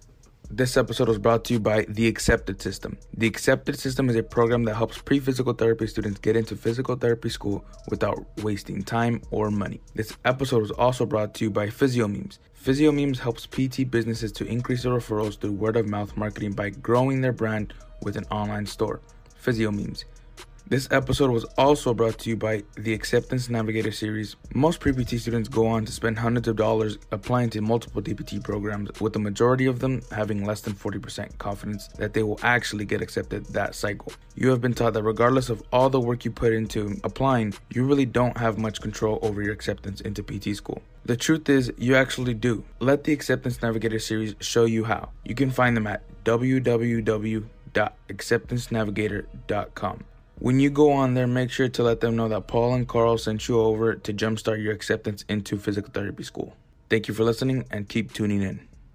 This 0.51 0.77
episode 0.77 1.07
was 1.07 1.17
brought 1.17 1.43
to 1.45 1.53
you 1.53 1.59
by 1.59 1.85
The 1.89 2.07
Accepted 2.07 2.61
System. 2.61 2.99
The 3.17 3.25
Accepted 3.25 3.79
System 3.79 4.09
is 4.09 4.15
a 4.15 4.21
program 4.21 4.63
that 4.65 4.75
helps 4.75 4.99
pre 4.99 5.19
physical 5.19 5.53
therapy 5.53 5.87
students 5.87 6.19
get 6.19 6.35
into 6.35 6.55
physical 6.55 6.95
therapy 6.95 7.29
school 7.29 7.65
without 7.89 8.23
wasting 8.43 8.83
time 8.83 9.21
or 9.31 9.49
money. 9.49 9.81
This 9.95 10.15
episode 10.23 10.61
was 10.61 10.71
also 10.71 11.05
brought 11.05 11.33
to 11.35 11.45
you 11.45 11.49
by 11.49 11.67
PhysioMemes. 11.67 12.37
PhysioMemes 12.63 13.17
helps 13.17 13.47
PT 13.47 13.89
businesses 13.89 14.31
to 14.33 14.45
increase 14.45 14.83
their 14.83 14.93
referrals 14.93 15.39
through 15.39 15.53
word 15.53 15.77
of 15.77 15.87
mouth 15.87 16.15
marketing 16.15 16.53
by 16.53 16.69
growing 16.69 17.21
their 17.21 17.33
brand 17.33 17.73
with 18.05 18.15
an 18.15 18.23
online 18.31 18.65
store. 18.65 19.01
Physio 19.35 19.71
PhysioMemes. 19.71 20.05
This 20.67 20.87
episode 20.89 21.29
was 21.29 21.43
also 21.59 21.93
brought 21.93 22.17
to 22.17 22.29
you 22.31 22.35
by 22.35 22.63
the 22.75 22.91
Acceptance 22.95 23.51
Navigator 23.51 23.91
series. 23.91 24.35
Most 24.55 24.79
pre-PT 24.79 25.19
students 25.19 25.47
go 25.47 25.67
on 25.67 25.85
to 25.85 25.91
spend 25.91 26.17
hundreds 26.17 26.47
of 26.47 26.55
dollars 26.55 26.97
applying 27.11 27.51
to 27.51 27.61
multiple 27.61 28.01
DPT 28.01 28.43
programs, 28.43 28.89
with 28.99 29.13
the 29.13 29.19
majority 29.19 29.67
of 29.67 29.77
them 29.77 30.01
having 30.09 30.43
less 30.43 30.61
than 30.61 30.73
40% 30.73 31.37
confidence 31.37 31.89
that 31.99 32.15
they 32.15 32.23
will 32.23 32.39
actually 32.41 32.83
get 32.85 33.03
accepted 33.03 33.45
that 33.53 33.75
cycle. 33.75 34.11
You 34.33 34.49
have 34.49 34.59
been 34.59 34.73
taught 34.73 34.93
that 34.93 35.03
regardless 35.03 35.51
of 35.51 35.61
all 35.71 35.91
the 35.91 36.01
work 36.01 36.25
you 36.25 36.31
put 36.31 36.51
into 36.51 36.99
applying, 37.03 37.53
you 37.69 37.85
really 37.85 38.07
don't 38.07 38.35
have 38.35 38.57
much 38.57 38.81
control 38.81 39.19
over 39.21 39.43
your 39.43 39.53
acceptance 39.53 40.01
into 40.01 40.23
PT 40.23 40.55
school. 40.55 40.81
The 41.05 41.15
truth 41.15 41.47
is, 41.47 41.71
you 41.77 41.95
actually 41.95 42.33
do. 42.33 42.63
Let 42.79 43.03
the 43.03 43.13
Acceptance 43.13 43.61
Navigator 43.61 43.99
series 43.99 44.33
show 44.39 44.65
you 44.65 44.85
how. 44.85 45.09
You 45.23 45.35
can 45.35 45.51
find 45.51 45.77
them 45.77 45.85
at 45.85 46.01
www 46.23 47.45
www.acceptancenavigator.com. 47.75 50.03
When 50.39 50.59
you 50.59 50.69
go 50.69 50.91
on 50.91 51.13
there, 51.13 51.27
make 51.27 51.51
sure 51.51 51.69
to 51.69 51.83
let 51.83 52.01
them 52.01 52.15
know 52.15 52.27
that 52.27 52.47
Paul 52.47 52.73
and 52.73 52.87
Carl 52.87 53.17
sent 53.17 53.47
you 53.47 53.59
over 53.59 53.95
to 53.95 54.13
jumpstart 54.13 54.63
your 54.63 54.73
acceptance 54.73 55.23
into 55.29 55.57
physical 55.57 55.91
therapy 55.91 56.23
school. 56.23 56.55
Thank 56.89 57.07
you 57.07 57.13
for 57.13 57.23
listening 57.23 57.65
and 57.71 57.87
keep 57.87 58.11
tuning 58.11 58.41
in. 58.41 58.67